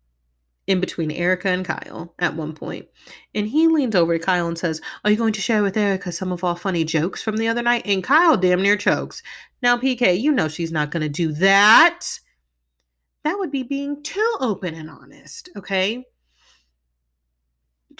in 0.66 0.80
between 0.80 1.12
Erica 1.12 1.50
and 1.50 1.64
Kyle 1.64 2.14
at 2.20 2.36
one 2.36 2.54
point, 2.54 2.88
and 3.34 3.48
he 3.48 3.68
leans 3.68 3.96
over 3.96 4.18
to 4.18 4.24
Kyle 4.24 4.48
and 4.48 4.58
says, 4.58 4.82
Are 5.06 5.12
you 5.12 5.18
going 5.18 5.34
to 5.34 5.42
share 5.42 5.64
with 5.64 5.78
Erica 5.78 6.12
some 6.12 6.32
of 6.32 6.44
our 6.44 6.58
funny 6.58 6.84
jokes 6.84 7.22
from 7.22 7.38
the 7.38 7.48
other 7.48 7.62
night? 7.62 7.84
And 7.86 8.04
Kyle 8.04 8.36
damn 8.36 8.62
near 8.62 8.76
chokes. 8.76 9.22
Now, 9.62 9.78
PK, 9.78 10.20
you 10.20 10.32
know 10.32 10.48
she's 10.48 10.72
not 10.72 10.92
going 10.92 11.04
to 11.04 11.10
do 11.10 11.32
that 11.34 12.06
that 13.28 13.38
would 13.38 13.52
be 13.52 13.64
being 13.64 14.02
too 14.04 14.38
open 14.40 14.74
and 14.74 14.90
honest, 14.90 15.50
okay? 15.58 16.02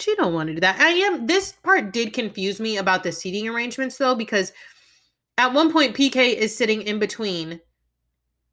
She 0.00 0.14
don't 0.14 0.32
want 0.32 0.46
to 0.46 0.54
do 0.54 0.60
that. 0.60 0.80
I 0.80 0.88
am 0.88 1.26
this 1.26 1.52
part 1.52 1.92
did 1.92 2.14
confuse 2.14 2.60
me 2.60 2.78
about 2.78 3.02
the 3.02 3.12
seating 3.12 3.46
arrangements 3.46 3.98
though, 3.98 4.14
because 4.14 4.52
at 5.36 5.52
one 5.52 5.70
point 5.70 5.94
PK 5.94 6.34
is 6.34 6.56
sitting 6.56 6.80
in 6.80 6.98
between 6.98 7.60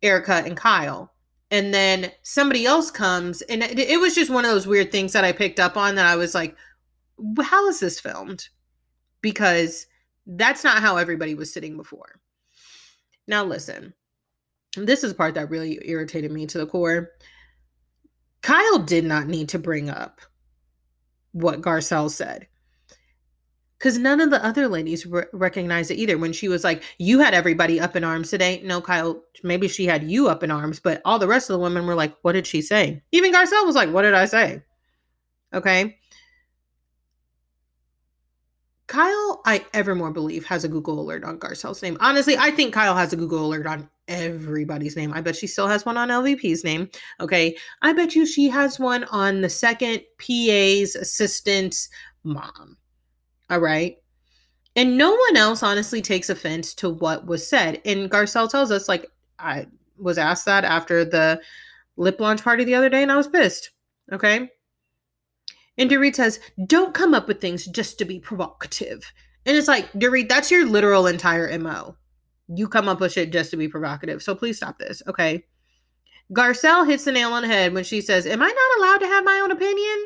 Erica 0.01 0.43
and 0.45 0.57
Kyle. 0.57 1.13
And 1.49 1.73
then 1.73 2.11
somebody 2.23 2.65
else 2.65 2.91
comes, 2.91 3.41
and 3.43 3.63
it, 3.63 3.79
it 3.79 3.99
was 4.01 4.13
just 4.13 4.31
one 4.31 4.43
of 4.43 4.51
those 4.51 4.67
weird 4.67 4.91
things 4.91 5.13
that 5.13 5.23
I 5.23 5.31
picked 5.31 5.61
up 5.61 5.77
on 5.77 5.95
that 5.95 6.07
I 6.07 6.17
was 6.17 6.35
like, 6.35 6.57
how 7.41 7.69
is 7.69 7.79
this 7.79 8.01
filmed? 8.01 8.49
Because 9.21 9.87
that's 10.25 10.65
not 10.65 10.81
how 10.81 10.97
everybody 10.97 11.35
was 11.35 11.53
sitting 11.53 11.77
before. 11.77 12.19
Now, 13.27 13.45
listen, 13.45 13.93
this 14.83 15.03
is 15.03 15.11
the 15.11 15.17
part 15.17 15.35
that 15.35 15.49
really 15.49 15.79
irritated 15.85 16.31
me 16.31 16.45
to 16.47 16.57
the 16.57 16.67
core. 16.67 17.11
Kyle 18.41 18.79
did 18.79 19.05
not 19.05 19.27
need 19.27 19.49
to 19.49 19.59
bring 19.59 19.89
up 19.89 20.21
what 21.31 21.61
Garcelle 21.61 22.09
said. 22.11 22.47
because 23.77 23.97
none 23.97 24.21
of 24.21 24.29
the 24.31 24.43
other 24.43 24.67
ladies 24.67 25.05
re- 25.05 25.25
recognized 25.33 25.91
it 25.91 25.95
either. 25.97 26.17
When 26.17 26.33
she 26.33 26.47
was 26.47 26.63
like, 26.63 26.81
"You 26.97 27.19
had 27.19 27.33
everybody 27.33 27.79
up 27.79 27.95
in 27.95 28.03
arms 28.03 28.29
today." 28.29 28.61
No, 28.63 28.81
Kyle, 28.81 29.21
maybe 29.43 29.67
she 29.67 29.85
had 29.85 30.03
you 30.09 30.27
up 30.29 30.43
in 30.43 30.51
arms, 30.51 30.79
but 30.79 31.01
all 31.05 31.19
the 31.19 31.27
rest 31.27 31.49
of 31.49 31.53
the 31.55 31.59
women 31.59 31.85
were 31.85 31.95
like, 31.95 32.15
"What 32.21 32.33
did 32.33 32.47
she 32.47 32.61
say?" 32.61 33.03
Even 33.11 33.33
Garcelle 33.33 33.65
was 33.65 33.75
like, 33.75 33.91
"What 33.91 34.03
did 34.03 34.13
I 34.13 34.25
say?" 34.25 34.63
Okay. 35.53 35.97
Kyle, 38.87 39.41
I 39.45 39.65
evermore 39.73 40.11
believe, 40.11 40.45
has 40.45 40.63
a 40.63 40.67
Google 40.69 40.99
alert 40.99 41.23
on 41.23 41.39
Garcelle's 41.39 41.81
name. 41.81 41.97
Honestly, 41.99 42.37
I 42.37 42.51
think 42.51 42.73
Kyle 42.73 42.95
has 42.95 43.13
a 43.13 43.17
Google 43.17 43.45
alert 43.45 43.65
on 43.67 43.89
everybody's 44.07 44.95
name. 44.95 45.13
I 45.13 45.21
bet 45.21 45.35
she 45.35 45.47
still 45.47 45.67
has 45.67 45.85
one 45.85 45.97
on 45.97 46.09
LVP's 46.09 46.63
name. 46.63 46.89
Okay. 47.19 47.55
I 47.81 47.93
bet 47.93 48.15
you 48.15 48.25
she 48.25 48.49
has 48.49 48.79
one 48.79 49.03
on 49.05 49.41
the 49.41 49.49
second 49.49 50.01
PA's 50.17 50.95
assistant's 50.95 51.89
mom. 52.23 52.77
All 53.49 53.59
right. 53.59 53.97
And 54.75 54.97
no 54.97 55.11
one 55.13 55.37
else 55.37 55.63
honestly 55.63 56.01
takes 56.01 56.29
offense 56.29 56.73
to 56.75 56.89
what 56.89 57.25
was 57.25 57.47
said. 57.47 57.81
And 57.85 58.11
Garcelle 58.11 58.49
tells 58.49 58.71
us, 58.71 58.89
like, 58.89 59.09
I 59.39 59.67
was 59.97 60.17
asked 60.17 60.45
that 60.45 60.65
after 60.65 61.05
the 61.05 61.41
lip 61.95 62.19
launch 62.19 62.43
party 62.43 62.65
the 62.65 62.75
other 62.75 62.89
day, 62.89 63.01
and 63.01 63.11
I 63.11 63.15
was 63.15 63.27
pissed. 63.27 63.71
Okay. 64.11 64.49
And 65.77 65.89
Dorit 65.89 66.15
says, 66.15 66.39
don't 66.67 66.93
come 66.93 67.13
up 67.13 67.27
with 67.27 67.41
things 67.41 67.65
just 67.65 67.97
to 67.99 68.05
be 68.05 68.19
provocative. 68.19 69.11
And 69.45 69.55
it's 69.55 69.67
like, 69.67 69.91
Dorit, 69.93 70.27
that's 70.27 70.51
your 70.51 70.65
literal 70.65 71.07
entire 71.07 71.57
MO. 71.57 71.95
You 72.47 72.67
come 72.67 72.87
up 72.87 72.99
with 72.99 73.13
shit 73.13 73.31
just 73.31 73.51
to 73.51 73.57
be 73.57 73.67
provocative. 73.67 74.21
So 74.21 74.35
please 74.35 74.57
stop 74.57 74.77
this. 74.77 75.01
Okay. 75.07 75.45
Garcelle 76.33 76.87
hits 76.87 77.05
the 77.05 77.11
nail 77.11 77.33
on 77.33 77.43
the 77.43 77.47
head 77.47 77.73
when 77.73 77.83
she 77.83 78.01
says, 78.01 78.25
Am 78.25 78.41
I 78.41 78.47
not 78.47 78.79
allowed 78.79 78.97
to 78.99 79.07
have 79.07 79.23
my 79.23 79.39
own 79.43 79.51
opinion? 79.51 80.05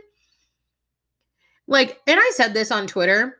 Like, 1.67 2.01
and 2.07 2.19
I 2.19 2.31
said 2.33 2.53
this 2.53 2.71
on 2.71 2.87
Twitter. 2.87 3.35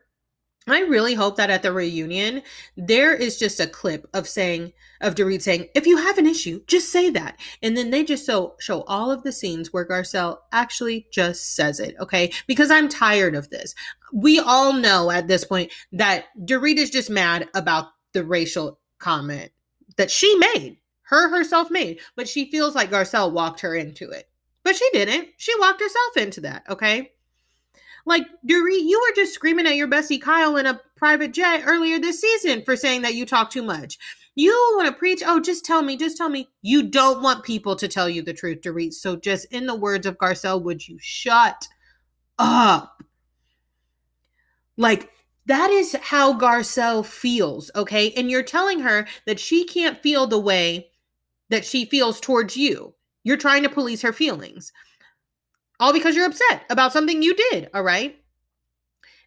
I 0.68 0.80
really 0.80 1.14
hope 1.14 1.36
that 1.36 1.50
at 1.50 1.62
the 1.62 1.72
reunion, 1.72 2.42
there 2.76 3.14
is 3.14 3.38
just 3.38 3.60
a 3.60 3.66
clip 3.66 4.06
of 4.12 4.28
saying, 4.28 4.72
of 5.00 5.14
Dorit 5.14 5.40
saying, 5.40 5.68
if 5.74 5.86
you 5.86 5.96
have 5.96 6.18
an 6.18 6.26
issue, 6.26 6.62
just 6.66 6.92
say 6.92 7.10
that. 7.10 7.40
And 7.62 7.76
then 7.76 7.90
they 7.90 8.04
just 8.04 8.26
so 8.26 8.56
show 8.60 8.82
all 8.82 9.10
of 9.10 9.22
the 9.22 9.32
scenes 9.32 9.72
where 9.72 9.88
Garcelle 9.88 10.38
actually 10.52 11.06
just 11.10 11.56
says 11.56 11.80
it, 11.80 11.96
okay? 11.98 12.30
Because 12.46 12.70
I'm 12.70 12.88
tired 12.88 13.34
of 13.34 13.48
this. 13.50 13.74
We 14.12 14.38
all 14.38 14.74
know 14.74 15.10
at 15.10 15.28
this 15.28 15.44
point 15.44 15.72
that 15.92 16.26
Dorit 16.44 16.76
is 16.76 16.90
just 16.90 17.08
mad 17.08 17.48
about 17.54 17.86
the 18.12 18.24
racial 18.24 18.79
comment 19.00 19.50
that 19.96 20.10
she 20.10 20.34
made, 20.36 20.78
her 21.02 21.28
herself 21.28 21.70
made, 21.70 22.00
but 22.14 22.28
she 22.28 22.50
feels 22.50 22.74
like 22.74 22.90
Garcelle 22.90 23.32
walked 23.32 23.60
her 23.60 23.74
into 23.74 24.10
it. 24.10 24.28
But 24.62 24.76
she 24.76 24.88
didn't. 24.92 25.28
She 25.38 25.58
walked 25.58 25.80
herself 25.80 26.16
into 26.16 26.42
that, 26.42 26.64
okay? 26.68 27.12
Like, 28.06 28.26
Dorit, 28.46 28.82
you 28.84 29.00
were 29.00 29.14
just 29.14 29.34
screaming 29.34 29.66
at 29.66 29.76
your 29.76 29.88
bestie 29.88 30.20
Kyle 30.20 30.56
in 30.56 30.66
a 30.66 30.80
private 30.96 31.32
jet 31.32 31.62
earlier 31.66 31.98
this 31.98 32.20
season 32.20 32.62
for 32.64 32.76
saying 32.76 33.02
that 33.02 33.14
you 33.14 33.26
talk 33.26 33.50
too 33.50 33.62
much. 33.62 33.98
You 34.34 34.52
want 34.76 34.88
to 34.88 34.94
preach, 34.94 35.22
oh, 35.26 35.40
just 35.40 35.64
tell 35.64 35.82
me, 35.82 35.96
just 35.96 36.16
tell 36.16 36.28
me. 36.28 36.48
You 36.62 36.84
don't 36.84 37.22
want 37.22 37.44
people 37.44 37.76
to 37.76 37.88
tell 37.88 38.08
you 38.08 38.22
the 38.22 38.32
truth, 38.32 38.60
Dorit. 38.60 38.94
So, 38.94 39.16
just 39.16 39.46
in 39.52 39.66
the 39.66 39.74
words 39.74 40.06
of 40.06 40.18
Garcelle, 40.18 40.62
would 40.62 40.86
you 40.86 40.98
shut 41.00 41.66
up? 42.38 43.02
Like, 44.76 45.10
that 45.46 45.70
is 45.70 45.96
how 46.00 46.38
Garcelle 46.38 47.04
feels, 47.04 47.70
okay? 47.74 48.12
And 48.12 48.30
you're 48.30 48.42
telling 48.42 48.80
her 48.80 49.06
that 49.26 49.40
she 49.40 49.64
can't 49.64 50.00
feel 50.02 50.26
the 50.26 50.38
way 50.38 50.90
that 51.48 51.64
she 51.64 51.84
feels 51.84 52.20
towards 52.20 52.56
you. 52.56 52.94
You're 53.24 53.36
trying 53.36 53.62
to 53.62 53.68
police 53.68 54.02
her 54.02 54.12
feelings. 54.12 54.72
All 55.78 55.92
because 55.92 56.14
you're 56.14 56.26
upset 56.26 56.64
about 56.70 56.92
something 56.92 57.22
you 57.22 57.34
did, 57.34 57.70
all 57.74 57.82
right? 57.82 58.16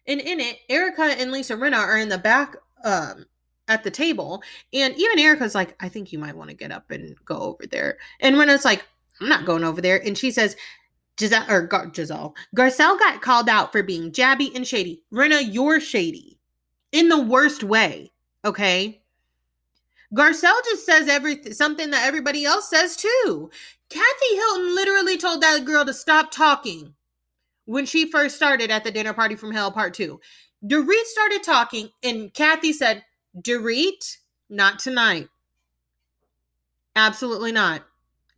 And 0.06 0.20
in 0.20 0.40
it, 0.40 0.58
Erica 0.68 1.02
and 1.02 1.32
Lisa 1.32 1.56
Rinna 1.56 1.78
are 1.78 1.98
in 1.98 2.08
the 2.08 2.18
back 2.18 2.56
um 2.84 3.26
at 3.68 3.82
the 3.82 3.90
table. 3.90 4.42
And 4.72 4.94
even 4.96 5.18
Erica's 5.18 5.54
like, 5.54 5.74
I 5.80 5.88
think 5.88 6.12
you 6.12 6.18
might 6.18 6.36
want 6.36 6.50
to 6.50 6.56
get 6.56 6.72
up 6.72 6.90
and 6.90 7.16
go 7.24 7.36
over 7.36 7.66
there. 7.66 7.98
And 8.20 8.36
Rinna's 8.36 8.64
like, 8.64 8.84
I'm 9.20 9.28
not 9.28 9.46
going 9.46 9.64
over 9.64 9.80
there. 9.80 10.04
And 10.04 10.16
she 10.18 10.30
says, 10.30 10.56
Giselle 11.18 11.50
or 11.50 11.62
Gar- 11.62 11.92
Giselle, 11.94 12.34
Garcelle 12.56 12.98
got 12.98 13.22
called 13.22 13.48
out 13.48 13.72
for 13.72 13.82
being 13.82 14.10
jabby 14.12 14.54
and 14.54 14.66
shady. 14.66 15.02
Rinna, 15.12 15.42
you're 15.52 15.80
shady 15.80 16.38
in 16.92 17.08
the 17.08 17.20
worst 17.20 17.62
way. 17.62 18.12
Okay. 18.44 19.00
Garcelle 20.14 20.62
just 20.64 20.86
says 20.86 21.08
everything 21.08 21.52
something 21.52 21.90
that 21.90 22.06
everybody 22.06 22.44
else 22.44 22.70
says 22.70 22.96
too. 22.96 23.50
Kathy 23.90 24.36
Hilton 24.36 24.74
literally 24.74 25.16
told 25.16 25.42
that 25.42 25.64
girl 25.64 25.84
to 25.84 25.94
stop 25.94 26.30
talking 26.30 26.94
when 27.66 27.86
she 27.86 28.10
first 28.10 28.36
started 28.36 28.70
at 28.70 28.84
the 28.84 28.90
dinner 28.90 29.12
party 29.12 29.34
from 29.34 29.52
hell 29.52 29.72
part 29.72 29.94
two. 29.94 30.20
Dorit 30.64 31.04
started 31.04 31.42
talking, 31.42 31.90
and 32.02 32.32
Kathy 32.32 32.72
said, 32.72 33.04
Dorit, 33.38 34.16
not 34.48 34.78
tonight. 34.78 35.28
Absolutely 36.96 37.52
not. 37.52 37.82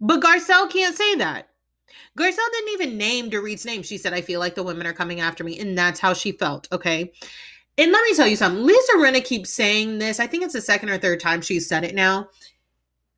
But 0.01 0.23
Garcelle 0.23 0.71
can't 0.71 0.97
say 0.97 1.15
that. 1.17 1.49
Garcelle 2.19 2.51
didn't 2.53 2.73
even 2.73 2.99
name 2.99 3.31
Dorit's 3.31 3.65
name. 3.65 3.83
She 3.83 3.99
said, 3.99 4.13
I 4.13 4.21
feel 4.21 4.41
like 4.41 4.55
the 4.55 4.63
women 4.63 4.87
are 4.87 4.93
coming 4.93 5.21
after 5.21 5.45
me. 5.45 5.59
And 5.59 5.77
that's 5.77 6.01
how 6.01 6.13
she 6.13 6.33
felt. 6.33 6.69
Okay. 6.73 7.13
And 7.79 7.93
let 7.93 8.05
me 8.05 8.15
tell 8.15 8.27
you 8.27 8.37
something. 8.37 8.65
Lisa 8.65 8.93
Rinna 8.97 9.23
keeps 9.23 9.53
saying 9.53 9.99
this. 9.99 10.19
I 10.19 10.27
think 10.27 10.43
it's 10.45 10.55
the 10.55 10.61
second 10.61 10.89
or 10.89 10.99
third 10.99 11.21
time 11.21 11.43
she's 11.43 11.69
said 11.69 11.85
it 11.85 11.95
now. 11.95 12.29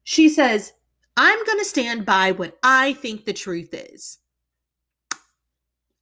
She 0.03 0.29
says, 0.29 0.73
I'm 1.17 1.45
going 1.45 1.59
to 1.59 1.65
stand 1.65 2.07
by 2.07 2.33
what 2.33 2.59
I 2.63 2.95
think 2.95 3.25
the 3.25 3.33
truth 3.33 3.71
is. 3.73 4.19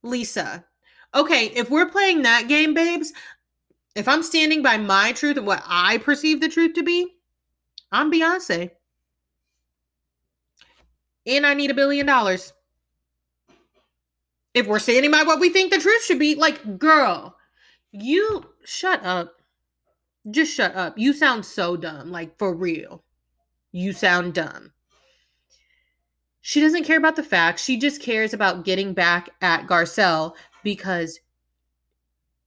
Lisa, 0.02 0.64
okay, 1.14 1.46
if 1.46 1.70
we're 1.70 1.90
playing 1.90 2.22
that 2.22 2.48
game, 2.48 2.74
babes, 2.74 3.12
if 3.94 4.06
I'm 4.08 4.22
standing 4.22 4.62
by 4.62 4.76
my 4.76 5.12
truth 5.12 5.36
and 5.36 5.46
what 5.46 5.62
I 5.66 5.98
perceive 5.98 6.40
the 6.40 6.48
truth 6.48 6.74
to 6.74 6.82
be, 6.82 7.16
I'm 7.90 8.12
Beyonce. 8.12 8.70
And 11.26 11.46
I 11.46 11.54
need 11.54 11.70
a 11.70 11.74
billion 11.74 12.06
dollars. 12.06 12.52
If 14.57 14.66
we're 14.66 14.79
standing 14.79 15.11
by 15.11 15.23
what 15.23 15.38
we 15.38 15.51
think 15.51 15.71
the 15.71 15.79
truth 15.79 16.03
should 16.03 16.19
be, 16.19 16.35
like, 16.35 16.79
girl, 16.79 17.37
you 17.92 18.42
shut 18.64 19.05
up. 19.05 19.35
Just 20.31 20.55
shut 20.55 20.75
up. 20.75 20.97
You 20.97 21.12
sound 21.12 21.45
so 21.45 21.77
dumb. 21.77 22.11
Like, 22.11 22.38
for 22.38 22.55
real. 22.55 23.05
You 23.71 23.92
sound 23.92 24.33
dumb. 24.33 24.73
She 26.40 26.62
doesn't 26.62 26.85
care 26.85 26.97
about 26.97 27.16
the 27.16 27.23
facts. 27.23 27.64
She 27.64 27.77
just 27.77 28.01
cares 28.01 28.33
about 28.33 28.64
getting 28.64 28.95
back 28.95 29.29
at 29.42 29.66
Garcelle 29.66 30.35
because 30.64 31.21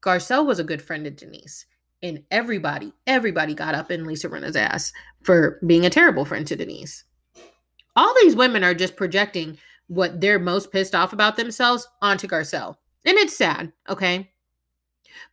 Garcelle 0.01 0.47
was 0.47 0.57
a 0.57 0.63
good 0.63 0.81
friend 0.81 1.05
of 1.05 1.15
Denise. 1.15 1.67
And 2.01 2.23
everybody, 2.31 2.91
everybody 3.05 3.53
got 3.53 3.75
up 3.75 3.91
in 3.91 4.05
Lisa 4.05 4.29
Rinna's 4.29 4.55
ass 4.55 4.91
for 5.21 5.59
being 5.67 5.85
a 5.85 5.91
terrible 5.91 6.25
friend 6.25 6.47
to 6.47 6.55
Denise. 6.55 7.03
All 7.95 8.15
these 8.19 8.35
women 8.35 8.63
are 8.63 8.73
just 8.73 8.95
projecting 8.95 9.59
what 9.89 10.21
they're 10.21 10.39
most 10.39 10.71
pissed 10.71 10.95
off 10.95 11.13
about 11.13 11.35
themselves 11.35 11.87
onto 12.01 12.27
Garcelle. 12.27 12.77
And 13.05 13.17
it's 13.17 13.35
sad, 13.35 13.73
okay? 13.89 14.31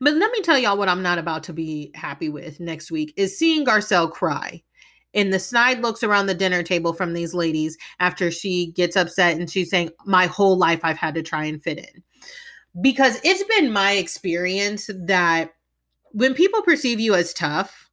But 0.00 0.14
let 0.14 0.32
me 0.32 0.40
tell 0.40 0.58
y'all 0.58 0.78
what 0.78 0.88
I'm 0.88 1.02
not 1.02 1.18
about 1.18 1.44
to 1.44 1.52
be 1.52 1.90
happy 1.94 2.28
with 2.30 2.58
next 2.58 2.90
week 2.90 3.12
is 3.16 3.38
seeing 3.38 3.64
Garcelle 3.64 4.10
cry. 4.10 4.62
And 5.14 5.32
the 5.32 5.38
snide 5.38 5.80
looks 5.80 6.02
around 6.02 6.26
the 6.26 6.34
dinner 6.34 6.62
table 6.62 6.92
from 6.92 7.12
these 7.12 7.34
ladies 7.34 7.76
after 8.00 8.30
she 8.30 8.72
gets 8.72 8.96
upset 8.96 9.38
and 9.38 9.48
she's 9.48 9.70
saying, 9.70 9.90
My 10.04 10.26
whole 10.26 10.58
life 10.58 10.80
I've 10.82 10.98
had 10.98 11.14
to 11.14 11.22
try 11.22 11.44
and 11.44 11.62
fit 11.62 11.78
in. 11.78 12.02
Because 12.80 13.20
it's 13.24 13.44
been 13.56 13.72
my 13.72 13.92
experience 13.92 14.90
that 15.06 15.52
when 16.12 16.34
people 16.34 16.62
perceive 16.62 16.98
you 16.98 17.14
as 17.14 17.32
tough 17.34 17.90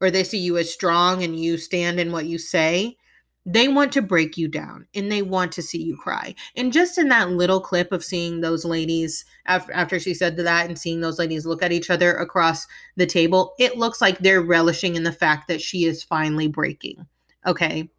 or 0.00 0.10
they 0.10 0.24
see 0.24 0.38
you 0.38 0.58
as 0.58 0.72
strong 0.72 1.22
and 1.22 1.38
you 1.38 1.56
stand 1.56 1.98
in 1.98 2.12
what 2.12 2.26
you 2.26 2.38
say, 2.38 2.96
they 3.44 3.66
want 3.66 3.92
to 3.92 4.02
break 4.02 4.36
you 4.36 4.46
down 4.46 4.86
and 4.94 5.10
they 5.10 5.22
want 5.22 5.50
to 5.52 5.62
see 5.62 5.82
you 5.82 5.96
cry. 5.96 6.34
And 6.56 6.72
just 6.72 6.96
in 6.96 7.08
that 7.08 7.30
little 7.30 7.60
clip 7.60 7.90
of 7.90 8.04
seeing 8.04 8.40
those 8.40 8.64
ladies 8.64 9.24
after, 9.46 9.72
after 9.72 9.98
she 9.98 10.14
said 10.14 10.36
that 10.36 10.66
and 10.66 10.78
seeing 10.78 11.00
those 11.00 11.18
ladies 11.18 11.44
look 11.44 11.62
at 11.62 11.72
each 11.72 11.90
other 11.90 12.12
across 12.12 12.66
the 12.96 13.06
table, 13.06 13.54
it 13.58 13.76
looks 13.76 14.00
like 14.00 14.18
they're 14.18 14.42
relishing 14.42 14.94
in 14.94 15.02
the 15.02 15.12
fact 15.12 15.48
that 15.48 15.60
she 15.60 15.84
is 15.84 16.04
finally 16.04 16.46
breaking. 16.46 17.06
Okay. 17.44 17.90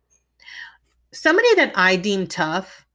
Somebody 1.11 1.53
that 1.55 1.73
I 1.75 1.97
deem 1.97 2.27
tough 2.27 2.85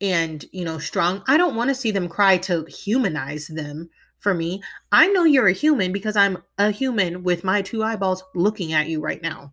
and, 0.00 0.44
you 0.52 0.64
know, 0.64 0.78
strong, 0.78 1.22
I 1.28 1.36
don't 1.36 1.56
want 1.56 1.68
to 1.68 1.74
see 1.74 1.92
them 1.92 2.08
cry 2.08 2.36
to 2.38 2.64
humanize 2.64 3.46
them 3.46 3.88
for 4.18 4.34
me. 4.34 4.60
I 4.90 5.06
know 5.06 5.24
you're 5.24 5.46
a 5.46 5.52
human 5.52 5.92
because 5.92 6.16
I'm 6.16 6.42
a 6.58 6.70
human 6.72 7.22
with 7.22 7.44
my 7.44 7.62
two 7.62 7.84
eyeballs 7.84 8.24
looking 8.34 8.72
at 8.72 8.88
you 8.88 9.00
right 9.00 9.22
now. 9.22 9.52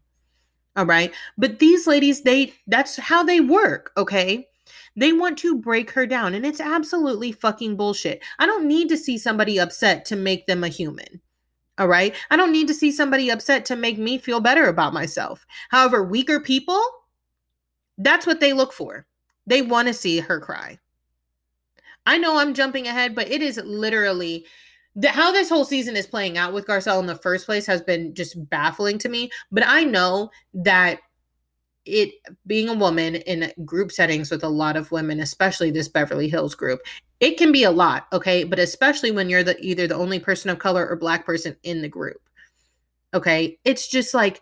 All 0.75 0.85
right. 0.85 1.13
But 1.37 1.59
these 1.59 1.87
ladies, 1.87 2.21
they 2.21 2.53
that's 2.67 2.97
how 2.97 3.23
they 3.23 3.39
work, 3.39 3.91
okay? 3.97 4.47
They 4.95 5.13
want 5.13 5.37
to 5.39 5.57
break 5.57 5.91
her 5.91 6.05
down 6.05 6.33
and 6.33 6.45
it's 6.45 6.59
absolutely 6.59 7.31
fucking 7.31 7.75
bullshit. 7.75 8.23
I 8.39 8.45
don't 8.45 8.67
need 8.67 8.89
to 8.89 8.97
see 8.97 9.17
somebody 9.17 9.59
upset 9.59 10.05
to 10.05 10.15
make 10.15 10.45
them 10.45 10.63
a 10.63 10.69
human. 10.69 11.21
All 11.79 11.87
right? 11.87 12.15
I 12.29 12.35
don't 12.35 12.51
need 12.51 12.67
to 12.67 12.73
see 12.73 12.91
somebody 12.91 13.29
upset 13.29 13.65
to 13.65 13.75
make 13.75 13.97
me 13.97 14.19
feel 14.19 14.39
better 14.39 14.67
about 14.67 14.93
myself. 14.93 15.45
However, 15.69 16.03
weaker 16.03 16.39
people, 16.39 16.81
that's 17.97 18.27
what 18.27 18.39
they 18.39 18.53
look 18.53 18.73
for. 18.73 19.07
They 19.47 19.63
want 19.63 19.87
to 19.87 19.93
see 19.93 20.19
her 20.19 20.39
cry. 20.39 20.79
I 22.05 22.17
know 22.17 22.37
I'm 22.37 22.53
jumping 22.53 22.87
ahead, 22.87 23.15
but 23.15 23.29
it 23.29 23.41
is 23.41 23.57
literally 23.63 24.45
the, 24.95 25.09
how 25.09 25.31
this 25.31 25.49
whole 25.49 25.65
season 25.65 25.95
is 25.95 26.07
playing 26.07 26.37
out 26.37 26.53
with 26.53 26.67
Garcelle 26.67 26.99
in 26.99 27.07
the 27.07 27.15
first 27.15 27.45
place 27.45 27.65
has 27.65 27.81
been 27.81 28.13
just 28.13 28.49
baffling 28.49 28.97
to 28.99 29.09
me. 29.09 29.29
But 29.51 29.63
I 29.67 29.83
know 29.83 30.29
that 30.53 30.99
it 31.85 32.13
being 32.47 32.69
a 32.69 32.73
woman 32.73 33.15
in 33.15 33.51
group 33.65 33.91
settings 33.91 34.31
with 34.31 34.43
a 34.43 34.49
lot 34.49 34.77
of 34.77 34.91
women, 34.91 35.19
especially 35.19 35.71
this 35.71 35.89
Beverly 35.89 36.29
Hills 36.29 36.55
group, 36.55 36.79
it 37.19 37.37
can 37.37 37.51
be 37.51 37.63
a 37.63 37.71
lot, 37.71 38.07
okay? 38.13 38.43
But 38.43 38.59
especially 38.59 39.11
when 39.11 39.29
you're 39.29 39.43
the 39.43 39.59
either 39.59 39.87
the 39.87 39.95
only 39.95 40.19
person 40.19 40.49
of 40.49 40.59
color 40.59 40.87
or 40.87 40.95
black 40.95 41.25
person 41.25 41.55
in 41.63 41.81
the 41.81 41.89
group. 41.89 42.21
Okay? 43.13 43.59
It's 43.63 43.87
just 43.87 44.13
like 44.13 44.41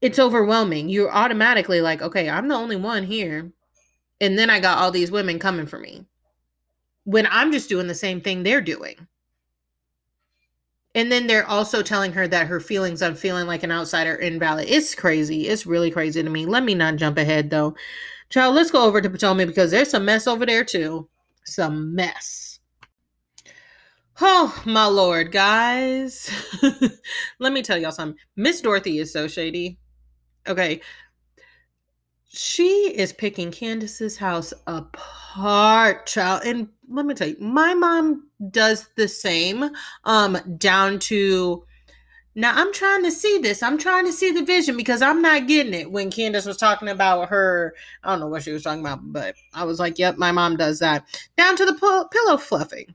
it's 0.00 0.18
overwhelming. 0.18 0.88
You're 0.88 1.12
automatically 1.12 1.80
like, 1.80 2.02
okay, 2.02 2.28
I'm 2.28 2.48
the 2.48 2.54
only 2.54 2.76
one 2.76 3.04
here. 3.04 3.52
And 4.20 4.38
then 4.38 4.50
I 4.50 4.60
got 4.60 4.78
all 4.78 4.90
these 4.90 5.10
women 5.10 5.38
coming 5.38 5.66
for 5.66 5.78
me. 5.78 6.06
When 7.04 7.26
I'm 7.30 7.52
just 7.52 7.68
doing 7.68 7.86
the 7.86 7.94
same 7.94 8.20
thing 8.20 8.42
they're 8.42 8.60
doing. 8.60 9.06
And 10.94 11.10
then 11.10 11.26
they're 11.26 11.46
also 11.46 11.82
telling 11.82 12.12
her 12.12 12.26
that 12.28 12.48
her 12.48 12.58
feelings 12.58 13.00
on 13.00 13.14
feeling 13.14 13.46
like 13.46 13.62
an 13.62 13.70
outsider 13.70 14.16
invalid. 14.16 14.68
It's 14.68 14.94
crazy. 14.94 15.46
It's 15.46 15.66
really 15.66 15.90
crazy 15.90 16.22
to 16.22 16.28
me. 16.28 16.46
Let 16.46 16.64
me 16.64 16.74
not 16.74 16.96
jump 16.96 17.16
ahead 17.16 17.50
though. 17.50 17.76
Child, 18.28 18.54
let's 18.54 18.70
go 18.70 18.84
over 18.84 19.00
to 19.00 19.10
Potomac 19.10 19.46
because 19.46 19.70
there's 19.70 19.90
some 19.90 20.04
mess 20.04 20.26
over 20.26 20.44
there 20.46 20.64
too. 20.64 21.08
Some 21.44 21.94
mess. 21.94 22.60
Oh, 24.20 24.62
my 24.66 24.84
lord, 24.86 25.32
guys. 25.32 26.30
Let 27.38 27.52
me 27.52 27.62
tell 27.62 27.78
y'all 27.78 27.90
something. 27.90 28.18
Miss 28.36 28.60
Dorothy 28.60 28.98
is 28.98 29.12
so 29.12 29.26
shady. 29.26 29.78
Okay. 30.46 30.82
She 32.32 32.94
is 32.94 33.12
picking 33.12 33.50
Candiace's 33.50 34.16
house 34.16 34.54
apart, 34.68 36.06
child. 36.06 36.42
And 36.44 36.68
let 36.88 37.04
me 37.04 37.12
tell 37.12 37.26
you, 37.26 37.36
my 37.40 37.74
mom 37.74 38.28
does 38.52 38.88
the 38.94 39.08
same. 39.08 39.68
Um, 40.04 40.38
down 40.56 41.00
to 41.00 41.64
now 42.36 42.52
I'm 42.54 42.72
trying 42.72 43.02
to 43.02 43.10
see 43.10 43.38
this. 43.38 43.64
I'm 43.64 43.76
trying 43.78 44.04
to 44.04 44.12
see 44.12 44.30
the 44.30 44.44
vision 44.44 44.76
because 44.76 45.02
I'm 45.02 45.20
not 45.20 45.48
getting 45.48 45.74
it. 45.74 45.90
When 45.90 46.08
Candiace 46.08 46.46
was 46.46 46.56
talking 46.56 46.86
about 46.86 47.30
her, 47.30 47.74
I 48.04 48.10
don't 48.10 48.20
know 48.20 48.28
what 48.28 48.44
she 48.44 48.52
was 48.52 48.62
talking 48.62 48.80
about, 48.80 49.00
but 49.02 49.34
I 49.52 49.64
was 49.64 49.80
like, 49.80 49.98
yep, 49.98 50.16
my 50.16 50.30
mom 50.30 50.56
does 50.56 50.78
that. 50.78 51.04
Down 51.36 51.56
to 51.56 51.66
the 51.66 51.74
p- 51.74 52.16
pillow 52.16 52.36
fluffing. 52.36 52.94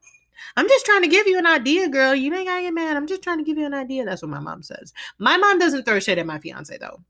I'm 0.56 0.70
just 0.70 0.86
trying 0.86 1.02
to 1.02 1.10
give 1.10 1.28
you 1.28 1.38
an 1.38 1.46
idea, 1.46 1.90
girl. 1.90 2.16
You 2.16 2.34
ain't 2.34 2.48
gotta 2.48 2.62
get 2.62 2.74
mad. 2.74 2.96
I'm 2.96 3.08
just 3.08 3.22
trying 3.22 3.40
to 3.40 3.44
give 3.44 3.58
you 3.58 3.66
an 3.66 3.74
idea. 3.74 4.06
That's 4.06 4.22
what 4.22 4.32
my 4.32 4.40
mom 4.40 4.64
says. 4.64 4.94
My 5.20 5.36
mom 5.36 5.60
doesn't 5.60 5.84
throw 5.84 6.00
shit 6.00 6.20
at 6.20 6.26
my 6.26 6.40
fiance 6.40 6.78
though 6.78 7.02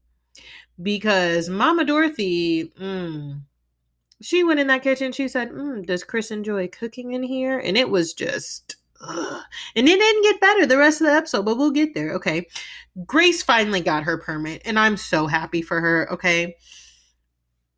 because 0.82 1.50
Mama 1.50 1.86
Dorothy, 1.86 2.72
mm, 2.80 3.42
she 4.22 4.44
went 4.44 4.60
in 4.60 4.68
that 4.68 4.84
kitchen. 4.84 5.12
She 5.12 5.28
said, 5.28 5.52
mm, 5.52 5.86
"Does 5.86 6.04
Chris 6.04 6.32
enjoy 6.32 6.68
cooking 6.68 7.14
in 7.14 7.24
here?" 7.24 7.60
And 7.60 7.78
it 7.78 7.90
was 7.90 8.14
just, 8.14 8.78
ugh. 9.02 9.42
and 9.76 9.88
it 9.88 10.00
didn't 10.00 10.24
get 10.24 10.42
better 10.42 10.66
the 10.66 10.78
rest 10.78 11.02
of 11.02 11.08
the 11.08 11.14
episode, 11.14 11.46
but 11.46 11.58
we'll 11.58 11.72
get 11.72 11.94
there. 11.94 12.14
Okay, 12.14 12.48
Grace 13.06 13.44
finally 13.44 13.82
got 13.82 14.04
her 14.04 14.18
permit, 14.18 14.62
and 14.66 14.80
I'm 14.80 14.98
so 14.98 15.28
happy 15.28 15.62
for 15.62 15.80
her. 15.82 16.12
Okay, 16.14 16.56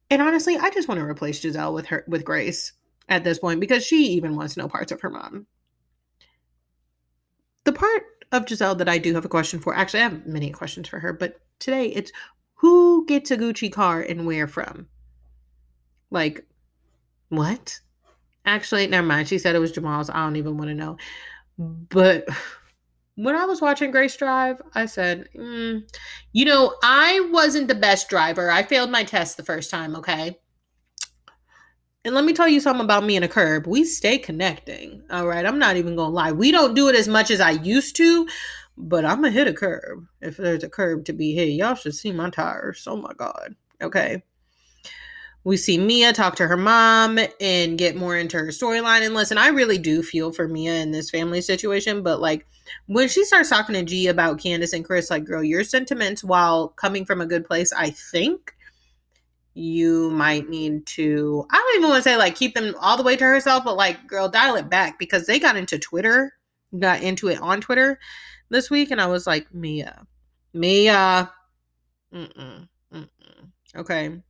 and 0.09 0.21
honestly, 0.21 0.57
I 0.57 0.69
just 0.69 0.87
want 0.87 0.99
to 0.99 1.05
replace 1.05 1.41
Gizelle 1.41 1.73
with 1.73 1.87
her 1.87 2.03
with 2.07 2.23
Grace 2.25 2.73
at 3.09 3.23
this 3.23 3.39
point 3.39 3.59
because 3.59 3.85
she 3.85 4.07
even 4.13 4.35
wants 4.35 4.57
no 4.57 4.67
parts 4.67 4.91
of 4.91 5.01
her 5.01 5.09
mom. 5.09 5.47
The 7.63 7.73
part 7.73 8.03
of 8.31 8.45
Gizelle 8.45 8.77
that 8.77 8.89
I 8.89 8.97
do 8.97 9.13
have 9.13 9.25
a 9.25 9.29
question 9.29 9.59
for, 9.59 9.75
actually, 9.75 10.01
I 10.01 10.03
have 10.03 10.25
many 10.25 10.51
questions 10.51 10.87
for 10.87 10.99
her, 10.99 11.13
but 11.13 11.39
today 11.59 11.87
it's 11.87 12.11
who 12.57 13.05
gets 13.07 13.31
a 13.31 13.37
Gucci 13.37 13.71
car 13.71 14.01
and 14.01 14.25
where 14.25 14.47
from? 14.47 14.87
Like, 16.11 16.45
what? 17.29 17.79
Actually, 18.45 18.87
never 18.87 19.05
mind. 19.05 19.27
She 19.27 19.39
said 19.39 19.55
it 19.55 19.59
was 19.59 19.71
Jamal's. 19.71 20.09
I 20.09 20.23
don't 20.23 20.37
even 20.37 20.57
want 20.57 20.69
to 20.69 20.75
know. 20.75 20.97
But 21.57 22.27
when 23.15 23.35
I 23.35 23.45
was 23.45 23.61
watching 23.61 23.91
Grace 23.91 24.15
drive, 24.15 24.61
I 24.73 24.85
said, 24.85 25.27
mm, 25.35 25.83
you 26.33 26.45
know, 26.45 26.75
I 26.83 27.27
wasn't 27.31 27.67
the 27.67 27.75
best 27.75 28.09
driver. 28.09 28.49
I 28.49 28.63
failed 28.63 28.91
my 28.91 29.03
test 29.03 29.37
the 29.37 29.43
first 29.43 29.69
time, 29.69 29.95
okay? 29.95 30.37
And 32.05 32.15
let 32.15 32.23
me 32.23 32.31
tell 32.31 32.47
you 32.47 32.61
something 32.61 32.85
about 32.85 33.03
me 33.03 33.17
and 33.17 33.25
a 33.25 33.27
curb. 33.27 33.67
We 33.67 33.83
stay 33.83 34.17
connecting. 34.17 35.03
All 35.09 35.27
right. 35.27 35.45
I'm 35.45 35.59
not 35.59 35.75
even 35.75 35.95
going 35.97 36.11
to 36.11 36.15
lie. 36.15 36.31
We 36.31 36.51
don't 36.51 36.73
do 36.73 36.87
it 36.87 36.95
as 36.95 37.07
much 37.07 37.29
as 37.31 37.41
I 37.41 37.51
used 37.51 37.97
to, 37.97 38.27
but 38.77 39.03
I'm 39.05 39.17
gonna 39.17 39.31
hit 39.31 39.47
a 39.47 39.53
curb 39.53 40.07
if 40.21 40.37
there's 40.37 40.63
a 40.63 40.69
curb 40.69 41.05
to 41.05 41.13
be 41.13 41.33
hit. 41.33 41.49
Y'all 41.49 41.75
should 41.75 41.95
see 41.95 42.11
my 42.11 42.29
tires. 42.29 42.83
Oh 42.87 42.95
my 42.95 43.11
god. 43.17 43.55
Okay. 43.81 44.23
We 45.43 45.55
see 45.55 45.77
Mia 45.77 46.11
talk 46.11 46.35
to 46.35 46.47
her 46.47 46.57
mom 46.57 47.19
and 47.39 47.77
get 47.77 47.95
more 47.95 48.17
into 48.17 48.37
her 48.37 48.47
storyline. 48.47 49.05
And 49.05 49.15
listen, 49.15 49.37
I 49.37 49.47
really 49.47 49.77
do 49.77 50.03
feel 50.03 50.31
for 50.31 50.47
Mia 50.47 50.75
in 50.75 50.91
this 50.91 51.09
family 51.09 51.39
situation, 51.41 52.03
but 52.03 52.19
like 52.19 52.45
when 52.87 53.07
she 53.07 53.23
starts 53.23 53.49
talking 53.49 53.73
to 53.73 53.83
G 53.83 54.07
about 54.07 54.39
Candiace 54.39 54.73
and 54.73 54.83
Chris, 54.83 55.09
like, 55.09 55.23
girl, 55.23 55.41
your 55.41 55.63
sentiments, 55.63 56.21
while 56.21 56.67
coming 56.69 57.05
from 57.05 57.21
a 57.21 57.25
good 57.25 57.45
place, 57.45 57.71
I 57.71 57.91
think 57.91 58.53
you 59.53 60.11
might 60.11 60.49
need 60.49 60.85
to, 60.85 61.47
I 61.49 61.55
don't 61.55 61.77
even 61.77 61.89
want 61.89 62.03
to 62.03 62.09
say 62.09 62.17
like 62.17 62.35
keep 62.35 62.53
them 62.53 62.75
all 62.79 62.97
the 62.97 63.03
way 63.03 63.15
to 63.15 63.23
herself, 63.23 63.63
but 63.63 63.77
like, 63.77 64.05
girl, 64.05 64.27
dial 64.27 64.55
it 64.55 64.69
back 64.69 64.99
because 64.99 65.27
they 65.27 65.39
got 65.39 65.55
into 65.55 65.79
Twitter, 65.79 66.33
got 66.77 67.01
into 67.01 67.29
it 67.29 67.39
on 67.39 67.61
Twitter 67.61 67.97
this 68.49 68.69
week, 68.69 68.91
and 68.91 69.01
I 69.01 69.07
was 69.07 69.27
like, 69.27 69.53
Mia, 69.53 70.05
Mia, 70.53 71.31
mm-mm, 72.13 72.67
mm-mm. 72.93 73.49
okay. 73.75 74.21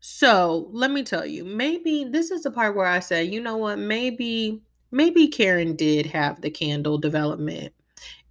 So 0.00 0.68
let 0.72 0.90
me 0.90 1.02
tell 1.02 1.26
you, 1.26 1.44
maybe 1.44 2.04
this 2.04 2.30
is 2.30 2.42
the 2.42 2.50
part 2.50 2.76
where 2.76 2.86
I 2.86 3.00
say, 3.00 3.24
you 3.24 3.40
know 3.40 3.56
what, 3.56 3.78
maybe 3.78 4.62
maybe 4.90 5.28
Karen 5.28 5.76
did 5.76 6.06
have 6.06 6.40
the 6.40 6.50
candle 6.50 6.98
development 6.98 7.72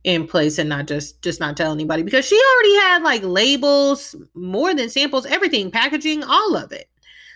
in 0.03 0.25
place 0.25 0.57
and 0.57 0.69
not 0.69 0.87
just 0.87 1.21
just 1.21 1.39
not 1.39 1.57
tell 1.57 1.71
anybody 1.71 2.01
because 2.03 2.25
she 2.25 2.39
already 2.39 2.75
had 2.77 3.03
like 3.03 3.23
labels, 3.23 4.15
more 4.33 4.73
than 4.73 4.89
samples, 4.89 5.25
everything, 5.25 5.69
packaging, 5.69 6.23
all 6.23 6.55
of 6.55 6.71
it. 6.71 6.89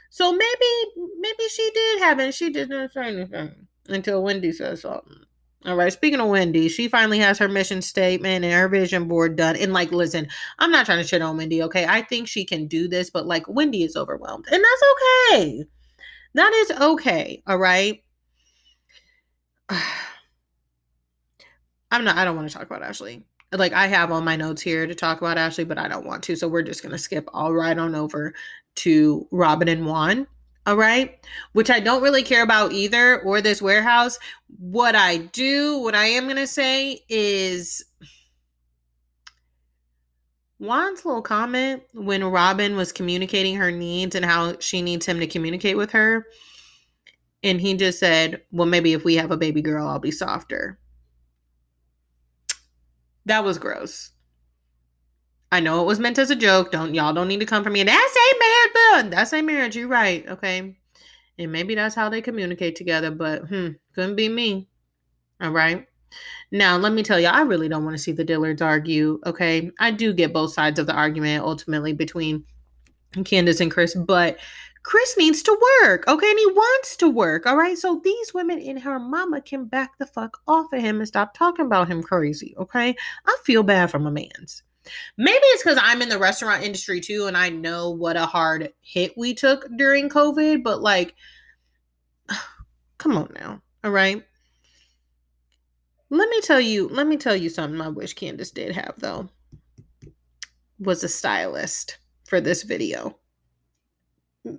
So 0.10 0.32
maybe 0.32 1.08
maybe 1.20 1.44
she 1.50 1.70
did 1.74 2.02
have 2.02 2.20
it. 2.20 2.34
She 2.34 2.50
didn't 2.50 2.92
say 2.94 3.08
anything 3.08 3.68
until 3.88 4.24
Wendy 4.24 4.52
says 4.52 4.82
something. 4.82 5.26
All 5.63 5.76
right. 5.76 5.93
Speaking 5.93 6.19
of 6.19 6.28
Wendy, 6.28 6.69
she 6.69 6.88
finally 6.88 7.19
has 7.19 7.38
her 7.38 7.47
mission 7.47 7.84
statement 7.84 8.43
and 8.43 8.54
her 8.54 8.67
vision 8.67 9.08
board 9.08 9.36
done. 9.36 9.56
And 9.56 9.74
like, 9.74 9.91
listen, 9.91 10.28
I'm 10.58 10.71
not 10.71 10.88
trying 10.88 11.02
to 11.02 11.08
shit 11.08 11.21
on 11.21 11.38
Wendy. 11.38 11.62
Okay. 11.62 11.86
I 11.86 12.02
think 12.02 12.28
she 12.28 12.45
can 12.45 12.65
do 12.65 12.88
this, 12.88 13.12
but 13.12 13.28
like, 13.28 13.47
Wendy 13.47 13.84
is 13.84 13.95
overwhelmed. 13.95 14.45
And 14.52 14.63
that's 14.63 14.84
okay. 15.32 15.65
That 16.34 16.52
is 16.54 16.71
okay. 16.71 17.43
All 17.45 17.60
right. 17.60 18.04
I'm 21.91 22.06
not, 22.06 22.17
I 22.17 22.26
don't 22.26 22.38
want 22.38 22.50
to 22.50 22.56
talk 22.56 22.65
about 22.65 22.82
Ashley. 22.82 23.24
Like, 23.52 23.74
I 23.74 23.86
have 23.88 24.12
on 24.12 24.24
my 24.24 24.38
notes 24.38 24.62
here 24.62 24.88
to 24.88 24.95
talk 24.95 25.21
about 25.21 25.38
Ashley, 25.38 25.65
but 25.65 25.78
I 25.78 25.89
don't 25.89 26.06
want 26.06 26.24
to. 26.24 26.36
So 26.38 26.47
we're 26.47 26.62
just 26.63 26.82
to 26.82 26.97
skip 26.97 27.28
all 27.34 27.54
right 27.54 27.78
on 27.78 27.93
over 27.95 28.34
to 28.78 29.28
Robin 29.30 29.67
and 29.67 29.86
Juan. 29.86 30.26
All 30.65 30.76
right. 30.76 31.17
Which 31.54 31.69
I 31.69 31.80
don't 31.80 32.04
really 32.04 32.24
care 32.24 32.43
about 32.43 32.71
either 32.71 33.21
or 33.21 33.41
this 33.41 33.62
warehouse. 33.62 34.19
What 34.60 34.95
I 34.95 35.17
do, 35.17 35.80
what 35.80 35.95
I 35.95 36.06
am 36.06 36.26
going 36.26 36.36
to 36.36 36.47
say 36.47 37.00
is 37.10 37.84
Juan's 40.60 41.04
little 41.04 41.24
comment 41.24 41.82
when 41.93 42.24
Robin 42.24 42.76
was 42.76 42.91
communicating 42.91 43.56
her 43.56 43.71
needs 43.71 44.15
and 44.15 44.24
how 44.24 44.60
she 44.60 44.84
needs 44.84 45.08
him 45.08 45.19
to 45.19 45.26
communicate 45.26 45.78
with 45.78 45.91
her. 45.91 46.28
And 47.41 47.60
he 47.60 47.74
just 47.74 48.00
said, 48.00 48.43
Well, 48.52 48.67
maybe 48.67 48.93
if 48.93 49.04
we 49.04 49.15
have 49.15 49.32
a 49.32 49.38
baby 49.38 49.63
girl, 49.63 49.88
I'll 49.88 49.97
be 49.97 50.12
softer. 50.12 50.78
That 53.26 53.43
was 53.43 53.58
gross. 53.58 54.12
I 55.52 55.60
know 55.60 55.82
it 55.82 55.86
was 55.86 56.00
meant 56.00 56.18
as 56.18 56.32
a 56.32 56.36
joke. 56.36 56.72
Don't 56.72 56.96
y'all 56.96 57.14
don't 57.14 57.28
need 57.28 57.42
to 57.42 57.46
come 57.46 57.64
for 57.64 57.70
me. 57.70 57.84
That's 57.84 58.16
a 58.16 58.40
marriage, 58.40 58.72
but 58.74 59.12
that's 59.12 59.34
a 59.34 59.42
marriage. 59.42 59.76
You're 59.76 59.90
right. 59.90 60.26
Okay. 60.28 60.78
And 61.38 61.52
maybe 61.52 61.76
that's 61.76 61.96
how 61.96 62.08
they 62.08 62.22
communicate 62.22 62.76
together, 62.76 63.12
but 63.12 63.48
hmm, 63.48 63.70
couldn't 63.94 64.16
be 64.16 64.30
me. 64.30 64.70
All 65.42 65.52
right. 65.52 65.86
Now, 66.52 66.78
let 66.78 66.94
me 66.94 67.04
tell 67.04 67.20
you, 67.20 67.28
I 67.28 67.42
really 67.42 67.68
don't 67.68 67.84
want 67.84 67.96
to 67.96 68.02
see 68.02 68.12
the 68.12 68.26
Dillards 68.26 68.62
argue. 68.62 69.20
Okay. 69.26 69.72
I 69.80 69.92
do 69.92 70.14
get 70.14 70.34
both 70.34 70.54
sides 70.54 70.80
of 70.80 70.88
the 70.88 70.94
argument 70.94 71.44
ultimately 71.44 71.94
between 71.94 72.46
Candiace 73.14 73.62
and 73.62 73.72
Chris, 73.72 73.96
but 73.96 74.40
Chris 74.84 75.18
needs 75.18 75.44
to 75.44 75.58
work. 75.82 76.08
Okay. 76.08 76.30
And 76.30 76.40
he 76.40 76.46
wants 76.48 76.96
to 76.98 77.10
work. 77.10 77.46
All 77.46 77.58
right. 77.58 77.78
So 77.78 78.02
these 78.04 78.34
women 78.34 78.60
and 78.60 78.80
her 78.80 79.00
mama 79.00 79.42
can 79.42 79.66
back 79.66 79.98
the 79.98 80.06
fuck 80.06 80.38
off 80.48 80.72
of 80.72 80.82
him 80.82 81.00
and 81.00 81.08
stop 81.08 81.34
talking 81.34 81.66
about 81.66 81.90
him 81.90 82.02
crazy. 82.02 82.56
Okay. 82.58 82.96
I 83.26 83.38
feel 83.44 83.64
bad 83.64 83.92
for 83.92 84.00
my 84.00 84.12
man's. 84.12 84.64
Maybe 85.17 85.39
it's 85.39 85.63
because 85.63 85.80
I'm 85.82 86.02
in 86.02 86.10
the 86.10 86.17
restaurant 86.17 86.63
industry 86.63 87.00
too, 87.00 87.28
and 87.28 87.38
I 87.38 87.50
know 87.50 87.91
what 87.91 88.17
a 88.17 88.26
hard 88.26 88.74
hit 88.82 89.13
we 89.17 89.34
took 89.34 89.65
during 89.78 90.10
COVID, 90.10 90.63
but 90.63 90.82
like, 90.82 91.15
come 92.98 93.17
on 93.17 93.32
now. 93.36 93.62
All 93.84 93.91
right. 93.91 94.24
Let 96.10 96.30
me 96.30 96.41
tell 96.41 96.60
you, 96.60 96.89
let 96.89 97.08
me 97.08 97.17
tell 97.17 97.36
you 97.36 97.50
something 97.50 97.80
I 97.80 97.88
wish 97.88 98.15
Candiace 98.15 98.52
did 98.52 98.76
have 98.76 98.96
though. 98.98 99.30
Was 100.80 101.04
a 101.04 101.10
stylist 101.10 102.00
for 102.28 102.41
this 102.41 102.63
video. 102.63 103.17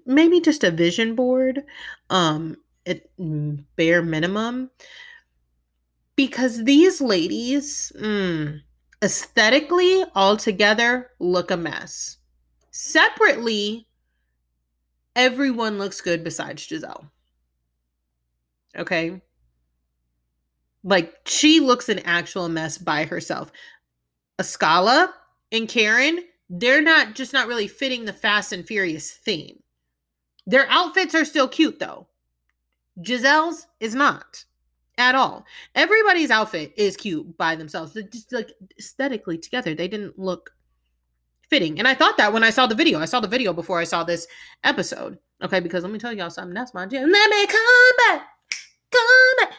Maybe 0.06 0.40
just 0.40 0.64
a 0.64 0.70
vision 0.70 1.14
board. 1.14 1.62
Um, 2.08 2.56
at 2.86 3.02
bare 3.76 4.02
minimum 4.02 4.70
because 6.16 6.64
these 6.64 7.00
ladies 7.00 7.92
mm, 7.98 8.60
aesthetically 9.02 10.04
all 10.14 10.36
together 10.36 11.10
look 11.18 11.50
a 11.50 11.56
mess. 11.56 12.18
Separately 12.70 13.86
everyone 15.16 15.78
looks 15.78 16.00
good 16.00 16.22
besides 16.24 16.66
gizelle. 16.66 17.10
Okay? 18.76 19.20
Like 20.84 21.14
she 21.26 21.60
looks 21.60 21.88
an 21.88 21.98
actual 22.00 22.48
mess 22.48 22.78
by 22.78 23.04
herself. 23.04 23.50
Askale 24.38 25.08
and 25.50 25.68
karen 25.68 26.20
they're 26.48 26.82
not 26.82 27.14
just 27.14 27.32
not 27.32 27.48
really 27.48 27.68
fitting 27.68 28.04
the 28.04 28.12
fast 28.12 28.52
and 28.52 28.66
furious 28.66 29.10
theme. 29.10 29.58
Their 30.46 30.66
outfits 30.68 31.14
are 31.14 31.24
still 31.24 31.48
cute 31.48 31.78
though. 31.78 32.06
Gizelle's 33.00 33.66
is 33.80 33.94
not 33.94 34.44
at 35.02 35.14
all. 35.14 35.44
Everybody's 35.74 36.30
outfit 36.30 36.72
is 36.76 36.96
cute 36.96 37.36
by 37.36 37.56
themselves. 37.56 37.92
They're 37.92 38.04
just 38.04 38.32
like 38.32 38.52
aesthetically 38.78 39.38
together. 39.38 39.74
They 39.74 39.88
didn't 39.88 40.18
look 40.18 40.54
fitting. 41.50 41.78
And 41.78 41.88
I 41.88 41.94
thought 41.94 42.16
that 42.16 42.32
when 42.32 42.44
I 42.44 42.50
saw 42.50 42.66
the 42.66 42.74
video. 42.74 42.98
I 43.00 43.04
saw 43.04 43.20
the 43.20 43.28
video 43.28 43.52
before 43.52 43.78
I 43.78 43.84
saw 43.84 44.04
this 44.04 44.26
episode. 44.64 45.18
Okay, 45.42 45.60
because 45.60 45.82
let 45.82 45.92
me 45.92 45.98
tell 45.98 46.12
y'all 46.12 46.30
something. 46.30 46.54
That's 46.54 46.72
my 46.72 46.86
jam. 46.86 47.10
Let 47.10 47.30
me 47.30 47.46
come 47.46 47.92
back. 47.98 48.26
Come 48.92 49.36
back. 49.38 49.52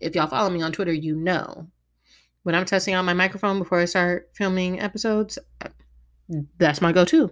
If 0.00 0.14
y'all 0.14 0.28
follow 0.28 0.50
me 0.50 0.62
on 0.62 0.72
Twitter, 0.72 0.92
you 0.92 1.14
know 1.14 1.68
when 2.42 2.54
I'm 2.54 2.64
testing 2.64 2.94
out 2.94 3.04
my 3.04 3.14
microphone 3.14 3.58
before 3.58 3.80
I 3.80 3.86
start 3.86 4.30
filming 4.34 4.80
episodes, 4.80 5.38
that's 6.58 6.80
my 6.80 6.92
go-to. 6.92 7.30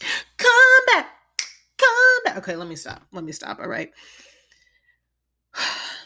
Come 0.00 0.38
back. 0.38 0.51
Okay, 2.36 2.56
let 2.56 2.68
me 2.68 2.76
stop. 2.76 3.02
Let 3.12 3.24
me 3.24 3.32
stop. 3.32 3.58
All 3.60 3.68
right. 3.68 3.90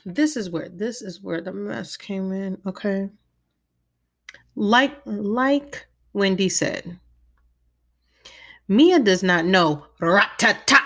This 0.09 0.37
is 0.37 0.49
where 0.49 0.69
this 0.69 1.03
is 1.03 1.21
where 1.21 1.41
the 1.41 1.53
mess 1.53 1.97
came 1.97 2.31
in. 2.31 2.59
Okay. 2.65 3.11
Like 4.55 4.97
like 5.05 5.89
Wendy 6.12 6.49
said, 6.49 7.01
Mia 8.69 9.01
does 9.01 9.25
not 9.25 9.45
know 9.47 9.87
ratata 10.01 10.79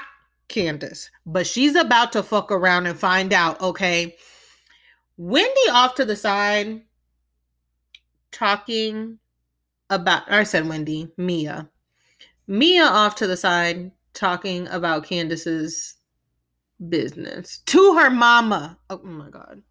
Candiace, 0.48 1.10
but 1.26 1.46
she's 1.46 1.74
about 1.76 2.12
to 2.12 2.22
fuck 2.22 2.50
around 2.50 2.86
and 2.86 2.98
find 2.98 3.34
out, 3.34 3.60
okay? 3.60 4.16
Wendy 5.18 5.70
off 5.70 5.94
to 5.96 6.06
the 6.06 6.16
side 6.16 6.80
talking 8.32 9.18
about 9.88 10.30
I 10.30 10.44
said 10.44 10.68
Wendy, 10.68 11.08
Mia. 11.16 11.68
Mia 12.46 12.84
off 12.84 13.16
to 13.16 13.26
the 13.26 13.36
side 13.36 13.92
talking 14.14 14.66
about 14.68 15.04
Candiace's 15.04 15.94
business 16.88 17.58
to 17.66 17.94
her 17.98 18.10
mama. 18.10 18.78
Oh, 18.88 19.00
oh 19.02 19.06
my 19.06 19.30
god. 19.30 19.62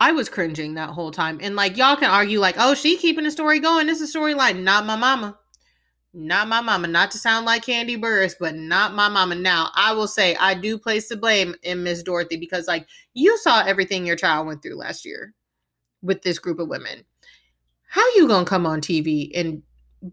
I 0.00 0.12
was 0.12 0.28
cringing 0.28 0.74
that 0.74 0.90
whole 0.90 1.10
time. 1.10 1.38
And 1.40 1.56
like 1.56 1.76
y'all 1.76 1.96
can 1.96 2.10
argue 2.10 2.40
like, 2.40 2.56
"Oh, 2.58 2.74
she 2.74 2.96
keeping 2.96 3.24
the 3.24 3.30
story 3.30 3.60
going. 3.60 3.86
This 3.86 4.00
is 4.00 4.14
a 4.14 4.18
storyline, 4.18 4.62
not 4.62 4.86
my 4.86 4.96
mama." 4.96 5.38
Not 6.16 6.46
my 6.46 6.60
mama. 6.60 6.86
Not 6.86 7.10
to 7.10 7.18
sound 7.18 7.44
like 7.44 7.64
Kandi 7.64 8.00
Burruss, 8.00 8.36
but 8.38 8.54
not 8.54 8.94
my 8.94 9.08
mama. 9.08 9.34
Now, 9.34 9.70
I 9.74 9.92
will 9.92 10.06
say 10.06 10.36
I 10.36 10.54
do 10.54 10.78
place 10.78 11.08
the 11.08 11.16
blame 11.16 11.56
in 11.64 11.82
Miss 11.82 12.04
Dorothy 12.04 12.36
because 12.36 12.68
like 12.68 12.86
you 13.14 13.36
saw 13.38 13.64
everything 13.64 14.06
your 14.06 14.14
child 14.14 14.46
went 14.46 14.62
through 14.62 14.76
last 14.76 15.04
year 15.04 15.34
with 16.02 16.22
this 16.22 16.38
group 16.38 16.60
of 16.60 16.68
women. 16.68 17.04
How 17.88 18.06
you 18.14 18.28
to 18.28 18.44
come 18.44 18.64
on 18.64 18.80
TV 18.80 19.32
and 19.34 19.62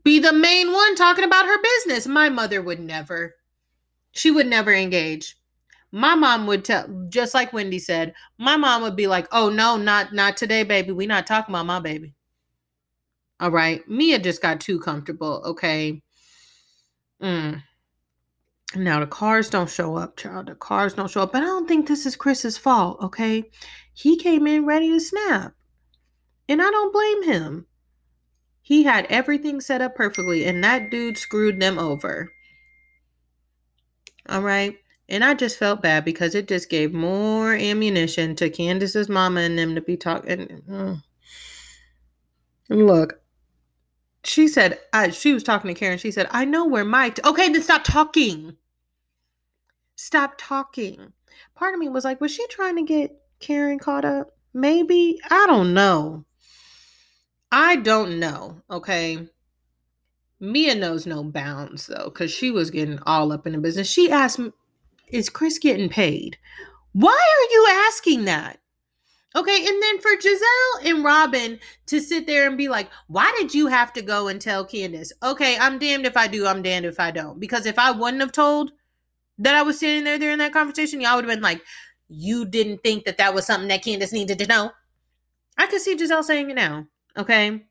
be 0.03 0.19
the 0.19 0.33
main 0.33 0.71
one 0.71 0.95
talking 0.95 1.23
about 1.23 1.45
her 1.45 1.61
business. 1.61 2.07
My 2.07 2.29
mother 2.29 2.61
would 2.61 2.79
never. 2.79 3.35
She 4.11 4.31
would 4.31 4.47
never 4.47 4.73
engage. 4.73 5.37
My 5.91 6.15
mom 6.15 6.47
would 6.47 6.63
tell 6.63 6.87
just 7.09 7.33
like 7.33 7.51
Wendy 7.51 7.79
said, 7.79 8.13
my 8.37 8.55
mom 8.55 8.81
would 8.81 8.95
be 8.95 9.07
like, 9.07 9.27
"Oh 9.31 9.49
no, 9.49 9.77
not 9.77 10.13
not 10.13 10.37
today, 10.37 10.63
baby. 10.63 10.91
We 10.91 11.05
not 11.07 11.27
talking 11.27 11.53
about 11.53 11.65
my 11.65 11.79
baby." 11.79 12.15
All 13.41 13.51
right. 13.51 13.87
Mia 13.89 14.19
just 14.19 14.41
got 14.41 14.61
too 14.61 14.79
comfortable, 14.79 15.41
okay? 15.45 16.01
Mm. 17.21 17.63
Now 18.75 18.99
the 18.99 19.07
cars 19.07 19.49
don't 19.49 19.69
show 19.69 19.95
up, 19.97 20.15
child. 20.15 20.45
The 20.45 20.55
cars 20.55 20.93
don't 20.93 21.09
show 21.09 21.23
up. 21.23 21.33
But 21.33 21.41
I 21.43 21.47
don't 21.47 21.67
think 21.67 21.87
this 21.87 22.05
is 22.05 22.15
Chris's 22.15 22.57
fault, 22.57 22.99
okay? 23.01 23.49
He 23.93 24.15
came 24.15 24.47
in 24.47 24.65
ready 24.65 24.89
to 24.91 24.99
snap. 24.99 25.53
And 26.47 26.61
I 26.61 26.69
don't 26.69 26.93
blame 26.93 27.23
him. 27.23 27.65
He 28.71 28.83
had 28.83 29.05
everything 29.09 29.59
set 29.59 29.81
up 29.81 29.95
perfectly, 29.95 30.45
and 30.45 30.63
that 30.63 30.89
dude 30.89 31.17
screwed 31.17 31.59
them 31.59 31.77
over. 31.77 32.31
All 34.29 34.41
right. 34.41 34.77
And 35.09 35.25
I 35.25 35.33
just 35.33 35.59
felt 35.59 35.81
bad 35.81 36.05
because 36.05 36.35
it 36.35 36.47
just 36.47 36.69
gave 36.69 36.93
more 36.93 37.53
ammunition 37.53 38.33
to 38.37 38.49
Candiace's 38.49 39.09
mama 39.09 39.41
and 39.41 39.59
them 39.59 39.75
to 39.75 39.81
be 39.81 39.97
talking. 39.97 40.63
Mm. 40.69 41.03
And 42.69 42.87
look, 42.87 43.19
she 44.23 44.47
said, 44.47 44.79
she 45.11 45.33
was 45.33 45.43
talking 45.43 45.67
to 45.67 45.77
Karen. 45.77 45.97
She 45.97 46.11
said, 46.11 46.29
I 46.31 46.45
know 46.45 46.65
where 46.65 46.85
Mike. 46.85 47.15
T-. 47.15 47.23
Okay, 47.25 47.49
then 47.49 47.61
stop 47.61 47.83
talking. 47.83 48.55
Stop 49.97 50.35
talking. 50.37 51.11
Part 51.55 51.73
of 51.73 51.79
me 51.81 51.89
was 51.89 52.05
like, 52.05 52.21
was 52.21 52.31
she 52.31 52.47
trying 52.47 52.77
to 52.77 52.83
get 52.83 53.19
Karen 53.41 53.79
caught 53.79 54.05
up? 54.05 54.31
Maybe. 54.53 55.19
I 55.29 55.45
don't 55.45 55.73
know. 55.73 56.23
I 57.51 57.75
don't 57.77 58.19
know. 58.19 58.61
Okay. 58.69 59.27
Mia 60.39 60.73
knows 60.75 61.05
no 61.05 61.23
bounds 61.23 61.87
though, 61.87 62.05
because 62.05 62.31
she 62.31 62.49
was 62.49 62.71
getting 62.71 62.99
all 63.05 63.31
up 63.31 63.45
in 63.45 63.53
the 63.53 63.59
business. 63.59 63.89
She 63.89 64.09
asked, 64.09 64.39
Is 65.09 65.29
Chris 65.29 65.59
getting 65.59 65.89
paid? 65.89 66.37
Why 66.93 67.11
are 67.11 67.53
you 67.53 67.67
asking 67.87 68.25
that? 68.25 68.57
Okay, 69.33 69.65
and 69.65 69.81
then 69.81 69.99
for 69.99 70.11
Gizelle 70.17 70.89
and 70.89 71.05
Robyn 71.05 71.59
to 71.85 72.01
sit 72.01 72.27
there 72.27 72.47
and 72.47 72.57
be 72.57 72.67
like, 72.67 72.89
why 73.07 73.33
did 73.37 73.53
you 73.53 73.67
have 73.67 73.93
to 73.93 74.01
go 74.01 74.27
and 74.27 74.41
tell 74.41 74.65
Candiace? 74.65 75.13
Okay, 75.23 75.57
I'm 75.57 75.79
damned 75.79 76.05
if 76.05 76.17
I 76.17 76.27
do, 76.27 76.45
I'm 76.45 76.61
damned 76.61 76.85
if 76.85 76.99
I 76.99 77.11
don't. 77.11 77.39
Because 77.39 77.65
if 77.65 77.79
I 77.79 77.91
wouldn't 77.91 78.21
have 78.21 78.33
told 78.33 78.73
that 79.37 79.55
I 79.55 79.61
was 79.61 79.79
sitting 79.79 80.03
there 80.03 80.19
during 80.19 80.39
that 80.39 80.51
conversation, 80.51 80.99
y'all 80.99 81.15
would 81.15 81.23
have 81.23 81.33
been 81.33 81.41
like, 81.41 81.61
you 82.09 82.43
didn't 82.43 82.83
think 82.83 83.05
that 83.05 83.17
that 83.19 83.33
was 83.33 83.45
something 83.45 83.69
that 83.69 83.83
Candiace 83.83 84.11
needed 84.11 84.37
to 84.39 84.47
know. 84.47 84.71
I 85.57 85.67
could 85.67 85.79
see 85.79 85.95
Gizelle 85.95 86.25
saying 86.25 86.49
it 86.49 86.55
now. 86.55 86.87
Okay. 87.17 87.63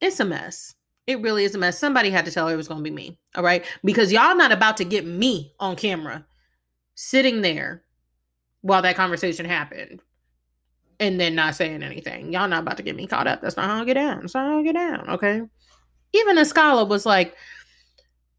It's 0.00 0.20
a 0.20 0.24
mess. 0.24 0.74
It 1.06 1.20
really 1.20 1.44
is 1.44 1.54
a 1.54 1.58
mess. 1.58 1.78
Somebody 1.78 2.10
had 2.10 2.24
to 2.26 2.30
tell 2.30 2.46
her 2.48 2.54
it 2.54 2.58
was 2.58 2.68
going 2.68 2.84
to 2.84 2.90
be 2.90 2.94
me. 2.94 3.18
All 3.34 3.42
right. 3.42 3.64
Because 3.82 4.12
y'all 4.12 4.36
not 4.36 4.52
about 4.52 4.76
to 4.76 4.84
get 4.84 5.06
me 5.06 5.54
on 5.58 5.74
camera 5.76 6.24
sitting 6.94 7.40
there 7.40 7.84
while 8.60 8.82
that 8.82 8.96
conversation 8.96 9.46
happened 9.46 10.00
and 11.00 11.20
then 11.20 11.34
not 11.34 11.54
saying 11.54 11.82
anything. 11.82 12.32
Y'all 12.32 12.48
not 12.48 12.62
about 12.62 12.76
to 12.76 12.82
get 12.82 12.96
me 12.96 13.06
caught 13.06 13.26
up. 13.26 13.40
That's 13.40 13.56
not 13.56 13.66
how 13.66 13.82
I 13.82 13.84
get 13.84 13.94
down. 13.94 14.20
That's 14.20 14.34
not 14.34 14.46
how 14.46 14.58
I 14.58 14.62
get 14.62 14.74
down. 14.74 15.08
Okay. 15.10 15.42
Even 16.12 16.36
Askale 16.36 16.88
was 16.88 17.06
like, 17.06 17.34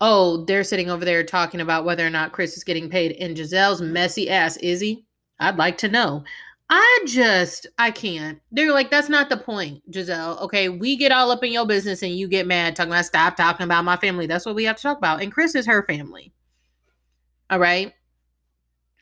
oh, 0.02 0.46
they're 0.46 0.64
sitting 0.64 0.90
over 0.90 1.06
there 1.06 1.24
talking 1.24 1.62
about 1.62 1.86
whether 1.86 2.06
or 2.06 2.10
not 2.10 2.32
Chris 2.32 2.58
is 2.58 2.64
getting 2.64 2.90
paid. 2.90 3.14
And 3.14 3.36
Gizelle's 3.36 3.82
messy 3.82 4.30
ass, 4.30 4.58
is 4.58 4.80
he? 4.80 5.06
I'd 5.40 5.58
like 5.58 5.78
to 5.80 5.88
know. 5.88 6.24
I 6.70 7.04
just, 7.08 7.66
I 7.80 7.90
can't. 7.90 8.40
They're 8.52 8.72
like, 8.72 8.92
that's 8.92 9.10
not 9.10 9.30
the 9.30 9.38
point, 9.38 9.82
Gizelle. 9.92 10.40
Okay, 10.42 10.70
we 10.70 10.96
get 10.98 11.12
all 11.12 11.32
up 11.32 11.44
in 11.44 11.52
your 11.52 11.66
business 11.66 12.04
and 12.04 12.16
you 12.16 12.28
get 12.28 12.46
mad 12.46 12.76
talking 12.76 12.92
about 12.92 13.06
stop 13.06 13.36
talking 13.36 13.64
about 13.64 13.86
my 13.86 13.98
family. 13.98 14.28
That's 14.28 14.46
what 14.46 14.54
we 14.56 14.66
have 14.66 14.76
to 14.76 14.84
talk 14.84 15.00
about. 15.00 15.22
And 15.22 15.32
Chris 15.32 15.56
is 15.56 15.66
her 15.66 15.84
family. 15.84 16.32
All 17.50 17.60
right. 17.60 17.94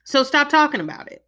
So 0.06 0.24
stop 0.24 0.48
talking 0.48 0.80
about 0.80 1.12
it. 1.12 1.26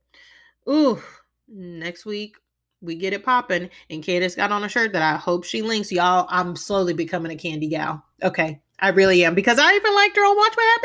Ooh, 0.70 1.02
next 1.50 2.06
week 2.06 2.38
we 2.82 2.96
get 2.96 3.12
it 3.12 3.26
popping. 3.26 3.70
And 3.90 4.02
Candiace 4.02 4.38
got 4.38 4.54
on 4.54 4.64
a 4.64 4.70
shirt 4.70 4.94
that 4.94 5.02
I 5.02 5.18
hope 5.18 5.44
she 5.44 5.62
links. 5.62 5.92
Y'all, 5.92 6.26
I'm 6.30 6.56
slowly 6.56 6.94
becoming 6.94 7.34
a 7.34 7.36
candy 7.36 7.68
gal. 7.68 8.02
Okay, 8.24 8.62
I 8.80 8.90
really 8.90 9.26
am 9.26 9.36
because 9.36 9.60
I 9.60 9.74
even 9.74 9.94
liked 9.96 10.16
her 10.16 10.24
on 10.24 10.38
Watch 10.38 10.56
What 10.56 10.82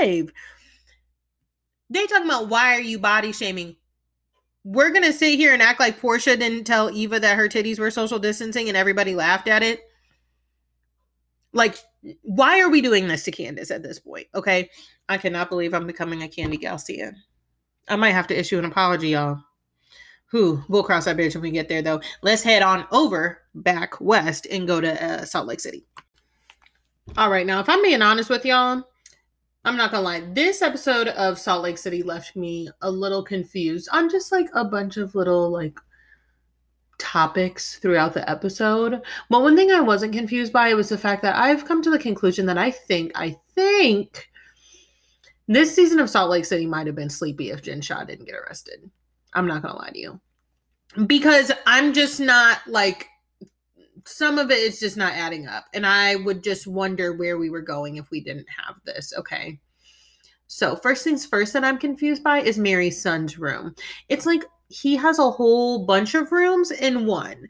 Happens 0.00 0.24
Live. 0.26 0.32
They 1.90 2.06
talking 2.06 2.26
about 2.26 2.48
why 2.48 2.74
are 2.74 2.80
you 2.80 2.98
body 2.98 3.30
shaming? 3.30 3.76
We're 4.68 4.90
gonna 4.90 5.12
sit 5.12 5.36
here 5.36 5.52
and 5.52 5.62
act 5.62 5.78
like 5.78 6.00
Porsha 6.00 6.36
didn't 6.36 6.64
tell 6.64 6.90
Eva 6.90 7.20
that 7.20 7.36
her 7.36 7.48
titties 7.48 7.78
were 7.78 7.90
social 7.92 8.18
distancing 8.18 8.66
and 8.66 8.76
everybody 8.76 9.14
laughed 9.14 9.46
at 9.46 9.62
it. 9.62 9.80
Like, 11.52 11.78
why 12.22 12.60
are 12.60 12.68
we 12.68 12.80
doing 12.80 13.06
this 13.06 13.22
to 13.24 13.30
Candiace 13.30 13.70
at 13.70 13.84
this 13.84 14.00
point? 14.00 14.26
Okay. 14.34 14.68
I 15.08 15.18
cannot 15.18 15.50
believe 15.50 15.72
I'm 15.72 15.86
becoming 15.86 16.24
a 16.24 16.26
Kandi 16.26 16.60
Galcian. 16.60 17.14
I 17.88 17.94
might 17.94 18.10
have 18.10 18.26
to 18.26 18.38
issue 18.38 18.58
an 18.58 18.64
apology, 18.64 19.10
y'all. 19.10 19.40
Who 20.32 20.60
we'll 20.68 20.82
cross 20.82 21.04
that 21.04 21.14
bridge 21.14 21.36
when 21.36 21.42
we 21.42 21.52
get 21.52 21.68
there, 21.68 21.82
though. 21.82 22.00
Let's 22.22 22.42
head 22.42 22.62
on 22.62 22.86
over 22.90 23.42
back 23.54 24.00
west 24.00 24.48
and 24.50 24.66
go 24.66 24.80
to 24.80 25.04
uh, 25.04 25.24
Salt 25.24 25.46
Lake 25.46 25.60
City. 25.60 25.86
All 27.16 27.30
right, 27.30 27.46
now, 27.46 27.60
if 27.60 27.68
I'm 27.68 27.82
being 27.82 28.02
honest 28.02 28.28
with 28.28 28.44
y'all, 28.44 28.82
I'm 29.66 29.76
not 29.76 29.90
gonna 29.90 30.04
lie, 30.04 30.20
this 30.32 30.62
episode 30.62 31.08
of 31.08 31.40
Salt 31.40 31.64
Lake 31.64 31.76
City 31.76 32.04
left 32.04 32.36
me 32.36 32.68
a 32.82 32.90
little 32.90 33.24
confused 33.24 33.88
on 33.90 34.08
just 34.08 34.30
like 34.30 34.46
a 34.54 34.64
bunch 34.64 34.96
of 34.96 35.16
little 35.16 35.50
like 35.50 35.76
topics 36.98 37.80
throughout 37.80 38.14
the 38.14 38.28
episode. 38.30 39.02
But 39.28 39.42
one 39.42 39.56
thing 39.56 39.72
I 39.72 39.80
wasn't 39.80 40.14
confused 40.14 40.52
by 40.52 40.72
was 40.74 40.88
the 40.88 40.96
fact 40.96 41.20
that 41.22 41.34
I've 41.34 41.64
come 41.64 41.82
to 41.82 41.90
the 41.90 41.98
conclusion 41.98 42.46
that 42.46 42.56
I 42.56 42.70
think, 42.70 43.10
I 43.16 43.36
think 43.56 44.28
This 45.48 45.74
season 45.74 46.00
of 46.00 46.10
Salt 46.10 46.30
Lake 46.30 46.44
City 46.44 46.66
might 46.66 46.86
have 46.86 46.96
been 46.96 47.10
sleepy 47.10 47.50
if 47.50 47.62
Jen 47.62 47.80
Shah 47.80 48.04
didn't 48.04 48.26
get 48.26 48.34
arrested. 48.34 48.90
I'm 49.32 49.46
not 49.46 49.62
gonna 49.62 49.78
lie 49.78 49.90
to 49.90 49.98
you. 49.98 50.20
Because 51.06 51.52
I'm 51.66 51.92
just 51.92 52.20
not 52.20 52.66
like 52.66 53.08
some 54.06 54.38
of 54.38 54.50
it 54.50 54.58
is 54.58 54.80
just 54.80 54.96
not 54.96 55.12
adding 55.14 55.46
up. 55.46 55.66
And 55.74 55.84
I 55.84 56.16
would 56.16 56.42
just 56.42 56.66
wonder 56.66 57.12
where 57.12 57.38
we 57.38 57.50
were 57.50 57.62
going 57.62 57.96
if 57.96 58.10
we 58.10 58.20
didn't 58.20 58.46
have 58.64 58.76
this. 58.84 59.12
Okay. 59.18 59.58
So, 60.46 60.76
first 60.76 61.02
things 61.02 61.26
first 61.26 61.52
that 61.54 61.64
I'm 61.64 61.78
confused 61.78 62.22
by 62.22 62.40
is 62.40 62.56
Mary's 62.56 63.02
son's 63.02 63.38
room. 63.38 63.74
It's 64.08 64.26
like 64.26 64.44
he 64.68 64.96
has 64.96 65.18
a 65.18 65.30
whole 65.30 65.84
bunch 65.84 66.14
of 66.14 66.30
rooms 66.30 66.70
in 66.70 67.06
one. 67.06 67.48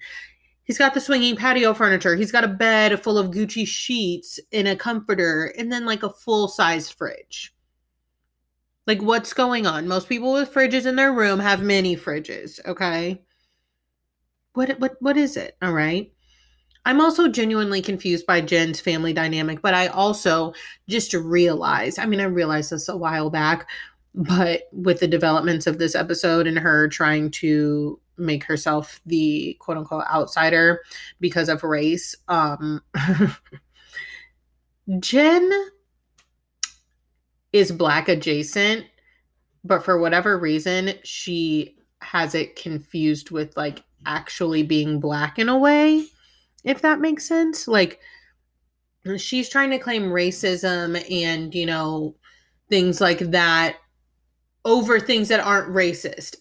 He's 0.65 0.79
got 0.79 0.95
the 0.95 1.01
swinging 1.01 1.37
patio 1.37 1.75
furniture. 1.75 2.17
He's 2.17 2.33
got 2.33 2.43
a 2.43 2.49
bed 2.49 3.03
full 3.03 3.19
of 3.19 3.31
Gucci 3.31 3.67
sheets 3.67 4.41
and 4.53 4.67
a 4.67 4.75
comforter, 4.75 5.53
and 5.59 5.71
then 5.71 5.85
like 5.85 6.03
a 6.03 6.11
full 6.11 6.49
sized 6.49 6.95
fridge. 6.95 7.55
Like, 8.87 9.03
what's 9.03 9.33
going 9.33 9.67
on? 9.67 9.87
Most 9.87 10.09
people 10.09 10.33
with 10.33 10.53
fridges 10.53 10.87
in 10.87 10.97
their 10.97 11.13
room 11.13 11.39
have 11.39 11.63
mini 11.63 11.97
fridges, 11.97 12.65
okay? 12.67 13.23
What 14.55 14.81
what 14.81 14.97
what 15.01 15.19
is 15.19 15.37
it? 15.37 15.57
All 15.61 15.73
right. 15.73 16.13
I'm 16.87 17.01
also 17.01 17.27
genuinely 17.27 17.83
confused 17.83 18.27
by 18.27 18.41
Jen's 18.41 18.81
family 18.81 19.13
dynamic, 19.13 19.61
but 19.61 19.75
I 19.75 19.89
also 19.89 20.55
just 20.89 21.13
realized, 21.15 21.99
I 21.99 22.07
mean, 22.07 22.21
I 22.21 22.25
realized 22.25 22.71
this 22.71 22.89
a 22.89 22.97
while 22.97 23.29
back, 23.29 23.69
but 24.15 24.69
with 24.71 25.01
the 25.01 25.09
developments 25.09 25.67
of 25.67 25.79
this 25.79 25.97
episode 25.97 26.47
and 26.47 26.57
her 26.57 26.87
trying 26.87 27.33
to 27.33 27.99
make 28.19 28.45
herself 28.45 29.01
the 29.05 29.57
quote 29.59 29.79
unquote 29.79 30.07
outsider 30.07 30.81
because 31.19 31.49
of 31.49 31.65
race, 31.65 32.15
um, 32.29 32.81
Jen 35.01 35.51
is 37.53 37.73
black 37.73 38.09
adjacent, 38.09 38.87
but 39.65 39.85
for 39.85 39.99
whatever 39.99 40.39
reason, 40.39 40.93
she 41.03 41.77
has 42.01 42.37
it 42.37 42.55
confused 42.55 43.33
with 43.33 43.57
like 43.57 43.83
actually 44.07 44.63
being 44.63 45.01
black 45.01 45.41
in 45.41 45.49
a 45.49 45.59
way 45.59 46.07
if 46.67 46.83
that 46.83 47.01
makes 47.01 47.25
sense. 47.25 47.67
Like 47.67 48.01
she's 49.17 49.49
trying 49.49 49.71
to 49.71 49.79
claim 49.79 50.11
racism 50.11 51.03
and, 51.11 51.55
you 51.55 51.65
know, 51.65 52.15
things 52.69 53.01
like 53.01 53.21
that 53.21 53.77
over 54.65 55.01
things 55.01 55.29
that 55.29 55.41
aren't 55.41 55.73
racist. 55.73 56.37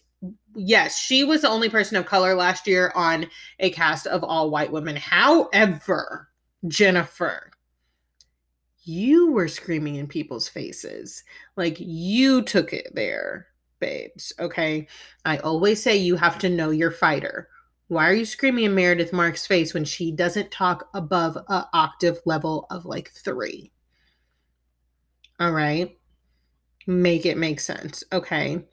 Yes, 0.56 0.98
she 0.98 1.24
was 1.24 1.42
the 1.42 1.50
only 1.50 1.70
person 1.70 1.96
of 1.96 2.06
color 2.06 2.34
last 2.34 2.66
year 2.66 2.92
on 2.96 3.28
a 3.60 3.70
cast 3.70 4.08
of 4.08 4.24
all 4.24 4.50
white 4.50 4.72
women. 4.72 4.96
However, 4.96 6.30
Jennifer, 6.68 7.52
you 8.84 9.32
were 9.32 9.48
screaming 9.48 9.96
in 9.96 10.08
people's 10.08 10.48
faces. 10.48 11.24
Like 11.56 11.78
you 11.80 12.42
took 12.42 12.74
it 12.74 12.90
there, 12.96 13.48
babes. 13.80 14.34
Okay. 14.40 14.88
I 15.24 15.38
always 15.38 15.84
say 15.84 15.96
you 15.96 16.16
have 16.16 16.40
to 16.40 16.50
know 16.50 16.72
your 16.72 16.92
fighter. 16.92 17.50
Why 17.88 18.10
are 18.10 18.14
you 18.14 18.26
screaming 18.26 18.66
in 18.66 18.76
Meredith 18.76 19.14
Marks' 19.14 19.46
face 19.46 19.74
when 19.74 19.86
she 19.86 20.12
doesn't 20.12 20.52
talk 20.52 20.90
above 20.94 21.36
a 21.36 21.68
octave 21.74 22.20
level 22.26 22.66
of 22.72 22.86
like 22.86 23.12
three? 23.12 23.72
All 25.40 25.52
right. 25.52 25.98
Make 26.88 27.26
it 27.26 27.38
make 27.38 27.60
sense. 27.60 28.04
Okay. 28.12 28.64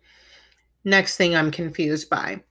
Next 0.84 1.16
thing 1.16 1.34
I'm 1.34 1.50
confused 1.50 2.08
by. 2.08 2.42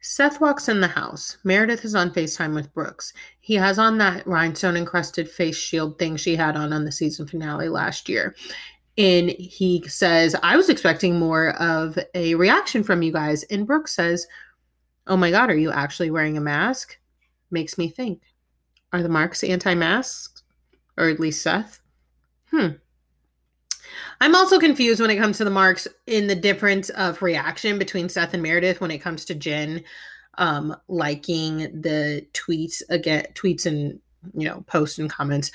Seth 0.00 0.40
walks 0.40 0.68
in 0.68 0.80
the 0.80 0.88
house. 0.88 1.38
Meredith 1.44 1.84
is 1.84 1.94
on 1.94 2.10
FaceTime 2.10 2.54
with 2.54 2.74
Brooks. 2.74 3.14
He 3.40 3.54
has 3.54 3.78
on 3.78 3.96
that 3.98 4.26
rhinestone 4.26 4.76
encrusted 4.76 5.30
face 5.30 5.56
shield 5.56 5.98
thing 5.98 6.16
she 6.16 6.36
had 6.36 6.56
on 6.56 6.74
on 6.74 6.84
the 6.84 6.92
season 6.92 7.26
finale 7.26 7.68
last 7.70 8.08
year. 8.08 8.34
And 8.98 9.30
he 9.30 9.82
says, 9.88 10.36
I 10.42 10.56
was 10.56 10.68
expecting 10.68 11.18
more 11.18 11.50
of 11.60 11.98
a 12.14 12.34
reaction 12.34 12.84
from 12.84 13.02
you 13.02 13.12
guys. 13.12 13.44
And 13.44 13.66
Brooks 13.66 13.94
says, 13.94 14.26
Oh 15.06 15.16
my 15.16 15.30
God, 15.30 15.50
are 15.50 15.56
you 15.56 15.70
actually 15.70 16.10
wearing 16.10 16.36
a 16.36 16.40
mask? 16.40 16.98
Makes 17.50 17.78
me 17.78 17.88
think. 17.88 18.22
Are 18.92 19.02
the 19.02 19.08
marks 19.08 19.44
anti 19.44 19.74
masks? 19.74 20.42
Or 20.96 21.08
at 21.08 21.20
least 21.20 21.42
Seth? 21.42 21.80
Hmm. 22.50 22.68
I'm 24.20 24.34
also 24.34 24.58
confused 24.58 25.00
when 25.00 25.10
it 25.10 25.16
comes 25.16 25.38
to 25.38 25.44
the 25.44 25.50
marks 25.50 25.86
in 26.06 26.26
the 26.26 26.34
difference 26.34 26.88
of 26.90 27.20
reaction 27.20 27.78
between 27.78 28.08
Seth 28.08 28.34
and 28.34 28.42
Meredith 28.42 28.80
when 28.80 28.90
it 28.90 28.98
comes 28.98 29.24
to 29.26 29.34
Jen 29.34 29.82
um, 30.38 30.74
liking 30.88 31.58
the 31.80 32.26
tweets 32.32 32.82
again, 32.90 33.26
tweets 33.34 33.66
and 33.66 34.00
you 34.34 34.48
know 34.48 34.64
posts 34.66 34.98
and 34.98 35.10
comments 35.10 35.50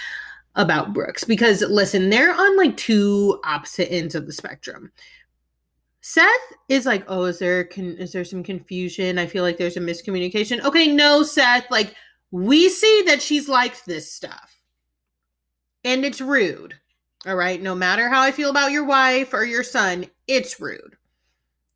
about 0.56 0.94
Brooks 0.94 1.24
because 1.24 1.62
listen, 1.62 2.10
they're 2.10 2.34
on 2.34 2.58
like 2.58 2.78
two 2.78 3.40
opposite 3.46 3.92
ends 3.92 4.16
of 4.16 4.26
the 4.26 4.34
spectrum. 4.34 4.92
Seth 6.10 6.54
is 6.70 6.88
like, 6.88 7.06
"Oh, 7.08 7.26
is 7.26 7.38
there 7.38 7.64
can 7.64 7.96
is 7.98 8.14
there 8.14 8.26
some 8.26 8.42
confusion? 8.42 9.20
I 9.20 9.28
feel 9.28 9.44
like 9.44 9.58
there's 9.58 9.78
a 9.78 9.80
miscommunication." 9.80 10.60
Okay, 10.64 10.88
no, 10.88 11.22
Seth, 11.22 11.70
like 11.70 11.94
we 12.32 12.68
see 12.68 13.04
that 13.06 13.22
she's 13.22 13.48
liked 13.48 13.86
this 13.86 14.12
stuff. 14.12 14.60
And 15.84 16.04
it's 16.04 16.20
rude. 16.20 16.74
All 17.28 17.36
right? 17.36 17.62
No 17.62 17.76
matter 17.76 18.10
how 18.10 18.22
I 18.22 18.32
feel 18.32 18.50
about 18.50 18.72
your 18.72 18.86
wife 18.86 19.36
or 19.36 19.46
your 19.46 19.62
son, 19.62 20.08
it's 20.28 20.60
rude. 20.60 20.96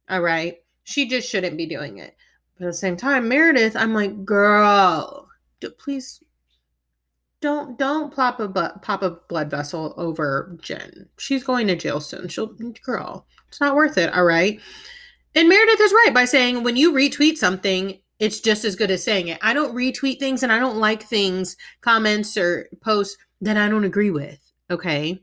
All 0.09 0.21
right? 0.21 0.63
She 0.84 1.07
just 1.07 1.29
shouldn't 1.29 1.55
be 1.55 1.67
doing 1.67 1.99
it. 1.99 2.15
But 2.57 2.65
at 2.65 2.69
the 2.69 2.73
same 2.73 2.97
time, 2.97 3.27
Meredith, 3.27 3.75
I'm 3.75 3.93
like, 3.93 4.25
"Girl, 4.25 5.29
please 5.77 6.23
don't 7.39 7.77
don't 7.77 8.11
pop 8.15 8.39
a 8.39 8.49
pop 8.81 9.03
a 9.03 9.11
blood 9.29 9.51
vessel 9.51 9.93
over 9.95 10.57
Jen. 10.59 11.07
She's 11.17 11.43
going 11.43 11.67
to 11.67 11.75
jail 11.75 11.99
soon. 11.99 12.29
She'll 12.29 12.55
girl, 12.84 13.27
it's 13.53 13.61
not 13.61 13.75
worth 13.75 13.99
it. 13.99 14.11
All 14.13 14.23
right. 14.23 14.59
And 15.35 15.47
Meredith 15.47 15.79
is 15.79 15.93
right 15.93 16.11
by 16.11 16.25
saying 16.25 16.63
when 16.63 16.75
you 16.75 16.91
retweet 16.91 17.37
something, 17.37 17.99
it's 18.17 18.39
just 18.39 18.65
as 18.65 18.75
good 18.75 18.89
as 18.89 19.03
saying 19.03 19.27
it. 19.27 19.37
I 19.43 19.53
don't 19.53 19.75
retweet 19.75 20.17
things 20.17 20.41
and 20.41 20.51
I 20.51 20.57
don't 20.57 20.77
like 20.77 21.03
things, 21.03 21.55
comments 21.81 22.35
or 22.35 22.67
posts 22.81 23.15
that 23.41 23.55
I 23.55 23.69
don't 23.69 23.83
agree 23.83 24.09
with. 24.09 24.39
Okay. 24.71 25.21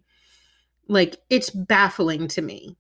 Like 0.87 1.17
it's 1.29 1.51
baffling 1.51 2.29
to 2.29 2.43
me. 2.43 2.77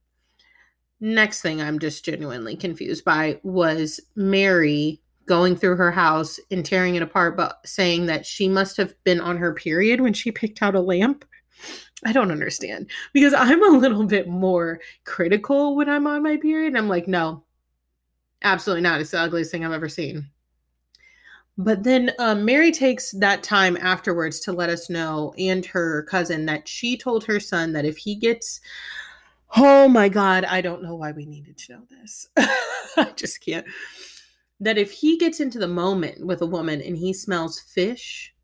Next 1.00 1.40
thing 1.40 1.60
I'm 1.60 1.80
just 1.80 2.04
genuinely 2.04 2.54
confused 2.54 3.04
by 3.04 3.40
was 3.42 3.98
Mary 4.14 5.00
going 5.26 5.56
through 5.56 5.76
her 5.76 5.90
house 5.90 6.38
and 6.52 6.64
tearing 6.64 6.94
it 6.94 7.02
apart, 7.02 7.36
but 7.36 7.58
saying 7.64 8.06
that 8.06 8.24
she 8.24 8.48
must 8.48 8.76
have 8.76 8.94
been 9.02 9.20
on 9.20 9.36
her 9.38 9.52
period 9.52 10.00
when 10.00 10.12
she 10.12 10.30
picked 10.30 10.62
out 10.62 10.76
a 10.76 10.80
lamp. 10.80 11.24
I 12.04 12.12
don't 12.12 12.30
understand 12.30 12.90
because 13.12 13.34
I'm 13.34 13.62
a 13.62 13.78
little 13.78 14.04
bit 14.04 14.28
more 14.28 14.80
critical 15.04 15.76
when 15.76 15.88
I'm 15.88 16.06
on 16.06 16.22
my 16.22 16.36
period. 16.36 16.76
I'm 16.76 16.88
like, 16.88 17.06
no, 17.06 17.44
absolutely 18.42 18.82
not. 18.82 19.00
It's 19.00 19.10
the 19.10 19.20
ugliest 19.20 19.50
thing 19.50 19.64
I've 19.64 19.72
ever 19.72 19.88
seen. 19.88 20.26
But 21.58 21.82
then 21.82 22.12
um, 22.18 22.46
Mary 22.46 22.72
takes 22.72 23.10
that 23.12 23.42
time 23.42 23.76
afterwards 23.76 24.40
to 24.40 24.52
let 24.52 24.70
us 24.70 24.88
know, 24.88 25.34
and 25.36 25.66
her 25.66 26.04
cousin, 26.04 26.46
that 26.46 26.66
she 26.66 26.96
told 26.96 27.24
her 27.24 27.38
son 27.38 27.74
that 27.74 27.84
if 27.84 27.98
he 27.98 28.14
gets, 28.14 28.60
oh 29.56 29.86
my 29.86 30.08
God, 30.08 30.44
I 30.44 30.62
don't 30.62 30.82
know 30.82 30.94
why 30.94 31.12
we 31.12 31.26
needed 31.26 31.58
to 31.58 31.72
know 31.72 31.82
this. 31.90 32.28
I 32.96 33.12
just 33.14 33.44
can't 33.44 33.66
that 34.60 34.78
if 34.78 34.92
he 34.92 35.16
gets 35.16 35.40
into 35.40 35.58
the 35.58 35.66
moment 35.66 36.24
with 36.24 36.42
a 36.42 36.46
woman 36.46 36.80
and 36.82 36.96
he 36.96 37.12
smells 37.12 37.58
fish, 37.58 38.34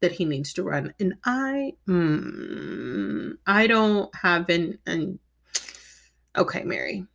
that 0.00 0.12
he 0.12 0.24
needs 0.24 0.52
to 0.54 0.62
run. 0.62 0.94
And 0.98 1.14
I, 1.24 1.74
mm, 1.88 3.32
I 3.46 3.66
don't 3.66 4.14
have 4.14 4.48
an, 4.48 4.78
an. 4.86 5.18
Okay, 6.36 6.62
Mary. 6.62 7.06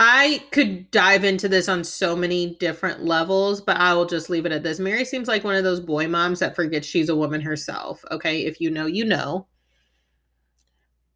I 0.00 0.44
could 0.52 0.90
dive 0.92 1.24
into 1.24 1.48
this 1.48 1.68
on 1.68 1.82
so 1.82 2.14
many 2.14 2.54
different 2.60 3.04
levels, 3.04 3.60
but 3.60 3.78
I 3.78 3.94
will 3.94 4.06
just 4.06 4.30
leave 4.30 4.46
it 4.46 4.52
at 4.52 4.62
this. 4.62 4.78
Mary 4.78 5.04
seems 5.04 5.26
like 5.26 5.42
one 5.42 5.56
of 5.56 5.64
those 5.64 5.80
boy 5.80 6.06
moms 6.06 6.38
that 6.38 6.54
forgets 6.54 6.86
she's 6.86 7.08
a 7.08 7.16
woman 7.16 7.40
herself. 7.40 8.04
Okay, 8.10 8.44
if 8.44 8.60
you 8.60 8.70
know, 8.70 8.86
you 8.86 9.04
know. 9.04 9.46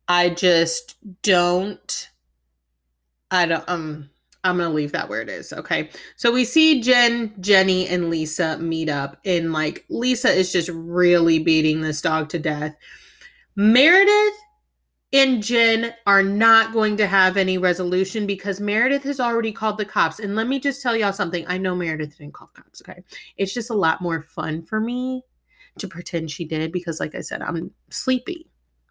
I 0.09 0.31
just 0.31 0.97
don't. 1.23 2.11
I 3.31 3.47
don't. 3.47 3.65
Um 3.69 4.11
I'm 4.45 4.57
going 4.57 4.68
to 4.68 4.74
leave 4.74 4.93
that 4.93 5.09
where 5.09 5.20
it 5.20 5.28
is. 5.28 5.53
Okay. 5.53 5.90
So 6.16 6.32
we 6.32 6.45
see 6.45 6.80
Jen, 6.80 7.32
Jenny, 7.40 7.86
and 7.86 8.11
Lisa 8.11 8.59
meet 8.59 8.88
up, 8.88 9.18
and 9.24 9.53
like 9.53 9.84
Lisa 9.88 10.30
is 10.30 10.53
just 10.53 10.68
really 10.68 11.38
beating 11.38 11.80
this 11.80 12.01
dog 12.01 12.28
to 12.30 12.38
death. 12.38 12.74
Meredith 13.55 14.34
and 15.12 15.43
Jen 15.43 15.95
are 16.07 16.22
not 16.22 16.72
going 16.72 16.97
to 16.97 17.07
have 17.07 17.36
any 17.36 17.59
resolution 17.59 18.26
because 18.26 18.61
Meredith 18.61 19.03
has 19.03 19.20
already 19.20 19.53
called 19.53 19.76
the 19.76 19.84
cops. 19.84 20.18
And 20.18 20.34
let 20.34 20.49
me 20.49 20.59
just 20.59 20.80
tell 20.82 20.97
y'all 20.97 21.12
something. 21.12 21.45
I 21.47 21.59
know 21.59 21.76
Meredith 21.76 22.16
didn't 22.16 22.34
call 22.34 22.51
the 22.55 22.62
cops. 22.62 22.82
Okay. 22.82 23.03
It's 23.36 23.53
just 23.53 23.70
a 23.70 23.74
lot 23.74 24.01
more 24.01 24.22
fun 24.22 24.64
for 24.64 24.80
me 24.80 25.22
to 25.78 25.86
pretend 25.86 26.30
she 26.30 26.45
did 26.45 26.72
because, 26.72 26.99
like 26.99 27.14
I 27.14 27.20
said, 27.20 27.43
I'm 27.43 27.70
sleepy. 27.90 28.49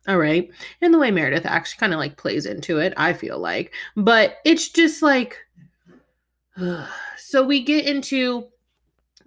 All 0.07 0.17
right. 0.17 0.49
And 0.81 0.93
the 0.93 0.99
way 0.99 1.11
Meredith 1.11 1.45
actually 1.45 1.79
kind 1.79 1.93
of 1.93 1.99
like 1.99 2.17
plays 2.17 2.45
into 2.45 2.79
it, 2.79 2.93
I 2.97 3.13
feel 3.13 3.39
like. 3.39 3.73
But 3.95 4.37
it's 4.45 4.69
just 4.69 5.01
like 5.01 5.37
so 7.17 7.45
we 7.45 7.63
get 7.63 7.85
into 7.85 8.47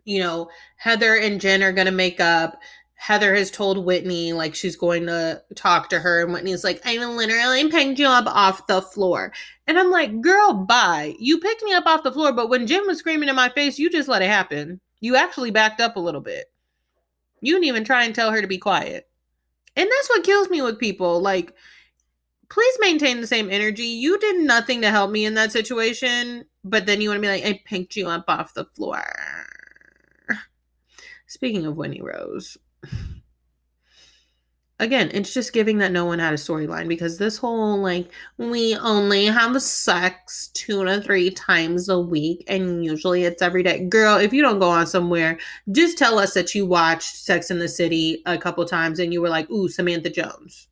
you 0.04 0.20
know, 0.20 0.50
Heather 0.76 1.16
and 1.16 1.40
Jen 1.40 1.62
are 1.62 1.72
going 1.72 1.86
to 1.86 1.92
make 1.92 2.20
up. 2.20 2.60
Heather 2.94 3.34
has 3.34 3.50
told 3.50 3.84
Whitney 3.84 4.32
like 4.32 4.54
she's 4.54 4.76
going 4.76 5.06
to 5.06 5.42
talk 5.54 5.88
to 5.90 5.98
her, 5.98 6.22
and 6.22 6.32
Whitney's 6.32 6.64
like, 6.64 6.80
"I'm 6.84 7.16
literally 7.16 7.68
picked 7.70 7.98
you 7.98 8.06
up 8.06 8.26
off 8.26 8.66
the 8.66 8.80
floor. 8.80 9.32
And 9.66 9.78
I'm 9.78 9.90
like, 9.90 10.20
girl, 10.20 10.54
bye. 10.54 11.14
You 11.18 11.38
picked 11.38 11.62
me 11.62 11.74
up 11.74 11.86
off 11.86 12.02
the 12.02 12.12
floor, 12.12 12.32
but 12.32 12.48
when 12.48 12.66
Jen 12.66 12.86
was 12.86 12.98
screaming 12.98 13.28
in 13.28 13.36
my 13.36 13.48
face, 13.50 13.78
you 13.78 13.90
just 13.90 14.08
let 14.08 14.22
it 14.22 14.28
happen. 14.28 14.80
You 15.00 15.16
actually 15.16 15.50
backed 15.50 15.80
up 15.80 15.96
a 15.96 16.00
little 16.00 16.20
bit. 16.20 16.46
You 17.40 17.54
didn't 17.54 17.68
even 17.68 17.84
try 17.84 18.04
and 18.04 18.14
tell 18.14 18.30
her 18.30 18.40
to 18.40 18.46
be 18.46 18.58
quiet. 18.58 19.08
And 19.76 19.90
that's 19.90 20.08
what 20.08 20.24
kills 20.24 20.50
me 20.50 20.62
with 20.62 20.78
people. 20.78 21.20
Like, 21.20 21.54
please 22.48 22.76
maintain 22.80 23.20
the 23.20 23.26
same 23.26 23.50
energy. 23.50 23.84
You 23.84 24.18
did 24.18 24.40
nothing 24.40 24.80
to 24.82 24.90
help 24.90 25.10
me 25.10 25.24
in 25.24 25.34
that 25.34 25.52
situation, 25.52 26.44
but 26.62 26.86
then 26.86 27.00
you 27.00 27.08
want 27.08 27.18
to 27.18 27.22
be 27.22 27.28
like, 27.28 27.44
I 27.44 27.60
picked 27.64 27.96
you 27.96 28.08
up 28.08 28.24
off 28.28 28.54
the 28.54 28.64
floor. 28.64 29.02
Speaking 31.26 31.66
of 31.66 31.76
Whitney 31.76 32.00
Rose, 32.00 32.56
again, 34.84 35.10
it's 35.12 35.34
just 35.34 35.52
giving 35.52 35.78
that 35.78 35.90
no 35.90 36.04
one 36.04 36.18
had 36.18 36.34
a 36.34 36.36
storyline 36.36 36.86
because 36.86 37.18
this 37.18 37.36
whole 37.38 37.80
like 37.80 38.08
we 38.36 38.76
only 38.76 39.24
have 39.26 39.60
sex 39.60 40.48
two 40.54 40.84
to 40.84 41.00
three 41.00 41.30
times 41.30 41.88
a 41.88 41.98
week 41.98 42.44
and 42.46 42.84
usually 42.84 43.24
it's 43.24 43.42
every 43.42 43.62
day. 43.62 43.84
Girl, 43.86 44.16
if 44.18 44.32
you 44.32 44.42
don't 44.42 44.60
go 44.60 44.68
on 44.68 44.86
somewhere, 44.86 45.38
just 45.72 45.98
tell 45.98 46.18
us 46.18 46.34
that 46.34 46.54
you 46.54 46.66
watched 46.66 47.16
Sex 47.16 47.50
in 47.50 47.58
the 47.58 47.68
City 47.68 48.22
a 48.26 48.38
couple 48.38 48.64
times 48.64 48.98
and 48.98 49.12
you 49.12 49.20
were 49.20 49.28
like, 49.28 49.50
ooh, 49.50 49.68
Samantha 49.68 50.10
Jones. 50.10 50.68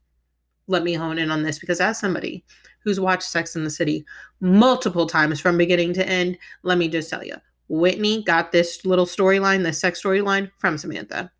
Let 0.68 0.84
me 0.84 0.94
hone 0.94 1.18
in 1.18 1.30
on 1.30 1.42
this 1.42 1.58
because 1.58 1.80
as 1.80 1.98
somebody 1.98 2.44
who's 2.84 3.00
watched 3.00 3.24
Sex 3.24 3.56
in 3.56 3.64
the 3.64 3.70
City 3.70 4.04
multiple 4.40 5.06
times 5.06 5.40
from 5.40 5.58
beginning 5.58 5.94
to 5.94 6.08
end, 6.08 6.38
let 6.62 6.78
me 6.78 6.88
just 6.88 7.10
tell 7.10 7.24
you, 7.24 7.36
Whitney 7.68 8.22
got 8.22 8.52
this 8.52 8.84
little 8.84 9.06
storyline, 9.06 9.62
the 9.62 9.72
sex 9.72 10.02
storyline 10.02 10.50
from 10.58 10.76
Samantha. 10.76 11.32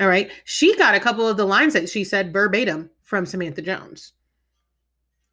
All 0.00 0.08
right. 0.08 0.30
She 0.44 0.76
got 0.76 0.94
a 0.94 1.00
couple 1.00 1.28
of 1.28 1.36
the 1.36 1.44
lines 1.44 1.72
that 1.74 1.88
she 1.88 2.04
said 2.04 2.32
verbatim 2.32 2.90
from 3.02 3.26
Samantha 3.26 3.62
Jones. 3.62 4.12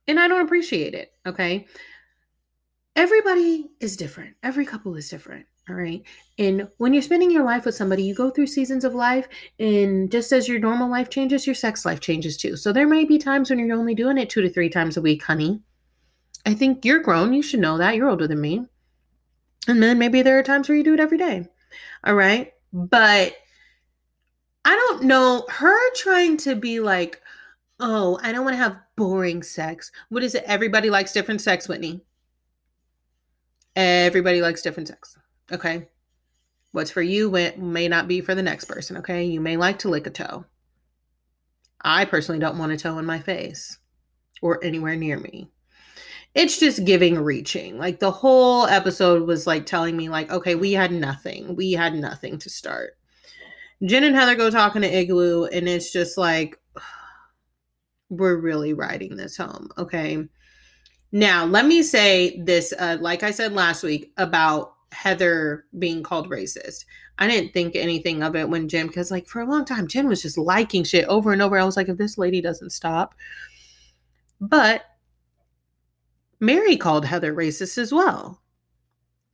And 0.08 0.20
I 0.20 0.28
don't 0.28 0.46
appreciate 0.46 0.94
it. 0.94 1.14
Okay. 1.26 1.68
Everybody 2.96 3.72
is 3.80 3.96
different. 3.96 4.36
Every 4.44 4.66
couple 4.66 4.96
is 4.96 5.10
different. 5.10 5.46
All 5.70 5.76
right. 5.76 6.02
And 6.38 6.68
when 6.78 6.94
you're 6.94 7.02
spending 7.02 7.32
your 7.32 7.46
life 7.46 7.66
with 7.66 7.76
somebody, 7.76 8.04
you 8.04 8.14
go 8.14 8.30
through 8.30 8.48
seasons 8.48 8.84
of 8.84 8.94
life. 8.94 9.28
And 9.60 10.12
just 10.12 10.32
as 10.32 10.48
your 10.48 10.60
normal 10.60 10.90
life 10.90 11.10
changes, 11.10 11.46
your 11.46 11.56
sex 11.56 11.86
life 11.86 12.00
changes 12.00 12.36
too. 12.36 12.58
So 12.58 12.74
there 12.74 12.88
may 12.88 13.06
be 13.06 13.18
times 13.18 13.50
when 13.50 13.60
you're 13.60 13.78
only 13.78 13.96
doing 13.96 14.18
it 14.18 14.30
two 14.30 14.42
to 14.42 14.50
three 14.50 14.70
times 14.70 14.98
a 14.98 15.02
week, 15.02 15.24
honey. 15.24 15.62
I 16.46 16.54
think 16.56 16.84
you're 16.84 17.00
grown. 17.00 17.34
You 17.34 17.42
should 17.42 17.60
know 17.60 17.78
that. 17.78 17.96
You're 17.96 18.10
older 18.10 18.28
than 18.28 18.42
me. 18.42 18.66
And 19.68 19.82
then 19.82 20.00
maybe 20.00 20.24
there 20.24 20.40
are 20.40 20.44
times 20.44 20.68
where 20.68 20.78
you 20.78 20.84
do 20.84 20.96
it 20.96 21.00
every 21.00 21.20
day. 21.20 21.48
All 22.04 22.16
right. 22.16 22.52
But 22.74 23.36
I 24.64 24.76
don't 24.76 25.04
know. 25.04 25.46
Her 25.50 25.78
trying 25.96 26.38
to 26.38 26.56
be 26.56 26.80
like, 26.80 27.22
oh, 27.80 28.20
I 28.22 28.32
don't 28.32 28.46
want 28.46 28.54
to 28.54 28.64
have 28.64 28.80
boring 28.96 29.44
sex. 29.44 29.92
What 30.10 30.24
is 30.24 30.36
it? 30.36 30.44
Everybody 30.46 30.90
likes 30.90 31.14
different 31.14 31.42
sex, 31.42 31.68
Whitney. 31.68 32.02
Everybody 33.76 34.42
likes 34.42 34.62
different 34.62 34.88
sex. 34.88 35.18
Okay. 35.52 35.88
What's 36.74 36.92
for 36.92 37.02
you 37.02 37.30
may 37.58 37.88
not 37.88 38.08
be 38.08 38.22
for 38.22 38.36
the 38.36 38.44
next 38.44 38.66
person. 38.66 38.98
Okay. 38.98 39.26
You 39.26 39.42
may 39.42 39.58
like 39.58 39.80
to 39.80 39.90
lick 39.90 40.08
a 40.08 40.12
toe. 40.12 40.46
I 41.84 42.06
personally 42.06 42.40
don't 42.40 42.60
want 42.60 42.72
a 42.72 42.78
toe 42.78 43.00
in 43.00 43.06
my 43.06 43.20
face 43.20 43.80
or 44.42 44.64
anywhere 44.64 44.96
near 44.96 45.20
me. 45.20 45.50
It's 46.34 46.60
just 46.60 46.86
giving 46.86 47.18
reaching. 47.18 47.78
Like 47.78 48.00
the 48.00 48.12
whole 48.12 48.66
episode 48.68 49.28
was 49.28 49.48
like 49.48 49.66
telling 49.66 49.98
me, 49.98 50.08
like, 50.08 50.32
okay, 50.32 50.56
we 50.56 50.74
had 50.74 50.92
nothing. 50.92 51.56
We 51.56 51.74
had 51.74 51.94
nothing 51.94 52.38
to 52.40 52.50
start. 52.50 52.98
Jen 53.86 54.04
and 54.04 54.16
Heather 54.16 54.36
go 54.36 54.50
talking 54.50 54.82
to 54.84 54.98
Igloo, 54.98 55.46
and 55.46 55.68
it's 55.68 55.92
just 55.92 56.18
like, 56.18 56.60
we're 58.10 58.38
really 58.38 58.74
riding 58.74 59.16
this 59.16 59.38
home. 59.38 59.70
Okay. 59.78 60.26
Now, 61.12 61.46
let 61.46 61.66
me 61.66 61.84
say 61.84 62.42
this, 62.42 62.74
uh, 62.78 62.98
like 63.02 63.24
I 63.24 63.32
said 63.32 63.54
last 63.54 63.84
week 63.84 64.12
about 64.18 64.74
Heather 64.92 65.66
being 65.78 66.04
called 66.04 66.30
racist. 66.30 66.86
I 67.18 67.28
didn't 67.28 67.54
think 67.54 67.76
anything 67.76 68.24
of 68.24 68.36
it 68.36 68.50
when 68.50 68.68
Jen, 68.68 68.88
because 68.88 69.12
like 69.12 69.28
for 69.28 69.42
a 69.42 69.46
long 69.46 69.66
time, 69.66 69.88
Jen 69.88 70.08
was 70.08 70.22
just 70.22 70.38
liking 70.38 70.84
shit 70.84 71.06
over 71.06 71.32
and 71.32 71.42
over. 71.42 71.58
I 71.58 71.64
was 71.64 71.78
like, 71.78 71.90
if 71.90 71.98
this 71.98 72.18
lady 72.18 72.42
doesn't 72.42 72.72
stop. 72.72 73.16
But 74.40 74.84
Mary 76.40 76.78
called 76.78 77.06
Heather 77.06 77.34
racist 77.34 77.78
as 77.78 77.94
well. 77.94 78.41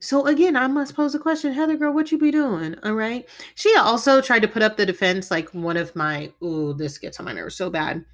So 0.00 0.26
again, 0.26 0.54
I 0.54 0.68
must 0.68 0.94
pose 0.94 1.14
a 1.14 1.18
question, 1.18 1.52
Heather 1.52 1.76
girl, 1.76 1.92
what 1.92 2.12
you 2.12 2.18
be 2.18 2.30
doing? 2.30 2.76
All 2.84 2.94
right. 2.94 3.28
She 3.56 3.74
also 3.76 4.20
tried 4.20 4.42
to 4.42 4.48
put 4.48 4.62
up 4.62 4.76
the 4.76 4.86
defense, 4.86 5.30
like 5.30 5.48
one 5.50 5.76
of 5.76 5.94
my, 5.96 6.32
ooh, 6.42 6.72
this 6.72 6.98
gets 6.98 7.18
on 7.18 7.26
my 7.26 7.32
nerves 7.32 7.56
so 7.56 7.68
bad. 7.68 8.04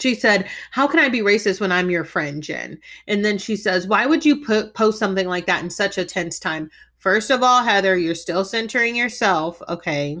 She 0.00 0.14
said, 0.14 0.48
How 0.72 0.88
can 0.88 0.98
I 0.98 1.08
be 1.08 1.20
racist 1.20 1.60
when 1.60 1.70
I'm 1.70 1.90
your 1.90 2.04
friend, 2.04 2.42
Jen? 2.42 2.80
And 3.06 3.24
then 3.24 3.38
she 3.38 3.54
says, 3.54 3.86
Why 3.86 4.06
would 4.06 4.24
you 4.24 4.44
put 4.44 4.74
post 4.74 4.98
something 4.98 5.28
like 5.28 5.46
that 5.46 5.62
in 5.62 5.70
such 5.70 5.98
a 5.98 6.04
tense 6.04 6.38
time? 6.38 6.70
First 6.98 7.30
of 7.30 7.42
all, 7.42 7.62
Heather, 7.62 7.96
you're 7.96 8.14
still 8.14 8.44
centering 8.44 8.96
yourself. 8.96 9.62
Okay. 9.68 10.18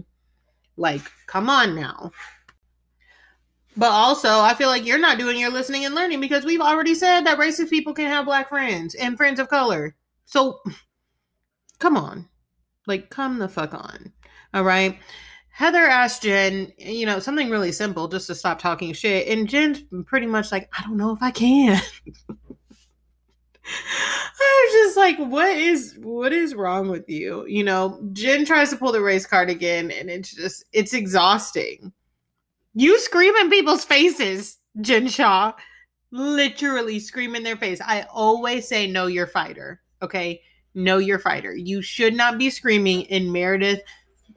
Like, 0.76 1.02
come 1.26 1.48
on 1.48 1.74
now. 1.74 2.12
But 3.76 3.90
also, 3.90 4.28
I 4.28 4.54
feel 4.54 4.68
like 4.68 4.86
you're 4.86 4.98
not 4.98 5.18
doing 5.18 5.38
your 5.38 5.50
listening 5.50 5.84
and 5.84 5.94
learning 5.94 6.20
because 6.20 6.44
we've 6.44 6.60
already 6.60 6.94
said 6.94 7.22
that 7.22 7.38
racist 7.38 7.70
people 7.70 7.94
can 7.94 8.06
have 8.06 8.26
black 8.26 8.48
friends 8.48 8.94
and 8.94 9.16
friends 9.16 9.40
of 9.40 9.48
color. 9.48 9.96
So 10.26 10.60
come 11.78 11.96
on. 11.96 12.28
Like, 12.86 13.10
come 13.10 13.38
the 13.38 13.48
fuck 13.48 13.74
on. 13.74 14.12
All 14.52 14.64
right. 14.64 14.98
Heather 15.48 15.84
asked 15.84 16.22
Jen, 16.22 16.72
you 16.78 17.06
know, 17.06 17.20
something 17.20 17.48
really 17.48 17.70
simple 17.70 18.08
just 18.08 18.26
to 18.26 18.34
stop 18.34 18.58
talking 18.58 18.92
shit. 18.92 19.28
And 19.28 19.48
Jen's 19.48 19.82
pretty 20.06 20.26
much 20.26 20.50
like, 20.50 20.68
I 20.76 20.82
don't 20.82 20.96
know 20.96 21.12
if 21.12 21.22
I 21.22 21.30
can. 21.30 21.80
I 23.66 24.66
was 24.66 24.72
just 24.72 24.96
like, 24.96 25.18
what 25.18 25.56
is 25.56 25.96
what 26.02 26.32
is 26.32 26.54
wrong 26.54 26.88
with 26.88 27.08
you? 27.08 27.46
You 27.46 27.64
know, 27.64 28.00
Jen 28.12 28.44
tries 28.44 28.70
to 28.70 28.76
pull 28.76 28.92
the 28.92 29.00
race 29.00 29.26
card 29.26 29.48
again, 29.48 29.90
and 29.90 30.10
it's 30.10 30.34
just 30.34 30.64
it's 30.72 30.92
exhausting. 30.92 31.92
You 32.74 32.98
scream 32.98 33.34
in 33.36 33.48
people's 33.50 33.84
faces, 33.84 34.58
Jen 34.80 35.08
Shah. 35.08 35.52
Literally 36.10 37.00
scream 37.00 37.34
in 37.34 37.42
their 37.42 37.56
face. 37.56 37.80
I 37.80 38.02
always 38.12 38.68
say, 38.68 38.86
know 38.86 39.06
your 39.06 39.26
fighter. 39.26 39.80
Okay. 40.02 40.42
Know 40.74 40.98
your 40.98 41.18
fighter. 41.18 41.54
You 41.54 41.82
should 41.82 42.14
not 42.14 42.38
be 42.38 42.50
screaming 42.50 43.02
in 43.02 43.30
Meredith, 43.30 43.82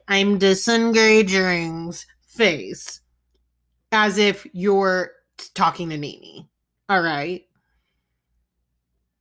I'm 0.08 0.38
disengaging's 0.38 2.06
face 2.26 3.00
as 3.92 4.16
if 4.16 4.46
you're 4.52 5.12
talking 5.54 5.90
to 5.90 5.98
Nene. 5.98 6.48
All 6.88 7.02
right. 7.02 7.44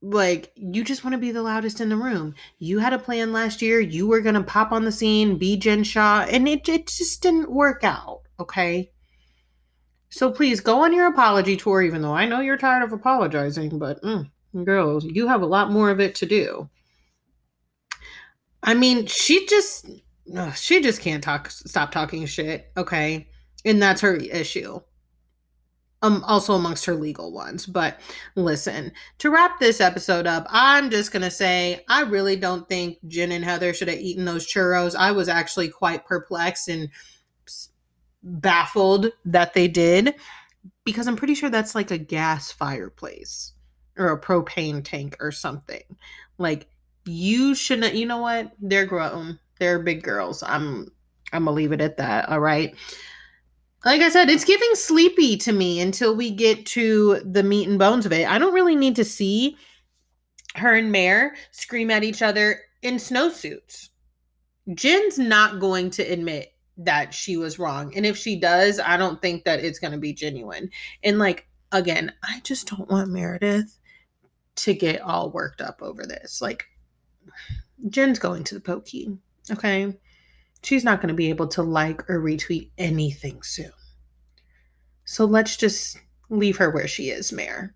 Like, 0.01 0.53
you 0.55 0.83
just 0.83 1.03
want 1.03 1.13
to 1.15 1.17
be 1.17 1.31
the 1.31 1.41
loudest 1.41 1.81
in 1.81 1.89
the 1.89 1.97
room. 1.97 2.35
You 2.59 2.79
had 2.79 2.93
a 2.93 2.99
plan 2.99 3.33
last 3.33 3.61
year. 3.61 3.79
You 3.81 4.07
were 4.07 4.21
going 4.21 4.35
to 4.35 4.43
pop 4.43 4.71
on 4.71 4.85
the 4.85 4.91
scene, 4.91 5.37
be 5.37 5.57
Jen 5.57 5.83
Shah, 5.83 6.25
and 6.29 6.47
it, 6.47 6.69
it 6.69 6.87
just 6.87 7.21
didn't 7.21 7.51
work 7.51 7.83
out. 7.83 8.21
Okay. 8.39 8.91
So 10.09 10.31
please 10.31 10.61
go 10.61 10.83
on 10.83 10.93
your 10.93 11.07
apology 11.07 11.57
tour, 11.57 11.81
even 11.81 12.01
though 12.01 12.13
I 12.13 12.27
know 12.27 12.39
you're 12.39 12.57
tired 12.57 12.83
of 12.83 12.93
apologizing, 12.93 13.77
but 13.77 14.01
mm, 14.03 14.29
girls, 14.63 15.03
you 15.03 15.27
have 15.27 15.41
a 15.41 15.47
lot 15.47 15.71
more 15.71 15.89
of 15.89 15.99
it 15.99 16.15
to 16.15 16.25
do. 16.25 16.69
I 18.67 18.73
mean, 18.73 19.05
she 19.05 19.47
just 19.47 19.89
ugh, 20.35 20.55
she 20.55 20.81
just 20.81 21.01
can't 21.01 21.23
talk 21.23 21.49
stop 21.49 21.89
talking 21.89 22.25
shit, 22.25 22.69
okay? 22.75 23.29
And 23.63 23.81
that's 23.81 24.01
her 24.01 24.17
issue. 24.17 24.81
Um 26.01 26.21
also 26.25 26.53
amongst 26.53 26.83
her 26.85 26.93
legal 26.93 27.31
ones. 27.31 27.65
But 27.65 28.01
listen, 28.35 28.91
to 29.19 29.31
wrap 29.31 29.59
this 29.59 29.79
episode 29.79 30.27
up, 30.27 30.45
I'm 30.49 30.89
just 30.89 31.13
going 31.13 31.23
to 31.23 31.31
say 31.31 31.83
I 31.87 32.01
really 32.01 32.35
don't 32.35 32.67
think 32.67 32.97
Jen 33.07 33.31
and 33.31 33.43
Heather 33.43 33.73
should 33.73 33.87
have 33.87 33.99
eaten 33.99 34.25
those 34.25 34.45
churros. 34.45 34.95
I 34.95 35.13
was 35.13 35.29
actually 35.29 35.69
quite 35.69 36.05
perplexed 36.05 36.67
and 36.67 36.89
baffled 38.21 39.11
that 39.23 39.53
they 39.53 39.69
did 39.69 40.13
because 40.83 41.07
I'm 41.07 41.15
pretty 41.15 41.35
sure 41.35 41.49
that's 41.49 41.73
like 41.73 41.91
a 41.91 41.97
gas 41.97 42.51
fireplace 42.51 43.53
or 43.97 44.11
a 44.11 44.21
propane 44.21 44.83
tank 44.83 45.15
or 45.21 45.31
something. 45.31 45.83
Like 46.37 46.67
you 47.07 47.55
shouldn't 47.55 47.95
you 47.95 48.05
know 48.05 48.19
what? 48.19 48.51
They're 48.59 48.85
grown. 48.85 49.39
They're 49.59 49.79
big 49.79 50.03
girls. 50.03 50.43
I'm 50.43 50.91
I'm 51.33 51.45
gonna 51.45 51.55
leave 51.55 51.71
it 51.71 51.81
at 51.81 51.97
that. 51.97 52.29
All 52.29 52.39
right. 52.39 52.75
Like 53.85 54.01
I 54.01 54.09
said, 54.09 54.29
it's 54.29 54.43
giving 54.43 54.73
sleepy 54.73 55.37
to 55.37 55.53
me 55.53 55.79
until 55.79 56.15
we 56.15 56.31
get 56.31 56.65
to 56.67 57.21
the 57.23 57.43
meat 57.43 57.69
and 57.69 57.79
bones 57.79 58.05
of 58.05 58.11
it. 58.11 58.27
I 58.27 58.37
don't 58.37 58.53
really 58.53 58.75
need 58.75 58.95
to 58.97 59.05
see 59.05 59.55
her 60.55 60.73
and 60.73 60.91
Mare 60.91 61.35
scream 61.51 61.91
at 61.91 62.03
each 62.03 62.21
other 62.21 62.59
in 62.81 62.95
snowsuits. 62.95 63.89
Jen's 64.73 65.17
not 65.17 65.59
going 65.59 65.89
to 65.91 66.03
admit 66.03 66.53
that 66.77 67.13
she 67.13 67.37
was 67.37 67.59
wrong. 67.59 67.95
And 67.95 68.05
if 68.05 68.17
she 68.17 68.39
does, 68.39 68.79
I 68.79 68.97
don't 68.97 69.21
think 69.21 69.45
that 69.45 69.63
it's 69.63 69.79
going 69.79 69.93
to 69.93 69.97
be 69.97 70.13
genuine. 70.13 70.69
And 71.03 71.19
like, 71.19 71.47
again, 71.71 72.11
I 72.23 72.39
just 72.43 72.67
don't 72.67 72.89
want 72.89 73.09
Meredith 73.09 73.77
to 74.57 74.73
get 74.73 75.01
all 75.01 75.31
worked 75.31 75.61
up 75.61 75.81
over 75.81 76.05
this. 76.05 76.41
Like, 76.41 76.65
Jen's 77.89 78.19
going 78.19 78.43
to 78.45 78.55
the 78.55 78.61
pokey. 78.61 79.17
Okay. 79.51 79.95
she's 80.63 80.83
not 80.83 80.99
going 80.99 81.09
to 81.09 81.13
be 81.13 81.29
able 81.29 81.47
to 81.47 81.61
like 81.61 82.09
or 82.09 82.19
retweet 82.19 82.69
anything 82.77 83.41
soon. 83.41 83.71
So 85.05 85.25
let's 85.25 85.55
just 85.55 85.97
leave 86.29 86.57
her 86.57 86.69
where 86.69 86.87
she 86.87 87.09
is, 87.09 87.31
Mayor. 87.31 87.73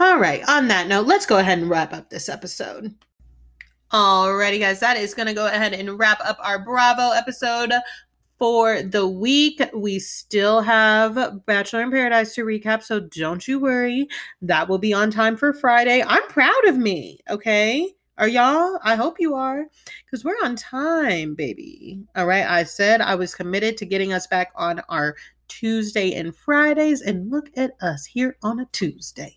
All 0.00 0.18
right, 0.18 0.42
on 0.48 0.68
that 0.68 0.88
note, 0.88 1.06
let's 1.06 1.26
go 1.26 1.38
ahead 1.38 1.58
and 1.58 1.68
wrap 1.68 1.92
up 1.92 2.10
this 2.10 2.28
episode. 2.28 2.94
Alrighty, 3.92 4.58
guys, 4.58 4.80
that 4.80 4.96
is 4.96 5.14
going 5.14 5.28
to 5.28 5.34
go 5.34 5.46
ahead 5.46 5.72
and 5.72 5.98
wrap 5.98 6.18
up 6.24 6.38
our 6.42 6.58
Bravo 6.64 7.10
episode 7.10 7.72
for 8.38 8.82
the 8.82 9.06
week. 9.06 9.60
We 9.72 10.00
still 10.00 10.62
have 10.62 11.44
Bachelor 11.46 11.82
in 11.82 11.90
Paradise 11.92 12.34
to 12.34 12.44
recap, 12.44 12.82
so 12.82 13.00
don't 13.00 13.46
you 13.46 13.60
worry. 13.60 14.08
That 14.42 14.68
will 14.68 14.78
be 14.78 14.92
on 14.92 15.10
time 15.10 15.36
for 15.36 15.52
Friday. 15.52 16.02
I'm 16.04 16.26
proud 16.28 16.64
of 16.66 16.76
me, 16.76 17.20
okay? 17.30 17.92
Are 18.16 18.28
y'all? 18.28 18.78
I 18.84 18.94
hope 18.94 19.16
you 19.18 19.34
are, 19.34 19.64
because 20.04 20.24
we're 20.24 20.36
on 20.44 20.54
time, 20.54 21.34
baby. 21.34 22.00
All 22.14 22.26
right, 22.26 22.46
I 22.46 22.62
said 22.62 23.00
I 23.00 23.16
was 23.16 23.34
committed 23.34 23.76
to 23.78 23.86
getting 23.86 24.12
us 24.12 24.28
back 24.28 24.52
on 24.54 24.80
our 24.88 25.16
Tuesday 25.48 26.14
and 26.14 26.34
Fridays, 26.34 27.00
and 27.00 27.30
look 27.30 27.50
at 27.56 27.72
us 27.80 28.04
here 28.06 28.36
on 28.42 28.60
a 28.60 28.66
Tuesday. 28.66 29.36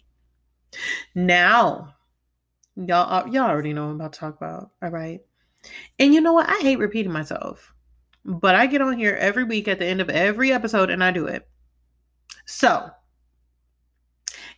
Now, 1.16 1.96
y'all, 2.76 3.12
uh, 3.12 3.26
y'all 3.32 3.50
already 3.50 3.74
know 3.74 3.86
what 3.86 3.92
I'm 3.92 3.96
about 3.96 4.14
to 4.14 4.20
talk 4.20 4.38
about. 4.38 4.70
All 4.84 4.92
right. 4.92 5.22
And 5.98 6.14
you 6.14 6.22
know 6.22 6.34
what? 6.34 6.50
I 6.50 6.58
hate 6.58 6.78
repeating 6.78 7.12
myself, 7.12 7.74
but 8.26 8.54
I 8.54 8.68
get 8.68 8.82
on 8.82 8.98
here 8.98 9.16
every 9.16 9.44
week 9.44 9.68
at 9.68 9.80
the 9.80 9.86
end 9.86 10.02
of 10.02 10.10
every 10.10 10.52
episode 10.52 10.92
and 10.92 11.04
I 11.04 11.12
do 11.12 11.26
it. 11.26 11.48
So, 12.46 12.90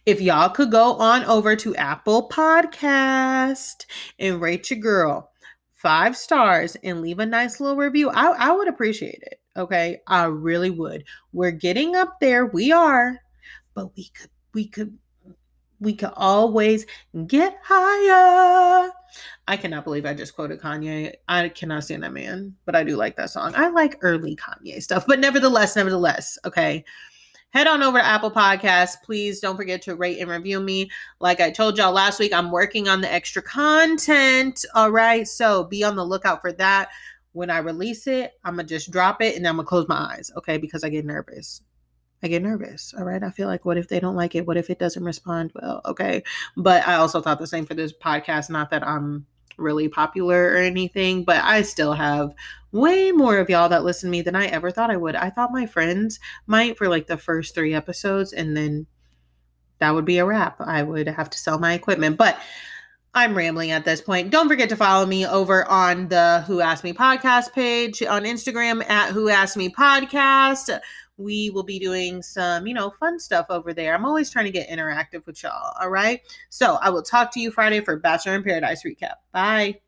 if 0.09 0.19
y'all 0.19 0.49
could 0.49 0.71
go 0.71 0.93
on 0.95 1.23
over 1.25 1.55
to 1.55 1.75
Apple 1.75 2.29
Podcast 2.29 3.85
and 4.17 4.41
rate 4.41 4.71
your 4.71 4.79
girl 4.79 5.31
five 5.73 6.17
stars 6.17 6.75
and 6.83 7.01
leave 7.01 7.19
a 7.19 7.25
nice 7.27 7.59
little 7.59 7.77
review, 7.77 8.09
I, 8.09 8.31
I 8.31 8.51
would 8.51 8.67
appreciate 8.67 9.21
it. 9.21 9.39
Okay. 9.55 9.99
I 10.07 10.23
really 10.23 10.71
would. 10.71 11.03
We're 11.31 11.51
getting 11.51 11.95
up 11.95 12.19
there. 12.19 12.47
We 12.47 12.71
are, 12.71 13.19
but 13.75 13.95
we 13.95 14.05
could, 14.05 14.31
we 14.55 14.67
could 14.67 14.97
we 15.79 15.93
could 15.93 16.11
always 16.15 16.87
get 17.27 17.57
higher. 17.63 18.91
I 19.47 19.57
cannot 19.57 19.83
believe 19.83 20.07
I 20.07 20.15
just 20.15 20.35
quoted 20.35 20.59
Kanye. 20.59 21.13
I 21.27 21.49
cannot 21.49 21.83
stand 21.83 22.01
that 22.01 22.13
man, 22.13 22.55
but 22.65 22.75
I 22.75 22.83
do 22.83 22.95
like 22.97 23.15
that 23.17 23.29
song. 23.29 23.53
I 23.55 23.69
like 23.69 23.99
early 24.01 24.35
Kanye 24.35 24.81
stuff, 24.81 25.05
but 25.07 25.19
nevertheless, 25.19 25.75
nevertheless, 25.75 26.37
okay. 26.45 26.83
Head 27.51 27.65
on 27.65 27.81
over 27.81 27.97
to 27.97 28.05
Apple 28.05 28.29
Podcasts. 28.29 29.01
Please 29.03 29.39
don't 29.39 29.57
forget 29.57 29.81
to 29.83 29.95
rate 29.95 30.19
and 30.19 30.29
review 30.29 30.59
me. 30.59 30.89
Like 31.19 31.41
I 31.41 31.49
told 31.49 31.77
y'all 31.77 31.91
last 31.91 32.19
week, 32.19 32.31
I'm 32.31 32.51
working 32.51 32.87
on 32.87 33.01
the 33.01 33.11
extra 33.11 33.41
content. 33.41 34.63
All 34.75 34.91
right. 34.91 35.27
So 35.27 35.63
be 35.63 35.83
on 35.83 35.95
the 35.95 36.05
lookout 36.05 36.41
for 36.41 36.51
that. 36.53 36.89
When 37.31 37.49
I 37.49 37.57
release 37.57 38.05
it, 38.05 38.33
I'm 38.43 38.55
going 38.55 38.67
to 38.67 38.73
just 38.75 38.91
drop 38.91 39.21
it 39.21 39.35
and 39.35 39.43
then 39.43 39.51
I'm 39.51 39.55
going 39.55 39.65
to 39.65 39.69
close 39.69 39.87
my 39.87 40.13
eyes. 40.13 40.31
Okay. 40.37 40.57
Because 40.57 40.83
I 40.83 40.89
get 40.89 41.05
nervous. 41.05 41.61
I 42.21 42.27
get 42.27 42.43
nervous. 42.43 42.93
All 42.95 43.05
right. 43.05 43.23
I 43.23 43.31
feel 43.31 43.47
like, 43.47 43.65
what 43.65 43.77
if 43.77 43.87
they 43.87 43.99
don't 43.99 44.15
like 44.15 44.35
it? 44.35 44.45
What 44.45 44.57
if 44.57 44.69
it 44.69 44.77
doesn't 44.77 45.03
respond 45.03 45.51
well? 45.55 45.81
Okay. 45.85 46.21
But 46.55 46.87
I 46.87 46.95
also 46.95 47.19
thought 47.19 47.39
the 47.39 47.47
same 47.47 47.65
for 47.65 47.73
this 47.73 47.93
podcast. 47.93 48.51
Not 48.51 48.69
that 48.69 48.85
I'm 48.85 49.25
really 49.59 49.87
popular 49.87 50.51
or 50.51 50.57
anything, 50.57 51.23
but 51.23 51.43
I 51.43 51.61
still 51.61 51.93
have 51.93 52.33
way 52.71 53.11
more 53.11 53.37
of 53.37 53.49
y'all 53.49 53.69
that 53.69 53.83
listen 53.83 54.07
to 54.07 54.11
me 54.11 54.21
than 54.21 54.35
I 54.35 54.45
ever 54.47 54.71
thought 54.71 54.91
I 54.91 54.97
would. 54.97 55.15
I 55.15 55.29
thought 55.29 55.51
my 55.51 55.65
friends 55.65 56.19
might 56.47 56.77
for 56.77 56.87
like 56.87 57.07
the 57.07 57.17
first 57.17 57.55
three 57.55 57.73
episodes, 57.73 58.33
and 58.33 58.55
then 58.55 58.87
that 59.79 59.91
would 59.91 60.05
be 60.05 60.19
a 60.19 60.25
wrap. 60.25 60.57
I 60.59 60.83
would 60.83 61.07
have 61.07 61.29
to 61.29 61.37
sell 61.37 61.57
my 61.59 61.73
equipment. 61.73 62.17
But 62.17 62.39
I'm 63.13 63.35
rambling 63.35 63.71
at 63.71 63.85
this 63.85 64.01
point. 64.01 64.29
Don't 64.29 64.47
forget 64.47 64.69
to 64.69 64.75
follow 64.75 65.05
me 65.05 65.25
over 65.25 65.65
on 65.69 66.09
the 66.09 66.43
Who 66.45 66.61
Asked 66.61 66.83
Me 66.83 66.93
podcast 66.93 67.53
page 67.53 68.03
on 68.03 68.23
Instagram 68.23 68.87
at 68.87 69.11
Who 69.11 69.29
Asked 69.29 69.57
Me 69.57 69.69
Podcast 69.69 70.79
we 71.19 71.49
will 71.49 71.63
be 71.63 71.77
doing 71.77 72.23
some, 72.23 72.65
you 72.65 72.73
know, 72.73 72.89
fun 72.99 73.19
stuff 73.19 73.47
over 73.49 73.73
there. 73.73 73.93
I'm 73.93 74.05
always 74.05 74.31
trying 74.31 74.45
to 74.45 74.51
get 74.51 74.69
interactive 74.69 75.25
with 75.25 75.43
y'all. 75.43 75.73
All 75.79 75.89
right. 75.89 76.21
So 76.49 76.75
I 76.81 76.89
will 76.89 77.03
talk 77.03 77.31
to 77.33 77.39
you 77.39 77.51
Friday 77.51 77.81
for 77.81 77.97
Bachelor 77.97 78.35
in 78.35 78.43
Paradise 78.43 78.83
recap. 78.83 79.15
Bye. 79.31 79.79